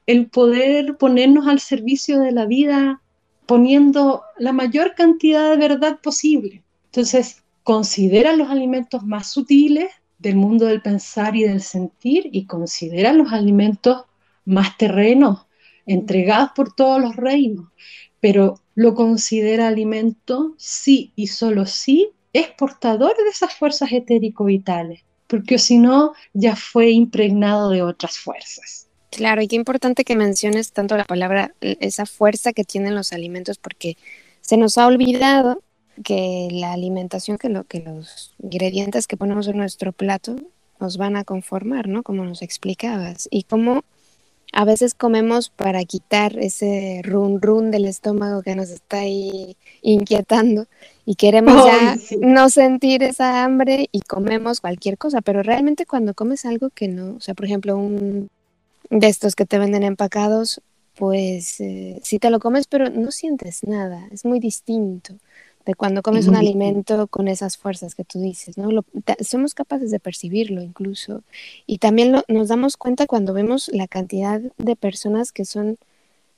el 0.06 0.28
poder 0.28 0.96
ponernos 0.96 1.46
al 1.46 1.60
servicio 1.60 2.20
de 2.20 2.32
la 2.32 2.46
vida 2.46 3.02
poniendo 3.46 4.22
la 4.38 4.52
mayor 4.52 4.94
cantidad 4.94 5.50
de 5.50 5.56
verdad 5.56 6.00
posible. 6.02 6.62
Entonces, 6.86 7.42
considera 7.62 8.34
los 8.34 8.50
alimentos 8.50 9.04
más 9.04 9.30
sutiles, 9.30 9.90
del 10.18 10.36
mundo 10.36 10.66
del 10.66 10.82
pensar 10.82 11.36
y 11.36 11.44
del 11.44 11.62
sentir 11.62 12.28
y 12.32 12.46
considera 12.46 13.12
los 13.12 13.32
alimentos 13.32 14.04
más 14.44 14.76
terrenos, 14.76 15.46
entregados 15.86 16.50
por 16.54 16.74
todos 16.74 17.00
los 17.00 17.16
reinos, 17.16 17.66
pero 18.20 18.60
lo 18.74 18.94
considera 18.94 19.68
alimento 19.68 20.54
sí 20.56 21.12
y 21.16 21.28
solo 21.28 21.66
sí 21.66 22.10
es 22.32 22.48
portador 22.48 23.16
de 23.16 23.30
esas 23.30 23.54
fuerzas 23.54 23.92
etérico-vitales, 23.92 25.04
porque 25.26 25.58
si 25.58 25.78
no 25.78 26.12
ya 26.32 26.56
fue 26.56 26.90
impregnado 26.90 27.70
de 27.70 27.82
otras 27.82 28.18
fuerzas. 28.18 28.88
Claro, 29.10 29.40
y 29.40 29.48
qué 29.48 29.56
importante 29.56 30.04
que 30.04 30.16
menciones 30.16 30.72
tanto 30.72 30.96
la 30.96 31.04
palabra, 31.04 31.54
esa 31.60 32.06
fuerza 32.06 32.52
que 32.52 32.64
tienen 32.64 32.94
los 32.94 33.12
alimentos, 33.12 33.58
porque 33.58 33.96
se 34.40 34.56
nos 34.56 34.78
ha 34.78 34.86
olvidado 34.86 35.62
que 36.04 36.48
la 36.50 36.72
alimentación, 36.72 37.38
que, 37.38 37.48
lo, 37.48 37.64
que 37.64 37.80
los 37.80 38.34
ingredientes 38.42 39.06
que 39.06 39.16
ponemos 39.16 39.48
en 39.48 39.56
nuestro 39.56 39.92
plato 39.92 40.36
nos 40.80 40.96
van 40.96 41.16
a 41.16 41.24
conformar, 41.24 41.88
¿no? 41.88 42.02
Como 42.02 42.24
nos 42.24 42.42
explicabas. 42.42 43.28
Y 43.30 43.44
cómo 43.44 43.84
a 44.52 44.64
veces 44.64 44.94
comemos 44.94 45.50
para 45.50 45.84
quitar 45.84 46.38
ese 46.38 47.00
run 47.04 47.40
run 47.42 47.70
del 47.70 47.84
estómago 47.84 48.42
que 48.42 48.56
nos 48.56 48.70
está 48.70 49.00
ahí 49.00 49.56
inquietando 49.82 50.66
y 51.04 51.16
queremos 51.16 51.66
ya 51.66 51.96
no 52.20 52.48
sentir 52.48 53.02
esa 53.02 53.44
hambre 53.44 53.88
y 53.92 54.00
comemos 54.00 54.60
cualquier 54.60 54.96
cosa, 54.96 55.20
pero 55.20 55.42
realmente 55.42 55.86
cuando 55.86 56.14
comes 56.14 56.44
algo 56.44 56.70
que 56.70 56.88
no, 56.88 57.16
o 57.16 57.20
sea, 57.20 57.34
por 57.34 57.44
ejemplo, 57.44 57.76
un 57.76 58.28
de 58.90 59.06
estos 59.06 59.34
que 59.34 59.44
te 59.44 59.58
venden 59.58 59.82
empacados, 59.82 60.62
pues 60.94 61.60
eh, 61.60 62.00
si 62.02 62.18
te 62.18 62.30
lo 62.30 62.40
comes 62.40 62.66
pero 62.66 62.88
no 62.90 63.10
sientes 63.10 63.64
nada, 63.64 64.08
es 64.10 64.24
muy 64.24 64.40
distinto 64.40 65.14
de 65.64 65.74
cuando 65.74 66.02
comes 66.02 66.26
un 66.28 66.36
alimento 66.36 67.06
con 67.08 67.28
esas 67.28 67.58
fuerzas 67.58 67.94
que 67.94 68.04
tú 68.04 68.20
dices, 68.20 68.56
¿no? 68.56 68.84
somos 69.20 69.54
capaces 69.54 69.90
de 69.90 70.00
percibirlo 70.00 70.62
incluso. 70.62 71.22
Y 71.66 71.78
también 71.78 72.16
nos 72.28 72.48
damos 72.48 72.76
cuenta 72.76 73.06
cuando 73.06 73.34
vemos 73.34 73.68
la 73.68 73.86
cantidad 73.86 74.40
de 74.40 74.76
personas 74.76 75.30
que 75.30 75.44
son 75.44 75.76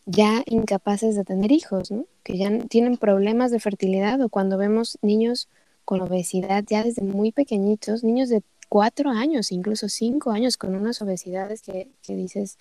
ya 0.06 0.42
incapaces 0.46 1.14
de 1.14 1.24
tener 1.24 1.52
hijos, 1.52 1.90
¿no? 1.90 2.06
Que 2.24 2.36
ya 2.36 2.50
tienen 2.68 2.96
problemas 2.96 3.50
de 3.50 3.60
fertilidad 3.60 4.20
o 4.20 4.28
cuando 4.28 4.58
vemos 4.58 4.98
niños 5.02 5.48
con 5.84 6.00
obesidad 6.00 6.64
ya 6.66 6.82
desde 6.82 7.02
muy 7.02 7.32
pequeñitos, 7.32 8.02
niños 8.02 8.28
de 8.28 8.42
cuatro 8.68 9.10
años, 9.10 9.52
incluso 9.52 9.88
cinco 9.88 10.30
años 10.30 10.56
con 10.56 10.74
unas 10.74 11.02
obesidades 11.02 11.62
que, 11.62 11.88
dices, 12.06 12.58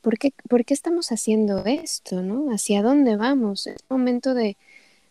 ¿por 0.00 0.18
qué, 0.18 0.32
¿por 0.48 0.64
qué 0.64 0.74
estamos 0.74 1.12
haciendo 1.12 1.64
esto? 1.66 2.22
¿no? 2.22 2.52
¿Hacia 2.52 2.82
dónde 2.82 3.16
vamos? 3.16 3.66
Es 3.66 3.84
momento 3.88 4.34
de, 4.34 4.56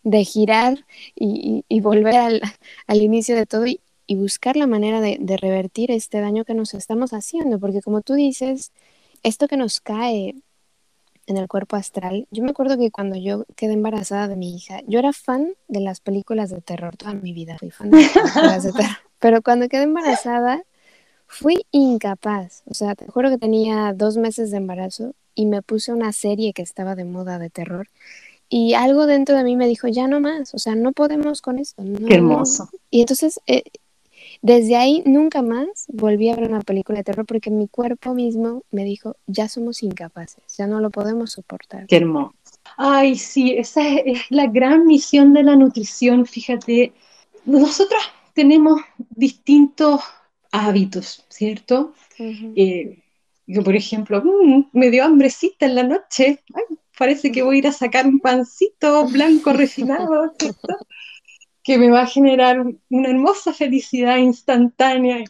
de 0.04 0.24
girar 0.24 0.86
y, 1.16 1.64
volver 1.82 2.16
al, 2.16 3.02
inicio 3.02 3.36
de 3.36 3.46
todo 3.46 3.66
y, 3.68 3.80
buscar 4.16 4.58
la 4.58 4.68
manera 4.68 5.00
de, 5.00 5.38
revertir 5.38 5.92
este 5.92 6.20
daño 6.20 6.44
que 6.44 6.54
nos 6.54 6.74
estamos 6.74 7.12
haciendo, 7.14 7.60
porque 7.60 7.82
como 7.82 8.02
tú 8.02 8.14
dices, 8.14 8.72
esto 9.24 9.48
que 9.48 9.58
nos 9.58 9.80
cae 9.80 10.36
en 11.28 11.38
el 11.38 11.48
cuerpo 11.48 11.76
astral, 11.76 12.28
yo 12.32 12.44
me 12.44 12.50
acuerdo 12.50 12.78
que 12.78 12.92
cuando 12.92 13.16
yo 13.16 13.46
quedé 13.56 13.74
embarazada 13.74 14.28
de 14.28 14.36
mi 14.36 14.56
hija, 14.56 14.82
yo 14.88 15.00
era 15.00 15.14
fan 15.14 15.54
de 15.68 15.80
las 15.80 16.02
películas 16.02 16.50
de 16.50 16.62
terror 16.62 16.98
toda 16.98 17.14
mi 17.14 17.32
vida, 17.32 17.58
fui 17.58 17.72
fan 17.72 17.90
de 17.90 18.02
las 18.02 18.12
películas 18.12 18.64
de 18.64 18.72
terror, 18.74 18.98
pero 19.20 19.42
cuando 19.42 19.70
quedé 19.70 19.84
embarazada 19.84 20.64
fui 21.28 21.66
incapaz, 21.72 22.64
o 22.66 22.74
sea, 22.74 22.94
te 22.96 23.08
juro 23.08 23.30
que 23.30 23.38
tenía 23.38 23.94
dos 23.94 24.18
meses 24.18 24.52
de 24.52 24.58
embarazo 24.58 25.16
y 25.34 25.46
me 25.46 25.62
puse 25.62 25.94
una 25.94 26.12
serie 26.12 26.52
que 26.52 26.62
estaba 26.62 26.96
de 26.96 27.06
moda 27.06 27.40
de 27.40 27.50
terror 27.50 27.88
y 28.54 28.74
algo 28.74 29.06
dentro 29.06 29.38
de 29.38 29.46
mí 29.46 29.56
me 29.56 29.66
dijo, 29.66 29.88
ya 29.88 30.10
no 30.10 30.20
más, 30.20 30.54
o 30.54 30.60
sea, 30.60 30.76
no 30.76 30.92
podemos 30.92 31.42
con 31.42 31.58
esto. 31.58 31.82
Qué 32.06 32.16
hermoso. 32.16 32.70
Y 32.90 33.00
entonces, 33.00 33.40
eh, 33.48 33.64
desde 34.42 34.76
ahí 34.76 35.02
nunca 35.06 35.42
más 35.42 35.86
volví 35.88 36.30
a 36.30 36.36
ver 36.36 36.50
una 36.50 36.60
película 36.60 36.98
de 36.98 37.06
terror 37.06 37.26
porque 37.26 37.50
mi 37.50 37.70
cuerpo 37.70 38.14
mismo 38.14 38.64
me 38.70 38.84
dijo, 38.84 39.16
ya 39.26 39.48
somos 39.48 39.84
incapaces, 39.84 40.44
ya 40.58 40.68
no 40.68 40.82
lo 40.82 40.90
podemos 40.90 41.32
soportar. 41.32 41.88
Qué 41.88 41.96
hermoso. 41.96 42.34
Ay, 42.76 43.16
sí, 43.16 43.54
esa 43.54 43.88
es, 43.88 44.20
la 44.30 44.48
gran 44.48 44.86
misión 44.86 45.32
de 45.32 45.44
la 45.44 45.56
nutrición, 45.56 46.26
fíjate. 46.26 46.92
Nosotros 47.46 48.02
tenemos 48.34 48.82
distintos 49.12 50.02
hábitos, 50.52 51.26
¿cierto? 51.30 51.94
Eh, 52.20 53.02
yo, 53.48 53.64
por 53.64 53.78
ejemplo, 53.78 54.22
mm, 54.22 54.72
me 54.74 54.90
dio 54.90 55.06
hambrecita 55.06 55.68
en 55.68 55.76
la 55.76 55.84
noche. 55.84 56.44
Ay, 56.54 56.78
parece 57.02 57.32
que 57.32 57.42
voy 57.42 57.56
a 57.56 57.58
ir 57.58 57.68
a 57.68 57.72
sacar 57.72 58.06
un 58.06 58.20
pancito 58.20 59.08
blanco 59.08 59.52
refinado, 59.64 60.36
que 61.64 61.80
me 61.80 61.90
va 61.90 62.04
a 62.04 62.06
generar 62.06 62.64
una 62.92 63.10
hermosa 63.10 63.54
felicidad 63.54 64.18
instantánea. 64.18 65.24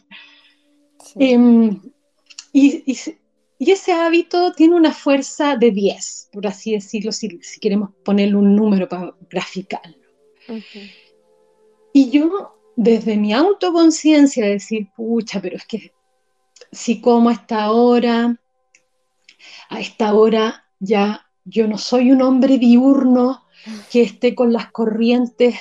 Em, 1.14 1.80
y, 2.52 2.84
ese 3.58 3.92
hábito 3.92 4.52
tiene 4.52 4.74
una 4.74 4.92
fuerza 4.92 5.56
de 5.56 5.70
10, 5.70 6.28
por 6.30 6.46
así 6.46 6.72
decirlo, 6.72 7.10
si, 7.10 7.40
queremos 7.58 7.88
ponerle 8.04 8.36
un 8.36 8.54
número 8.54 8.86
para 8.86 9.14
graficarlo. 9.30 9.96
Y 11.94 12.10
yo, 12.10 12.54
desde 12.76 13.16
mi 13.16 13.32
autoconciencia, 13.32 14.44
decir, 14.44 14.88
pucha, 14.94 15.40
pero 15.40 15.56
es 15.56 15.64
que 15.64 15.94
si 16.70 17.00
como 17.00 17.30
a 17.30 17.32
esta 17.32 17.70
hora, 17.70 18.38
a 19.70 19.80
esta 19.80 20.12
hora 20.12 20.66
ya 20.78 21.31
yo 21.44 21.66
no 21.68 21.78
soy 21.78 22.12
un 22.12 22.22
hombre 22.22 22.58
diurno 22.58 23.44
que 23.90 24.02
esté 24.02 24.34
con 24.34 24.52
las 24.52 24.70
corrientes 24.70 25.56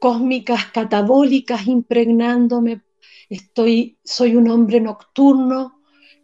cósmicas 0.00 0.66
catabólicas 0.66 1.66
impregnándome 1.66 2.82
estoy, 3.28 3.98
soy 4.04 4.36
un 4.36 4.48
hombre 4.48 4.80
nocturno 4.80 5.80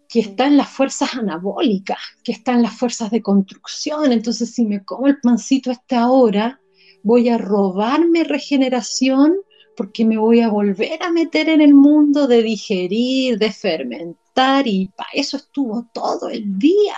que 0.09 0.21
está 0.21 0.47
en 0.47 0.59
las 0.59 0.69
fuerzas 0.69 1.15
anabólicas, 1.15 1.99
que 2.23 2.33
está 2.33 2.53
en 2.53 2.63
las 2.63 2.77
fuerzas 2.77 3.11
de 3.11 3.23
construcción. 3.23 4.13
Entonces, 4.13 4.53
si 4.55 4.67
me 4.67 4.85
como 4.85 5.07
el 5.07 5.19
pancito 5.21 5.71
a 5.71 5.75
esta 5.75 6.11
hora, 6.11 6.61
voy 7.03 7.31
a 7.31 7.39
robarme 7.39 8.25
regeneración 8.25 9.37
porque 9.75 10.05
me 10.05 10.19
voy 10.19 10.41
a 10.41 10.51
volver 10.51 11.03
a 11.03 11.11
meter 11.11 11.49
en 11.49 11.63
el 11.63 11.73
mundo 11.73 12.27
de 12.27 12.43
digerir, 12.43 13.39
de 13.39 13.51
fermentar, 13.51 14.67
y 14.67 14.89
para 14.95 15.09
eso 15.15 15.39
estuvo 15.39 15.89
todo 15.95 16.29
el 16.29 16.59
día. 16.59 16.97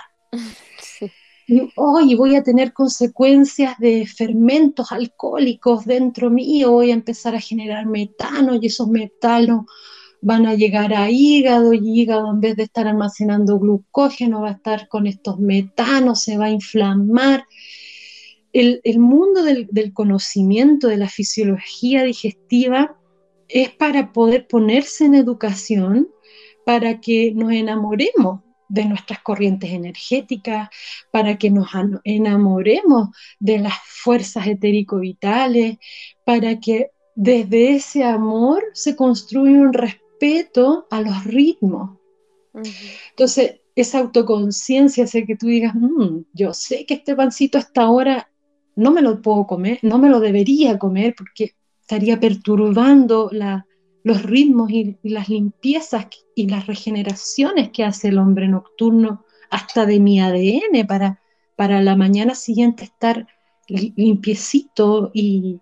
Hoy 1.75 2.15
voy 2.15 2.35
a 2.35 2.41
tener 2.41 2.73
consecuencias 2.73 3.77
de 3.77 4.07
fermentos 4.07 4.91
alcohólicos 4.91 5.85
dentro 5.85 6.31
mío, 6.31 6.71
voy 6.71 6.89
a 6.89 6.95
empezar 6.95 7.35
a 7.35 7.39
generar 7.39 7.85
metano 7.85 8.55
y 8.55 8.65
esos 8.65 8.87
metanos 8.87 9.65
van 10.21 10.47
a 10.47 10.55
llegar 10.55 10.91
a 10.95 11.11
hígado 11.11 11.73
y 11.73 12.01
hígado 12.01 12.31
en 12.31 12.41
vez 12.41 12.55
de 12.55 12.63
estar 12.63 12.87
almacenando 12.87 13.59
glucógeno 13.59 14.41
va 14.41 14.49
a 14.49 14.53
estar 14.53 14.87
con 14.87 15.05
estos 15.05 15.39
metanos, 15.39 16.23
se 16.23 16.35
va 16.35 16.45
a 16.45 16.49
inflamar. 16.49 17.45
El, 18.51 18.81
mundo 18.97 19.43
del, 19.43 19.67
del, 19.69 19.93
conocimiento 19.93 20.87
de 20.87 20.97
la 20.97 21.09
fisiología 21.09 22.03
digestiva 22.03 22.97
es 23.49 23.69
para 23.69 24.13
poder 24.13 24.47
ponerse 24.47 25.05
en 25.05 25.13
educación, 25.13 26.07
para 26.65 27.01
que 27.01 27.33
nos 27.35 27.51
enamoremos 27.51 28.39
de 28.67 28.85
nuestras 28.85 29.19
corrientes 29.19 29.71
energéticas, 29.71 30.69
para 31.11 31.37
que 31.37 31.49
nos 31.49 31.69
enamoremos 32.03 33.09
de 33.39 33.59
las 33.59 33.73
fuerzas 33.85 34.47
etérico-vitales, 34.47 35.77
para 36.23 36.59
que 36.59 36.91
desde 37.15 37.75
ese 37.75 38.03
amor 38.03 38.63
se 38.73 38.95
construya 38.95 39.59
un 39.59 39.73
respeto 39.73 40.87
a 40.89 41.01
los 41.01 41.23
ritmos. 41.23 41.97
Entonces, 43.09 43.61
esa 43.75 43.99
autoconciencia 43.99 45.03
hace 45.03 45.25
que 45.25 45.35
tú 45.35 45.47
digas, 45.47 45.75
mm, 45.75 46.21
yo 46.33 46.53
sé 46.53 46.85
que 46.85 46.95
este 46.95 47.15
pancito 47.15 47.57
hasta 47.57 47.81
ahora 47.81 48.29
no 48.75 48.91
me 48.91 49.01
lo 49.01 49.21
puedo 49.21 49.45
comer, 49.45 49.79
no 49.81 49.97
me 49.97 50.09
lo 50.09 50.19
debería 50.19 50.77
comer 50.79 51.15
porque 51.15 51.55
estaría 51.81 52.19
perturbando 52.19 53.29
la, 53.31 53.65
los 54.05 54.21
ritmos 54.21 54.69
y, 54.69 54.97
las 55.01 55.29
limpiezas 55.29 56.05
y 56.35 56.47
las 56.47 56.67
regeneraciones 56.67 57.71
que 57.71 57.83
hace 57.83 58.09
el 58.09 58.19
hombre 58.19 58.47
nocturno 58.47 59.25
hasta 59.49 59.87
de 59.87 59.99
mi 59.99 60.21
ADN 60.21 60.85
para, 60.87 61.23
para 61.55 61.81
la 61.81 61.95
mañana 61.95 62.35
siguiente 62.35 62.83
estar 62.83 63.27
limpiecito 63.67 65.09
y, 65.11 65.59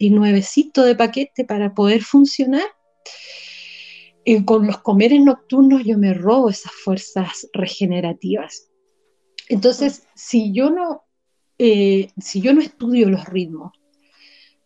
nuevecito 0.00 0.82
de 0.82 0.96
paquete 0.96 1.44
para 1.44 1.74
poder 1.74 2.02
funcionar. 2.02 2.66
Eh, 4.24 4.44
con 4.44 4.66
los 4.66 4.78
comeres 4.78 5.20
nocturnos 5.20 5.84
yo 5.84 5.96
me 5.96 6.12
robo 6.12 6.50
esas 6.50 6.72
fuerzas 6.72 7.48
regenerativas. 7.52 8.68
Entonces, 9.48 10.08
si 10.16 10.52
yo 10.52 10.70
no, 10.70 11.04
eh, 11.56 12.10
si 12.18 12.40
yo 12.40 12.52
no 12.52 12.60
estudio 12.60 13.08
los 13.08 13.26
ritmos, 13.26 13.75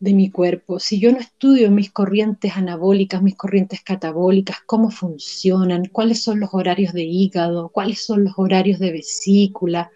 de 0.01 0.14
mi 0.14 0.30
cuerpo, 0.30 0.80
si 0.80 0.98
yo 0.98 1.12
no 1.12 1.18
estudio 1.18 1.70
mis 1.70 1.92
corrientes 1.92 2.57
anabólicas, 2.57 3.22
mis 3.22 3.36
corrientes 3.36 3.82
catabólicas, 3.82 4.59
cómo 4.66 4.90
funcionan, 4.90 5.84
cuáles 5.92 6.22
son 6.22 6.40
los 6.40 6.51
horarios 6.53 6.94
de 6.94 7.05
hígado, 7.05 7.68
cuáles 7.68 8.05
son 8.05 8.24
los 8.24 8.32
horarios 8.38 8.78
de 8.78 8.92
vesícula, 8.92 9.90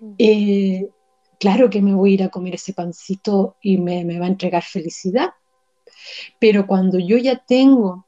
mm. 0.00 0.14
eh, 0.18 0.88
claro 1.40 1.70
que 1.70 1.80
me 1.80 1.94
voy 1.94 2.10
a 2.10 2.14
ir 2.14 2.22
a 2.24 2.28
comer 2.28 2.56
ese 2.56 2.74
pancito 2.74 3.56
y 3.62 3.78
me, 3.78 4.04
me 4.04 4.18
va 4.18 4.26
a 4.26 4.28
entregar 4.28 4.62
felicidad. 4.62 5.30
Pero 6.38 6.66
cuando 6.66 6.98
yo 6.98 7.16
ya 7.16 7.36
tengo 7.36 8.06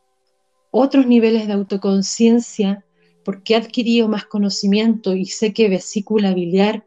otros 0.70 1.06
niveles 1.06 1.46
de 1.46 1.54
autoconciencia, 1.54 2.84
porque 3.24 3.54
he 3.54 3.56
adquirido 3.56 4.08
más 4.08 4.26
conocimiento 4.26 5.14
y 5.16 5.24
sé 5.24 5.54
que 5.54 5.70
vesícula 5.70 6.34
biliar 6.34 6.84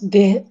de, 0.00 0.44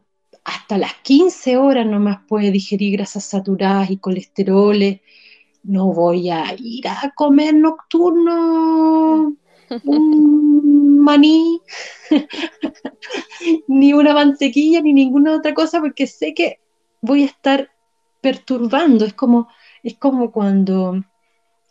hasta 0.48 0.78
las 0.78 0.94
15 1.04 1.58
horas 1.58 1.86
nomás 1.86 2.20
puede 2.26 2.52
digerir 2.52 2.94
grasas 2.94 3.26
saturadas 3.26 3.92
y 3.92 3.98
colesteroles. 3.98 5.02
No 5.64 5.92
voy 5.92 6.30
a 6.30 6.56
ir 6.58 6.88
a 6.88 7.12
comer 7.14 7.54
nocturno 7.54 9.36
un 9.84 11.00
maní, 11.02 11.60
ni 13.68 13.92
una 13.92 14.14
mantequilla, 14.14 14.80
ni 14.82 14.94
ninguna 14.94 15.36
otra 15.36 15.54
cosa, 15.54 15.82
porque 15.82 16.08
sé 16.08 16.34
que 16.34 16.62
voy 17.02 17.24
a 17.24 17.26
estar 17.26 17.70
perturbando. 18.22 19.04
Es 19.04 19.14
como, 19.14 19.50
es 19.84 19.98
como 19.98 20.32
cuando, 20.32 21.04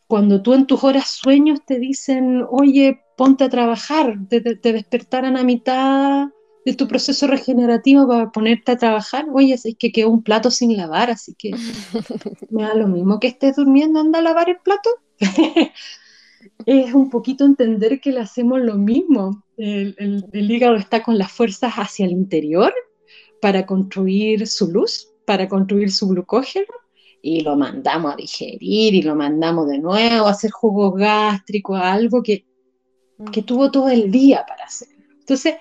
cuando 0.07 0.43
tú 0.43 0.53
en 0.53 0.67
tus 0.67 0.85
horas 0.85 1.09
sueños 1.09 1.61
te 1.65 1.79
dicen, 1.79 2.45
oye, 2.51 3.01
ponte 3.17 3.45
a 3.45 3.49
trabajar, 3.49 4.19
te, 4.29 4.43
te 4.43 4.73
despertaran 4.75 5.39
a 5.39 5.45
mitad 5.45 6.29
de 6.67 6.75
tu 6.75 6.89
proceso 6.89 7.29
regenerativo 7.29 8.09
para 8.09 8.33
ponerte 8.33 8.73
a 8.73 8.77
trabajar, 8.77 9.27
oye, 9.33 9.55
es 9.55 9.65
que 9.79 9.93
quedó 9.93 10.11
un 10.11 10.25
plato 10.25 10.51
sin 10.51 10.77
lavar, 10.77 11.11
así 11.11 11.33
que 11.39 11.53
me 12.51 12.65
da 12.65 12.75
lo 12.75 12.89
mismo 12.89 13.21
que 13.21 13.29
estés 13.29 13.55
durmiendo, 13.55 14.01
anda 14.01 14.19
a 14.19 14.23
lavar 14.23 14.51
el 14.51 14.57
plato. 14.59 14.91
es 16.67 16.93
un 16.93 17.09
poquito 17.09 17.45
entender 17.45 18.01
que 18.01 18.11
le 18.11 18.19
hacemos 18.19 18.61
lo 18.61 18.75
mismo. 18.75 19.45
El, 19.57 19.95
el, 20.33 20.51
hígado 20.51 20.75
está 20.75 21.05
con 21.05 21.17
las 21.19 21.31
fuerzas 21.31 21.75
hacia 21.75 22.05
el 22.05 22.11
interior 22.11 22.75
para 23.41 23.65
construir 23.65 24.45
su 24.49 24.69
luz, 24.69 25.09
para 25.25 25.49
construir 25.49 25.93
su 25.93 26.09
glucógeno, 26.09 26.67
y 27.23 27.43
lo 27.43 27.55
mandamos 27.55 28.13
a 28.13 28.17
digerir 28.17 28.93
y 28.93 29.03
lo 29.03 29.15
mandamos 29.15 29.69
de 29.69 29.79
nuevo 29.79 30.27
a 30.27 30.31
hacer 30.31 30.51
jugos 30.51 30.95
gástricos, 30.97 31.79
algo 31.81 32.25
que, 32.25 32.45
que 33.31 33.43
tuvo 33.43 33.71
todo 33.71 33.89
el 33.89 34.11
día 34.11 34.45
para 34.49 34.65
hacer. 34.65 34.89
Entonces, 35.21 35.55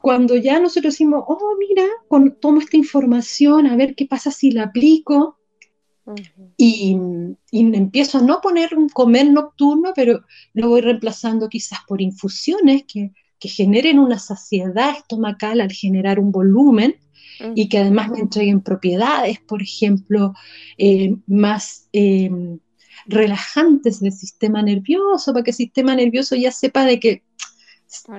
cuando 0.00 0.36
ya 0.36 0.58
nosotros 0.58 0.94
decimos, 0.94 1.24
oh, 1.26 1.56
mira, 1.58 1.84
con, 2.08 2.36
tomo 2.40 2.60
esta 2.60 2.76
información, 2.76 3.66
a 3.66 3.76
ver 3.76 3.94
qué 3.94 4.06
pasa 4.06 4.30
si 4.30 4.50
la 4.50 4.64
aplico, 4.64 5.38
y, 6.56 6.96
empiezo 7.52 8.18
a 8.18 8.22
no 8.22 8.40
poner 8.40 8.74
un 8.76 8.88
comer 8.88 9.30
nocturno, 9.30 9.92
pero 9.94 10.24
lo 10.54 10.68
voy 10.68 10.80
reemplazando 10.80 11.48
quizás 11.48 11.80
por 11.86 12.00
infusiones 12.00 12.84
que, 12.84 13.12
generen 13.42 13.98
una 13.98 14.18
saciedad 14.18 14.90
estomacal 14.98 15.62
al 15.62 15.72
generar 15.72 16.20
un 16.20 16.30
volumen 16.30 16.96
y 17.54 17.70
que 17.70 17.78
además 17.78 18.10
me 18.10 18.18
entreguen 18.18 18.60
propiedades, 18.60 19.40
por 19.40 19.62
ejemplo, 19.62 20.34
eh, 20.76 21.16
más 21.26 21.88
em, 21.94 22.58
relajantes 23.06 24.00
del 24.00 24.12
sistema 24.12 24.62
nervioso, 24.62 25.32
para 25.32 25.42
que 25.42 25.52
el 25.52 25.56
sistema 25.56 25.94
nervioso 25.94 26.36
ya 26.36 26.52
sepa 26.52 26.84
de 26.84 27.00
que 27.00 27.22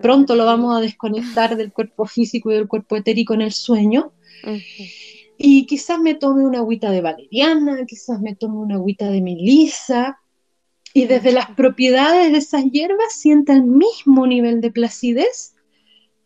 Pronto 0.02 0.36
lo 0.36 0.46
vamos 0.46 0.76
a 0.76 0.82
desconectar 0.82 1.56
del 1.56 1.72
cuerpo 1.72 2.06
físico 2.06 2.52
y 2.52 2.56
del 2.56 2.68
cuerpo 2.68 2.96
etérico 2.96 3.34
en 3.34 3.42
el 3.42 3.52
sueño. 3.52 4.14
Y 5.38 5.66
quizás 5.66 6.00
me 6.00 6.16
tome 6.16 6.46
una 6.46 6.60
agüita 6.60 6.92
de 6.92 7.02
valeriana, 7.02 7.86
quizás 7.86 8.22
me 8.22 8.36
tome 8.36 8.58
una 8.58 8.76
agüita 8.76 9.10
de 9.10 9.22
melisa. 9.22 10.20
Y 10.94 11.06
desde 11.06 11.32
las 11.32 11.50
propiedades 11.52 12.32
de 12.32 12.38
esas 12.38 12.66
hierbas 12.66 13.14
sienta 13.14 13.54
el 13.54 13.64
mismo 13.64 14.28
nivel 14.28 14.60
de 14.60 14.72
placidez 14.72 15.56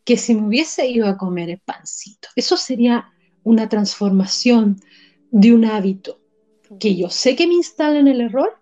que 0.04 0.18
si 0.18 0.36
me 0.36 0.48
hubiese 0.48 0.88
ido 0.88 1.08
a 1.08 1.18
comer 1.18 1.50
el 1.50 1.60
pancito. 1.60 2.30
Eso 2.36 2.58
sería 2.58 3.12
una 3.43 3.70
transformación 3.70 4.80
de 5.32 5.54
un 5.54 5.66
hábito 5.66 6.20
que 6.80 6.96
yo 6.96 7.10
sé 7.10 7.36
que 7.36 7.48
me 7.48 7.56
instala 7.56 8.00
en 8.00 8.08
el 8.08 8.22
error 8.22 8.60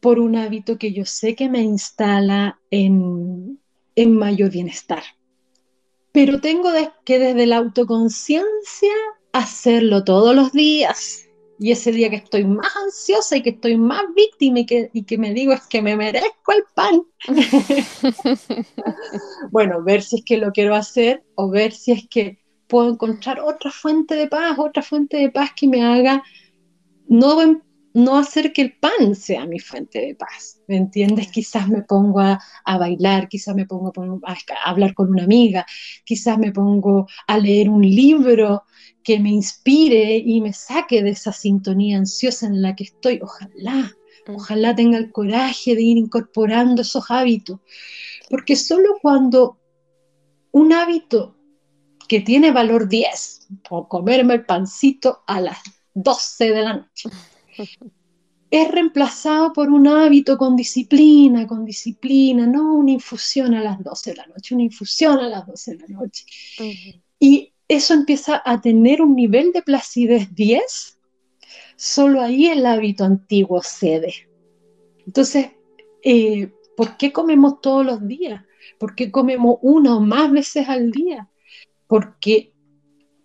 por 0.00 0.18
un 0.18 0.36
hábito 0.36 0.78
que 0.78 0.92
yo 0.92 1.04
sé 1.04 1.34
que 1.34 1.48
me 1.48 1.60
instala 1.62 2.58
en, 2.70 3.39
en 3.96 4.16
mayor 4.16 4.50
bienestar. 4.50 5.02
Pero 6.12 6.40
tengo 6.40 6.70
que 7.04 7.18
desde 7.18 7.46
la 7.46 7.58
autoconciencia 7.58 8.92
hacerlo 9.32 10.04
todos 10.04 10.34
los 10.34 10.52
días. 10.52 11.26
Y 11.58 11.72
ese 11.72 11.92
día 11.92 12.08
que 12.08 12.16
estoy 12.16 12.44
más 12.44 12.74
ansiosa 12.74 13.36
y 13.36 13.42
que 13.42 13.50
estoy 13.50 13.76
más 13.76 14.02
víctima 14.16 14.60
y 14.60 14.66
que, 14.66 14.90
y 14.94 15.02
que 15.02 15.18
me 15.18 15.34
digo 15.34 15.52
es 15.52 15.66
que 15.66 15.82
me 15.82 15.94
merezco 15.94 16.52
el 16.52 16.64
pan. 16.74 17.02
bueno, 19.50 19.82
ver 19.84 20.02
si 20.02 20.16
es 20.16 20.24
que 20.24 20.38
lo 20.38 20.52
quiero 20.52 20.74
hacer 20.74 21.22
o 21.34 21.50
ver 21.50 21.72
si 21.72 21.92
es 21.92 22.08
que 22.08 22.38
puedo 22.66 22.90
encontrar 22.90 23.40
otra 23.40 23.70
fuente 23.70 24.14
de 24.14 24.26
paz, 24.26 24.58
otra 24.58 24.82
fuente 24.82 25.18
de 25.18 25.30
paz 25.30 25.50
que 25.54 25.68
me 25.68 25.84
haga 25.84 26.22
no 27.08 27.36
no 27.92 28.18
hacer 28.18 28.52
que 28.52 28.62
el 28.62 28.72
pan 28.76 29.14
sea 29.14 29.46
mi 29.46 29.58
fuente 29.58 30.00
de 30.00 30.14
paz, 30.14 30.60
¿me 30.68 30.76
entiendes? 30.76 31.28
Quizás 31.28 31.68
me 31.68 31.82
pongo 31.82 32.20
a, 32.20 32.38
bailar, 32.64 33.28
quizás 33.28 33.54
me 33.54 33.66
pongo 33.66 33.92
a, 34.24 34.36
hablar 34.64 34.94
con 34.94 35.10
una 35.10 35.24
amiga, 35.24 35.66
quizás 36.04 36.38
me 36.38 36.52
pongo 36.52 37.06
a 37.26 37.38
leer 37.38 37.68
un 37.68 37.82
libro 37.82 38.64
que 39.02 39.18
me 39.18 39.30
inspire 39.30 40.16
y 40.16 40.40
me 40.40 40.52
saque 40.52 41.02
de 41.02 41.10
esa 41.10 41.32
sintonía 41.32 41.98
ansiosa 41.98 42.46
en 42.46 42.62
la 42.62 42.76
que 42.76 42.84
estoy. 42.84 43.20
Ojalá, 43.22 43.92
mm. 44.26 44.34
ojalá 44.36 44.74
tenga 44.74 44.98
el 44.98 45.10
coraje 45.10 45.74
de 45.74 45.82
ir 45.82 45.96
incorporando 45.96 46.82
esos 46.82 47.10
hábitos, 47.10 47.60
porque 48.28 48.54
solo 48.56 48.98
cuando 49.02 49.58
un 50.52 50.72
hábito 50.72 51.36
que 52.08 52.20
tiene 52.20 52.50
valor 52.50 52.88
10, 52.88 53.48
o 53.70 53.88
comerme 53.88 54.34
el 54.34 54.44
pancito 54.44 55.22
a 55.26 55.40
las 55.40 55.58
12 55.94 56.50
de 56.50 56.62
la 56.62 56.74
noche, 56.74 57.08
es 58.50 58.70
reemplazado 58.70 59.52
por 59.52 59.70
un 59.70 59.86
hábito 59.86 60.36
con 60.36 60.56
disciplina, 60.56 61.46
con 61.46 61.64
disciplina, 61.64 62.46
no 62.46 62.74
una 62.74 62.90
infusión 62.90 63.54
a 63.54 63.62
las 63.62 63.82
12 63.82 64.10
de 64.10 64.16
la 64.16 64.26
noche, 64.26 64.54
una 64.54 64.64
infusión 64.64 65.18
a 65.18 65.28
las 65.28 65.46
12 65.46 65.76
de 65.76 65.78
la 65.78 66.00
noche. 66.00 66.24
Y 67.18 67.52
eso 67.68 67.94
empieza 67.94 68.42
a 68.44 68.60
tener 68.60 69.02
un 69.02 69.14
nivel 69.14 69.52
de 69.52 69.62
placidez 69.62 70.34
10, 70.34 70.98
solo 71.76 72.20
ahí 72.20 72.46
el 72.46 72.66
hábito 72.66 73.04
antiguo 73.04 73.62
cede. 73.62 74.28
Entonces, 75.06 75.50
eh, 76.02 76.50
¿por 76.76 76.96
qué 76.96 77.12
comemos 77.12 77.60
todos 77.60 77.86
los 77.86 78.06
días? 78.06 78.42
¿Por 78.78 78.96
qué 78.96 79.12
comemos 79.12 79.58
una 79.62 79.96
o 79.96 80.00
más 80.00 80.32
veces 80.32 80.68
al 80.68 80.90
día? 80.90 81.28
Porque 81.86 82.52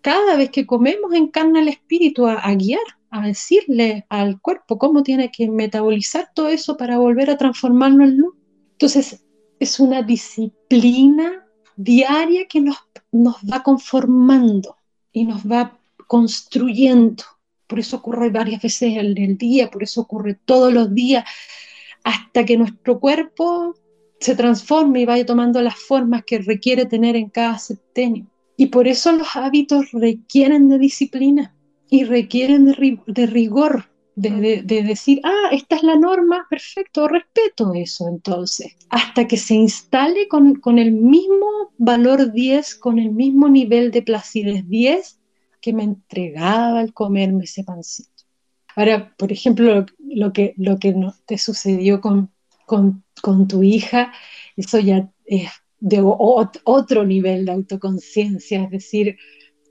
cada 0.06 0.36
vez 0.36 0.50
que 0.50 0.66
comemos 0.66 1.12
encarna 1.14 1.58
el 1.58 1.66
espíritu 1.66 2.28
a 2.28 2.54
guiar 2.54 2.78
a 3.10 3.26
decirle 3.26 4.06
al 4.08 4.40
cuerpo 4.40 4.78
cómo 4.78 5.02
tiene 5.02 5.32
que 5.32 5.50
metabolizar 5.50 6.30
todo 6.32 6.46
eso 6.46 6.76
para 6.76 6.98
volver 6.98 7.28
a 7.28 7.36
transformarlo 7.36 8.04
en 8.04 8.18
luz. 8.18 8.34
Entonces, 8.70 9.24
es 9.58 9.80
una 9.80 10.02
disciplina 10.02 11.44
diaria 11.74 12.46
que 12.46 12.60
nos, 12.60 12.76
nos 13.10 13.34
va 13.52 13.64
conformando 13.64 14.76
y 15.10 15.24
nos 15.24 15.42
va 15.42 15.76
construyendo. 16.06 17.24
Por 17.66 17.80
eso 17.80 17.96
ocurre 17.96 18.30
varias 18.30 18.62
veces 18.62 18.96
en 18.96 19.16
el 19.16 19.36
día, 19.36 19.72
por 19.72 19.82
eso 19.82 20.02
ocurre 20.02 20.34
todos 20.34 20.72
los 20.72 20.94
días, 20.94 21.24
hasta 22.04 22.44
que 22.44 22.56
nuestro 22.56 23.00
cuerpo 23.00 23.74
se 24.20 24.36
transforme 24.36 25.00
y 25.00 25.04
vaya 25.04 25.26
tomando 25.26 25.60
las 25.62 25.74
formas 25.74 26.22
que 26.24 26.38
requiere 26.38 26.86
tener 26.86 27.16
en 27.16 27.28
cada 27.28 27.58
septenio. 27.58 28.28
Y 28.56 28.66
por 28.66 28.88
eso 28.88 29.12
los 29.12 29.36
hábitos 29.36 29.92
requieren 29.92 30.68
de 30.68 30.78
disciplina 30.78 31.54
y 31.90 32.04
requieren 32.04 32.66
de, 32.66 33.26
rigor, 33.26 33.90
de, 34.14 34.62
decir, 34.64 35.20
ah, 35.24 35.50
esta 35.52 35.76
es 35.76 35.82
la 35.82 35.96
norma, 35.96 36.46
perfecto, 36.48 37.06
respeto 37.06 37.74
eso 37.74 38.08
entonces, 38.08 38.76
hasta 38.88 39.28
que 39.28 39.36
se 39.36 39.54
instale 39.54 40.26
con, 40.28 40.78
el 40.78 40.92
mismo 40.92 41.72
valor 41.78 42.32
10, 42.32 42.76
con 42.76 42.98
el 42.98 43.12
mismo 43.12 43.48
nivel 43.48 43.90
de 43.90 44.02
placidez 44.02 44.66
10 44.68 45.20
que 45.60 45.72
me 45.72 45.84
entregaba 45.84 46.80
al 46.80 46.92
comerme 46.92 47.44
ese 47.44 47.64
pancito. 47.64 48.10
Ahora, 48.74 49.14
por 49.16 49.32
ejemplo, 49.32 49.86
lo, 49.98 50.32
que, 50.32 50.54
lo 50.56 50.78
que 50.78 50.94
te 51.26 51.38
sucedió 51.38 52.00
con, 52.00 52.30
con, 52.66 53.48
tu 53.48 53.62
hija, 53.62 54.12
eso 54.56 54.78
ya 54.78 55.10
es 55.24 55.50
de 55.80 56.00
otro 56.02 57.04
nivel 57.04 57.44
de 57.44 57.52
autoconciencia, 57.52 58.64
es 58.64 58.70
decir, 58.70 59.16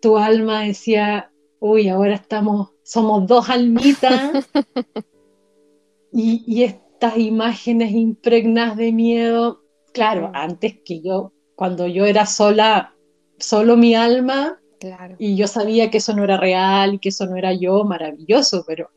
tu 0.02 0.18
alma 0.18 0.62
decía, 0.62 1.32
uy, 1.60 1.90
ahora 1.90 2.16
estamos, 2.16 2.70
somos 2.84 3.26
dos 3.28 3.50
almitas 3.50 4.48
y, 6.12 6.64
estas 6.64 7.18
imágenes 7.18 7.92
impregnas 7.92 8.78
de 8.78 8.92
miedo, 8.92 9.62
claro, 9.94 10.32
antes 10.34 10.80
que 10.86 11.02
yo, 11.02 11.34
cuando 11.56 11.88
yo 11.88 12.06
era 12.06 12.26
sola, 12.26 12.96
solo 13.38 13.76
mi 13.78 13.96
alma, 13.96 14.60
y 15.18 15.36
yo 15.36 15.48
sabía 15.48 15.90
que 15.90 15.98
eso 15.98 16.16
no 16.16 16.24
era 16.24 16.38
real 16.38 17.00
que 17.00 17.10
eso 17.10 17.26
no 17.26 17.36
era 17.36 17.54
yo, 17.54 17.84
maravilloso, 17.84 18.64
pero, 18.68 18.90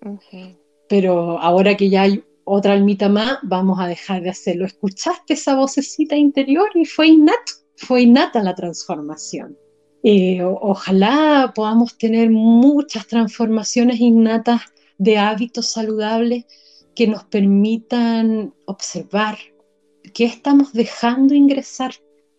pero 0.89 1.39
ahora 1.39 1.77
que 1.77 1.89
ya 1.89 2.03
hay 2.03 2.23
otra 2.49 2.73
almita 2.73 3.09
más, 3.09 3.39
vamos 3.43 3.79
a 3.81 3.87
dejar 3.87 4.23
de 4.23 4.31
hacerlo. 4.31 4.67
¿Escuchaste 4.67 5.35
esa 5.35 5.55
vocecita 5.55 6.17
interior? 6.17 6.71
Y 6.75 6.85
fue 6.85 7.09
innata, 7.09 7.53
fue 7.77 8.03
innata 8.03 8.43
la 8.43 8.55
transformación. 8.55 9.57
Eh, 10.03 10.43
ojalá 10.43 11.53
podamos 11.55 11.99
tener 11.99 12.31
muchas 12.31 13.07
transformaciones 13.07 14.01
innatas 14.01 14.63
de 14.97 15.19
hábitos 15.19 15.71
saludables 15.71 16.45
que 16.95 17.07
nos 17.07 17.25
permitan 17.25 18.55
observar 18.67 19.39
qué 20.15 20.25
estamos 20.25 20.73
dejando 20.73 21.35
ingresar, 21.35 21.95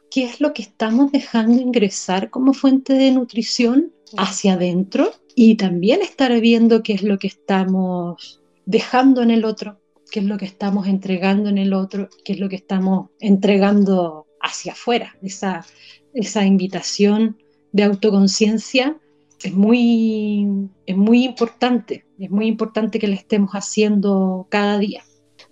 qué 0.10 0.24
es 0.24 0.41
lo 0.41 0.53
que 0.53 0.64
estamos 0.64 1.12
dejando 1.12 1.62
ingresar 1.62 2.30
como 2.30 2.53
fuente 2.53 2.93
de 2.93 3.12
nutrición 3.12 3.93
hacia 4.18 4.53
adentro 4.53 5.12
y 5.36 5.55
también 5.55 6.01
estar 6.01 6.38
viendo 6.41 6.84
qué 6.84 6.93
es 6.93 7.03
lo 7.03 7.18
que 7.20 7.28
estamos 7.28 8.41
dejando 8.66 9.22
en 9.22 9.32
el 9.32 9.45
otro, 9.45 9.78
qué 10.10 10.20
es 10.20 10.26
lo 10.26 10.38
que 10.38 10.45
estamos 10.45 10.88
entregando 10.88 11.49
en 11.49 11.57
el 11.57 11.74
otro, 11.74 12.10
qué 12.24 12.34
es 12.34 12.39
lo 12.39 12.49
que 12.49 12.55
estamos 12.55 13.10
entregando 13.20 14.28
hacia 14.41 14.74
afuera, 14.74 15.16
esa, 15.22 15.66
esa 16.14 16.45
invitación 16.45 17.38
de 17.72 17.84
autoconciencia 17.84 18.97
es 19.43 19.53
muy, 19.53 20.47
es 20.86 20.97
muy 20.97 21.24
importante, 21.24 22.05
es 22.20 22.30
muy 22.30 22.47
importante 22.47 22.99
que 22.99 23.07
le 23.07 23.16
estemos 23.16 23.51
haciendo 23.51 24.47
cada 24.49 24.78
día. 24.78 25.03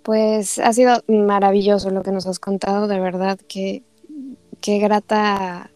Pues 0.04 0.60
ha 0.60 0.74
sido 0.74 1.04
maravilloso 1.08 1.90
lo 1.90 2.04
que 2.04 2.12
nos 2.12 2.28
has 2.28 2.40
contado, 2.40 2.88
de 2.88 3.00
verdad 3.00 3.40
que 3.48 3.84
qué 4.62 4.80
grata 4.80 5.72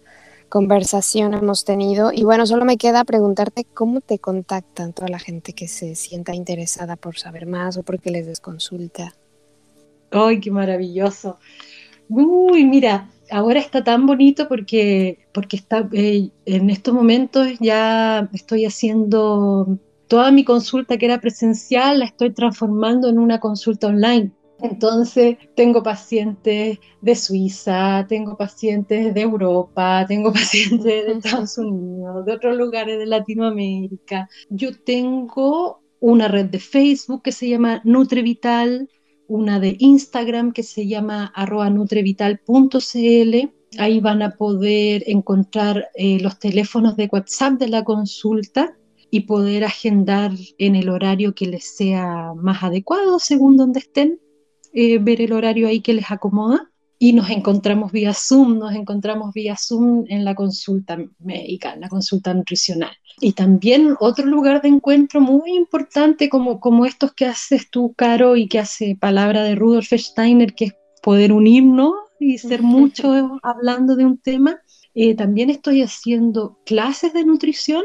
conversación 0.52 1.34
hemos 1.34 1.64
tenido. 1.64 2.12
Y 2.14 2.24
bueno, 2.24 2.46
solo 2.46 2.66
me 2.66 2.78
queda 2.78 3.06
preguntarte 3.06 3.64
cómo 3.64 4.02
te 4.02 4.20
contactan 4.20 4.92
toda 4.92 5.08
la 5.08 5.18
gente 5.18 5.54
que 5.54 5.70
se 5.70 5.96
sienta 5.96 6.36
interesada 6.36 6.98
por 6.98 7.18
saber 7.18 7.48
más 7.48 7.78
o 7.78 7.84
porque 7.84 8.12
les 8.12 8.28
des 8.28 8.42
consulta. 8.42 9.16
¡Ay, 10.12 10.42
qué 10.42 10.52
maravilloso! 10.52 11.40
Uy, 12.10 12.66
mira, 12.66 13.10
ahora 13.32 13.62
está 13.62 13.82
tan 13.82 14.06
bonito 14.06 14.50
porque, 14.50 15.26
porque 15.32 15.56
está, 15.56 15.88
eh, 15.94 16.30
en 16.46 16.70
estos 16.70 16.94
momentos 16.94 17.48
ya 17.62 18.30
estoy 18.34 18.66
haciendo 18.66 19.80
toda 20.10 20.32
mi 20.32 20.44
consulta 20.44 20.98
que 20.98 21.06
era 21.06 21.22
presencial, 21.22 22.00
la 22.00 22.06
estoy 22.06 22.32
transformando 22.32 23.08
en 23.08 23.18
una 23.20 23.40
consulta 23.40 23.88
online. 23.88 24.32
Entonces, 24.62 25.38
tengo 25.56 25.82
pacientes 25.84 26.80
de 27.02 27.16
Suiza, 27.16 28.06
tengo 28.08 28.38
pacientes 28.38 29.14
de 29.14 29.22
Europa, 29.22 30.06
tengo 30.08 30.32
pacientes 30.34 30.84
de 30.84 31.12
Estados 31.12 31.58
Unidos, 31.58 32.26
de 32.26 32.34
otros 32.34 32.56
lugares 32.56 33.00
de 33.00 33.06
Latinoamérica. 33.06 34.30
Yo 34.50 34.70
tengo 34.78 35.82
una 36.00 36.28
red 36.28 36.46
de 36.46 36.60
Facebook 36.60 37.24
que 37.24 37.32
se 37.32 37.50
llama 37.50 37.82
NutreVital, 37.84 38.90
una 39.28 39.60
de 39.60 39.76
Instagram 39.80 40.52
que 40.52 40.64
se 40.64 40.88
llama 40.88 41.34
nutrevital.cl. 41.72 43.50
Ahí 43.78 44.00
van 44.02 44.22
a 44.22 44.36
poder 44.36 45.04
encontrar 45.08 45.90
eh, 45.96 46.20
los 46.20 46.40
teléfonos 46.40 46.98
de 46.98 47.08
WhatsApp 47.10 47.54
de 47.54 47.70
la 47.70 47.84
consulta 47.84 48.76
y 49.10 49.22
poder 49.22 49.64
agendar 49.64 50.32
en 50.58 50.76
el 50.76 50.90
horario 50.90 51.34
que 51.36 51.46
les 51.46 51.76
sea 51.76 52.34
más 52.36 52.64
adecuado 52.64 53.20
según 53.20 53.58
donde 53.58 53.80
estén, 53.80 54.20
eh, 54.74 54.98
ver 55.00 55.22
el 55.22 55.34
horario 55.34 55.68
ahí 55.68 55.82
que 55.82 55.94
les 55.94 56.12
acomoda 56.12 56.72
y 57.04 57.14
nos 57.14 57.32
encontramos 57.32 57.92
vía 57.92 58.14
Zoom, 58.14 58.60
nos 58.60 58.76
encontramos 58.76 59.34
vía 59.34 59.56
Zoom 59.58 60.06
en 60.08 60.24
la 60.24 60.36
consulta 60.36 61.00
médica, 61.18 61.74
en 61.74 61.82
la 61.82 61.90
consulta 61.90 62.32
nutricional. 62.32 62.92
Y 63.20 63.34
también 63.34 63.96
otro 64.00 64.28
lugar 64.28 64.62
de 64.62 64.68
encuentro 64.68 65.20
muy 65.20 65.56
importante 65.56 66.30
como, 66.30 66.60
como 66.60 66.86
estos 66.86 67.12
que 67.14 67.26
haces 67.26 67.72
tú, 67.72 67.96
Caro, 67.98 68.36
y 68.36 68.48
que 68.48 68.60
hace 68.60 68.96
palabra 69.00 69.42
de 69.42 69.56
Rudolf 69.56 69.92
Steiner, 69.92 70.54
que 70.54 70.66
es 70.66 70.74
poder 71.02 71.34
unirnos 71.34 71.94
y 72.20 72.38
ser 72.38 72.62
mucho 72.62 73.40
hablando 73.42 73.96
de 73.96 74.06
un 74.06 74.20
tema. 74.20 74.62
Eh, 74.94 75.16
también 75.16 75.50
estoy 75.50 75.82
haciendo 75.82 76.60
clases 76.68 77.14
de 77.14 77.26
nutrición 77.26 77.82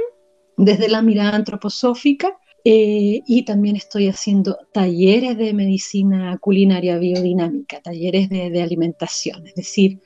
desde 0.58 0.88
la 0.88 1.00
mirada 1.00 1.36
antroposófica 1.36 2.36
eh, 2.68 3.22
y 3.24 3.44
también 3.44 3.76
estoy 3.76 4.08
haciendo 4.08 4.58
talleres 4.72 5.38
de 5.38 5.54
medicina 5.54 6.36
culinaria 6.38 6.98
biodinámica, 6.98 7.80
talleres 7.80 8.28
de, 8.28 8.60
alimentación, 8.60 9.46
es 9.46 9.54
decir, 9.54 10.00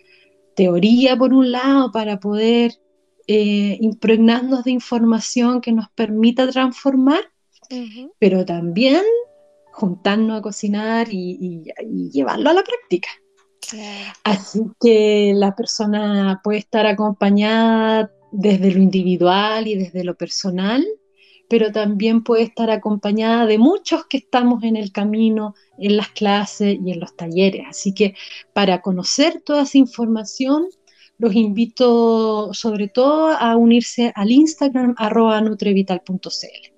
teoría 0.55 1.17
por 1.17 1.33
un 1.33 1.53
lado 1.53 1.91
para 1.91 2.21
poder 2.21 2.73
eh, 3.27 3.79
impregnarnos 3.81 4.65
de 4.65 4.73
información 4.73 5.63
que 5.63 5.73
nos 5.73 5.89
permita 5.93 6.51
transformar, 6.51 7.23
pero 8.19 8.45
también 8.45 9.05
juntarnos 9.73 10.41
a 10.41 10.43
cocinar 10.43 11.09
y, 11.11 11.65
llevarlo 12.13 12.51
a 12.51 12.53
la 12.53 12.63
práctica. 12.63 13.09
Así 14.23 14.65
que 14.79 15.33
la 15.35 15.57
persona 15.57 16.43
puede 16.45 16.59
estar 16.59 16.85
acompañada 16.85 18.13
desde 18.33 18.71
lo 18.71 18.83
individual 18.83 19.67
y 19.67 19.77
desde 19.77 20.05
lo 20.05 20.15
personal 20.15 20.85
pero 21.51 21.73
también 21.73 22.23
puede 22.23 22.45
estar 22.45 22.71
acompañada 22.71 23.45
de 23.45 23.59
muchos 23.59 24.07
que 24.07 24.19
estamos 24.19 24.63
en 24.63 24.77
el 24.77 24.93
camino, 24.93 25.57
en 25.79 25.97
las 25.97 26.11
clases 26.11 26.79
y 26.81 26.93
en 26.93 27.01
los 27.01 27.17
talleres. 27.17 27.67
Así 27.69 27.93
que 27.93 28.15
para 28.53 28.81
conocer 28.81 29.43
toda 29.45 29.63
esa 29.63 29.77
información, 29.77 30.69
los 31.19 31.35
invito 31.35 32.55
sobre 32.55 32.87
todo 32.87 33.31
a 33.31 33.57
unirse 33.57 34.13
al 34.15 34.31
Instagram 34.31 34.95
nutrevital.cl. 35.43 36.73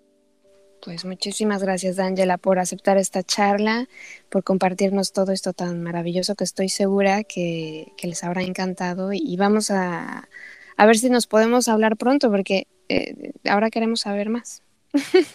Pues 0.80 1.04
muchísimas 1.04 1.62
gracias, 1.62 1.98
Ángela, 1.98 2.38
por 2.38 2.58
aceptar 2.58 2.96
esta 2.96 3.22
charla, 3.22 3.90
por 4.30 4.42
compartirnos 4.42 5.12
todo 5.12 5.32
esto 5.32 5.52
tan 5.52 5.82
maravilloso 5.82 6.34
que 6.34 6.44
estoy 6.44 6.70
segura 6.70 7.24
que, 7.24 7.92
les 8.02 8.24
habrá 8.24 8.42
encantado. 8.42 9.12
Y 9.12 9.36
vamos 9.36 9.70
a, 9.70 10.30
a 10.78 10.86
ver 10.86 10.96
si 10.96 11.10
nos 11.10 11.26
podemos 11.26 11.68
hablar 11.68 11.98
pronto, 11.98 12.30
porque 12.30 12.66
eh, 12.92 13.32
ahora 13.48 13.70
queremos 13.70 14.00
saber 14.00 14.28
más. 14.28 14.62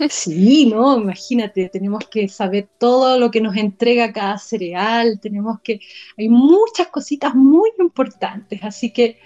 Sí, 0.10 0.68
no, 0.68 1.00
imagínate, 1.00 1.70
tenemos 1.70 2.08
que 2.10 2.28
saber 2.28 2.70
todo 2.78 3.20
lo 3.20 3.32
que 3.32 3.42
nos 3.42 3.58
entrega 3.58 4.14
cada 4.14 4.38
cereal, 4.38 5.20
tenemos 5.20 5.60
que, 5.62 5.80
hay 6.18 6.30
muchas 6.30 6.88
cositas 6.88 7.34
muy 7.34 7.72
importantes, 7.80 8.64
así 8.64 8.92
que 8.92 9.18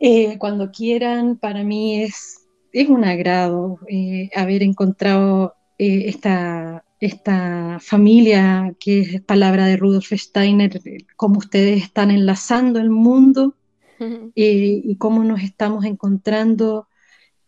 eh, 0.00 0.38
cuando 0.38 0.70
quieran, 0.70 1.36
para 1.36 1.64
mí 1.64 2.02
es, 2.02 2.46
es 2.72 2.88
un 2.88 3.04
agrado 3.04 3.80
eh, 3.88 4.30
haber 4.36 4.62
encontrado 4.62 5.54
eh, 5.78 6.04
esta, 6.06 6.84
esta 7.00 7.78
familia 7.80 8.74
que 8.78 9.00
es 9.00 9.20
palabra 9.22 9.66
de 9.66 9.76
Rudolf 9.76 10.12
Steiner, 10.12 10.80
cómo 11.16 11.38
ustedes 11.38 11.82
están 11.82 12.12
enlazando 12.12 12.78
el 12.78 12.90
mundo 12.90 13.56
y 14.36 14.94
cómo 14.96 15.24
nos 15.24 15.42
estamos 15.42 15.84
encontrando 15.84 16.87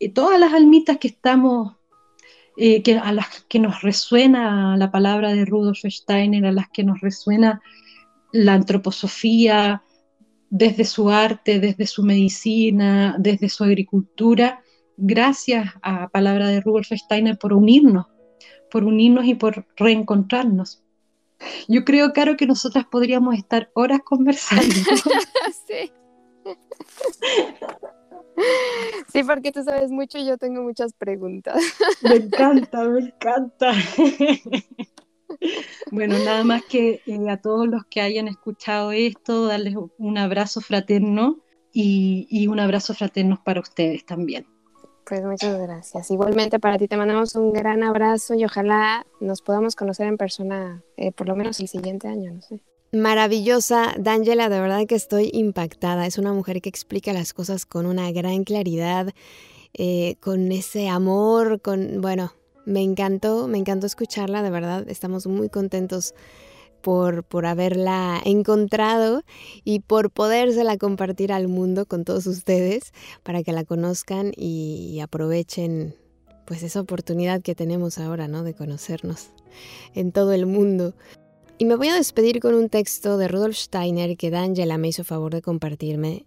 todas 0.09 0.41
las 0.41 0.53
almitas 0.55 0.99
que 0.99 1.09
estamos, 1.09 1.77
eh, 2.57 2.83
que, 2.83 2.99
a 2.99 3.13
las 3.13 3.45
que 3.49 3.59
nos 3.59 3.83
resuena 3.83 4.77
la 4.77 4.91
palabra 4.91 5.33
de 5.33 5.45
Rudolf 5.45 5.81
Steiner, 5.85 6.47
a 6.47 6.53
las 6.53 6.69
que 6.71 6.85
nos 6.85 7.01
resuena 7.01 7.61
la 8.33 8.55
antroposofía 8.55 9.83
desde 10.49 10.85
su 10.85 11.11
arte, 11.11 11.61
desde 11.61 11.87
su 11.87 12.03
medicina, 12.03 13.17
desde 13.19 13.49
su 13.49 13.65
agricultura, 13.65 14.63
gracias 14.97 15.73
a 15.83 16.01
la 16.01 16.09
palabra 16.09 16.49
de 16.49 16.61
Rudolf 16.61 16.89
Steiner 16.93 17.39
por 17.39 17.53
unirnos, 17.53 18.07
por 18.71 18.85
unirnos 18.85 19.27
y 19.27 19.35
por 19.35 19.67
reencontrarnos. 19.77 20.83
Yo 21.69 21.85
creo, 21.85 22.13
Caro, 22.13 22.37
que 22.37 22.47
nosotras 22.47 22.85
podríamos 22.91 23.37
estar 23.37 23.71
horas 23.75 24.01
conversando. 24.05 24.75
sí. 25.67 25.93
Sí, 29.13 29.25
porque 29.25 29.51
tú 29.51 29.65
sabes 29.65 29.91
mucho 29.91 30.19
y 30.19 30.27
yo 30.27 30.39
tengo 30.39 30.63
muchas 30.63 30.93
preguntas. 30.93 31.57
Me 32.03 32.17
encanta, 32.17 32.85
me 32.85 33.01
encanta. 33.01 33.73
Bueno, 35.93 36.19
nada 36.25 36.43
más 36.43 36.65
que 36.65 37.01
eh, 37.07 37.31
a 37.31 37.37
todos 37.37 37.69
los 37.69 37.85
que 37.87 38.01
hayan 38.01 38.27
escuchado 38.27 38.91
esto, 38.91 39.47
darles 39.47 39.77
un 39.97 40.19
abrazo 40.19 40.61
fraterno 40.61 41.39
y, 41.73 42.27
y, 42.29 42.49
un 42.49 42.59
abrazo 42.59 42.95
fraterno 42.95 43.41
para 43.45 43.61
ustedes 43.61 44.05
también. 44.05 44.45
Pues 45.07 45.25
muchas 45.25 45.59
gracias. 45.59 46.11
Igualmente 46.11 46.59
para 46.59 46.79
ti 46.79 46.89
te 46.89 46.97
mandamos 46.97 47.35
un 47.37 47.53
gran 47.53 47.83
abrazo 47.83 48.35
y 48.35 48.45
ojalá 48.45 49.07
nos 49.21 49.41
podamos 49.41 49.77
conocer 49.77 50.07
en 50.09 50.17
persona 50.17 50.83
eh, 50.97 51.13
por 51.13 51.29
lo 51.29 51.37
menos 51.37 51.59
el 51.61 51.69
siguiente 51.69 52.09
año, 52.09 52.33
no 52.33 52.43
sé. 52.43 52.61
Maravillosa, 52.93 53.95
D'Angela, 53.99 54.49
de 54.49 54.61
verdad 54.61 54.85
que 54.89 54.97
estoy 54.97 55.31
impactada. 55.33 56.07
Es 56.07 56.19
una 56.19 56.33
mujer 56.33 56.61
que 56.61 56.69
explica 56.69 57.13
las 57.13 57.33
cosas 57.33 57.65
con 57.65 57.87
una 57.87 58.11
gran 58.11 58.43
claridad, 58.43 59.13
eh, 59.75 60.17
con 60.19 60.51
ese 60.51 60.89
amor, 60.89 61.61
con, 61.61 62.01
bueno, 62.01 62.33
me 62.67 62.83
encantó, 62.83 63.47
me 63.47 63.59
encantó 63.59 63.87
escucharla, 63.87 64.43
de 64.43 64.51
verdad, 64.51 64.89
estamos 64.89 65.29
muy 65.29 65.49
contentos 65.49 66.15
por, 66.81 67.23
por 67.23 67.47
haberla 67.47 68.21
encontrado 68.25 69.23
y 69.63 69.81
por 69.81 70.11
podérsela 70.11 70.77
compartir 70.77 71.33
al 71.33 71.47
mundo 71.47 71.87
con 71.87 72.05
todos 72.05 72.27
ustedes 72.27 72.93
para 73.23 73.45
que 73.45 73.53
la 73.53 73.63
conozcan 73.63 74.33
y, 74.37 74.91
y 74.93 75.01
aprovechen 75.01 75.95
pues 76.45 76.65
esa 76.65 76.81
oportunidad 76.81 77.41
que 77.41 77.55
tenemos 77.55 77.99
ahora, 77.99 78.27
¿no? 78.27 78.43
De 78.43 78.55
conocernos 78.55 79.29
en 79.95 80.11
todo 80.11 80.33
el 80.33 80.47
mundo. 80.47 80.95
Y 81.61 81.67
me 81.67 81.77
voy 81.77 81.89
a 81.89 81.95
despedir 81.95 82.41
con 82.41 82.55
un 82.55 82.71
texto 82.71 83.19
de 83.19 83.29
Rudolf 83.29 83.55
Steiner 83.55 84.17
que 84.17 84.31
D'Angela 84.31 84.79
me 84.79 84.89
hizo 84.89 85.05
favor 85.05 85.35
de 85.35 85.43
compartirme, 85.43 86.25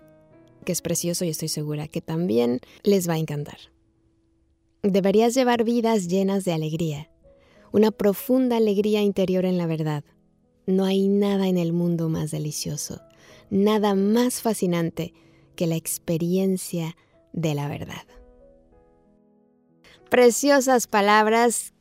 que 0.64 0.72
es 0.72 0.84
precioso 0.84 1.26
y 1.26 1.30
estoy 1.30 1.48
segura 1.48 1.88
que 1.88 2.02
también 2.02 2.60
les 2.84 3.10
va 3.10 3.14
a 3.14 3.18
encantar. 3.18 3.58
Deberías 4.84 5.34
llevar 5.34 5.64
vidas 5.64 6.08
llenas 6.08 6.46
de 6.46 6.54
alegría, 6.54 7.10
una 7.72 7.90
profunda 7.90 8.58
alegría 8.58 9.02
interior 9.02 9.46
en 9.46 9.58
la 9.58 9.66
verdad. 9.66 10.04
No 10.68 10.86
hay 10.86 11.08
nada 11.08 11.48
en 11.48 11.58
el 11.58 11.74
mundo 11.74 12.10
más 12.10 12.30
delicioso, 12.30 13.02
nada 13.50 13.96
más 13.96 14.40
fascinante 14.40 15.16
que 15.56 15.66
la 15.66 15.78
experiencia 15.78 16.96
de 17.32 17.56
la 17.56 17.68
verdad. 17.68 18.06
Preciosas 20.12 20.86
palabras 20.86 21.73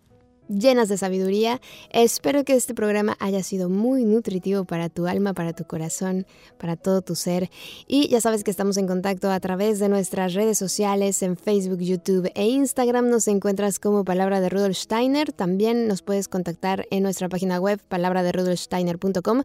llenas 0.58 0.88
de 0.88 0.98
sabiduría. 0.98 1.60
Espero 1.90 2.44
que 2.44 2.54
este 2.54 2.74
programa 2.74 3.16
haya 3.20 3.42
sido 3.42 3.68
muy 3.68 4.04
nutritivo 4.04 4.64
para 4.64 4.88
tu 4.88 5.06
alma, 5.06 5.34
para 5.34 5.52
tu 5.52 5.64
corazón, 5.64 6.26
para 6.58 6.76
todo 6.76 7.02
tu 7.02 7.14
ser. 7.14 7.50
Y 7.86 8.08
ya 8.08 8.20
sabes 8.20 8.44
que 8.44 8.50
estamos 8.50 8.76
en 8.76 8.86
contacto 8.86 9.30
a 9.30 9.40
través 9.40 9.78
de 9.78 9.88
nuestras 9.88 10.34
redes 10.34 10.58
sociales 10.58 11.22
en 11.22 11.36
Facebook, 11.36 11.80
YouTube 11.80 12.30
e 12.34 12.46
Instagram. 12.46 13.08
Nos 13.08 13.28
encuentras 13.28 13.78
como 13.78 14.04
Palabra 14.04 14.40
de 14.40 14.48
Rudolf 14.48 14.76
Steiner. 14.76 15.32
También 15.32 15.88
nos 15.88 16.02
puedes 16.02 16.28
contactar 16.28 16.86
en 16.90 17.02
nuestra 17.02 17.28
página 17.28 17.58
web 17.60 17.80
palabraderudolfsteiner.com. 17.88 19.42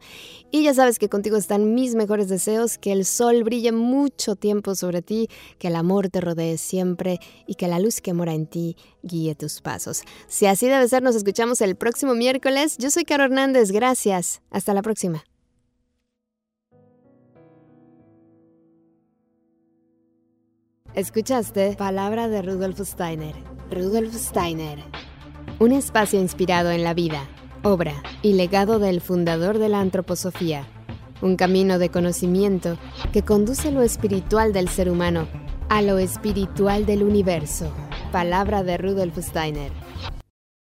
Y 0.52 0.64
ya 0.64 0.74
sabes 0.74 1.00
que 1.00 1.10
contigo 1.10 1.38
están 1.38 1.74
mis 1.74 1.96
mejores 1.96 2.30
deseos, 2.30 2.78
que 2.78 2.92
el 2.92 3.06
sol 3.06 3.44
brille 3.44 3.72
mucho 3.72 4.36
tiempo 4.36 4.76
sobre 4.76 5.02
ti, 5.02 5.30
que 5.60 5.70
el 5.70 5.76
amor 5.76 6.10
te 6.10 6.22
rodee 6.22 6.58
siempre 6.58 7.20
y 7.46 7.56
que 7.56 7.68
la 7.68 7.80
luz 7.80 8.02
que 8.02 8.14
mora 8.14 8.34
en 8.34 8.48
ti 8.48 8.76
guíe 9.08 9.36
tus 9.36 9.62
pasos. 9.62 10.04
Si 10.28 10.46
así 10.46 10.68
debe 10.68 10.88
ser, 10.88 11.02
nos 11.02 11.16
escuchamos 11.16 11.62
el 11.62 11.76
próximo 11.76 12.14
miércoles. 12.14 12.78
Yo 12.78 12.92
soy 12.92 13.06
Caro 13.06 13.24
Hernández, 13.24 13.72
gracias. 13.72 14.42
Hasta 14.52 14.74
la 14.74 14.82
próxima. 14.82 15.24
Escuchaste 20.94 21.76
Palabra 21.76 22.28
de 22.28 22.42
Rudolf 22.42 22.80
Steiner. 22.82 23.36
Rudolf 23.70 24.16
Steiner. 24.16 24.80
Un 25.60 25.72
espacio 25.72 26.20
inspirado 26.20 26.72
en 26.72 26.84
la 26.84 26.94
vida, 26.94 27.28
obra 27.64 27.94
y 28.22 28.34
legado 28.34 28.80
del 28.80 29.02
fundador 29.02 29.60
de 29.60 29.70
la 29.70 29.80
antroposofía. 29.80 30.68
Un 31.22 31.36
camino 31.36 31.80
de 31.80 31.90
conocimiento 31.90 32.78
que 33.14 33.22
conduce 33.22 33.72
lo 33.72 33.82
espiritual 33.84 34.54
del 34.54 34.70
ser 34.70 34.90
humano 34.90 35.28
a 35.70 35.82
lo 35.82 35.98
espiritual 35.98 36.86
del 36.86 37.04
universo. 37.04 37.72
Palabra 38.12 38.64
de 38.64 38.78
Rudolf 38.78 39.18
Steiner. 39.18 39.87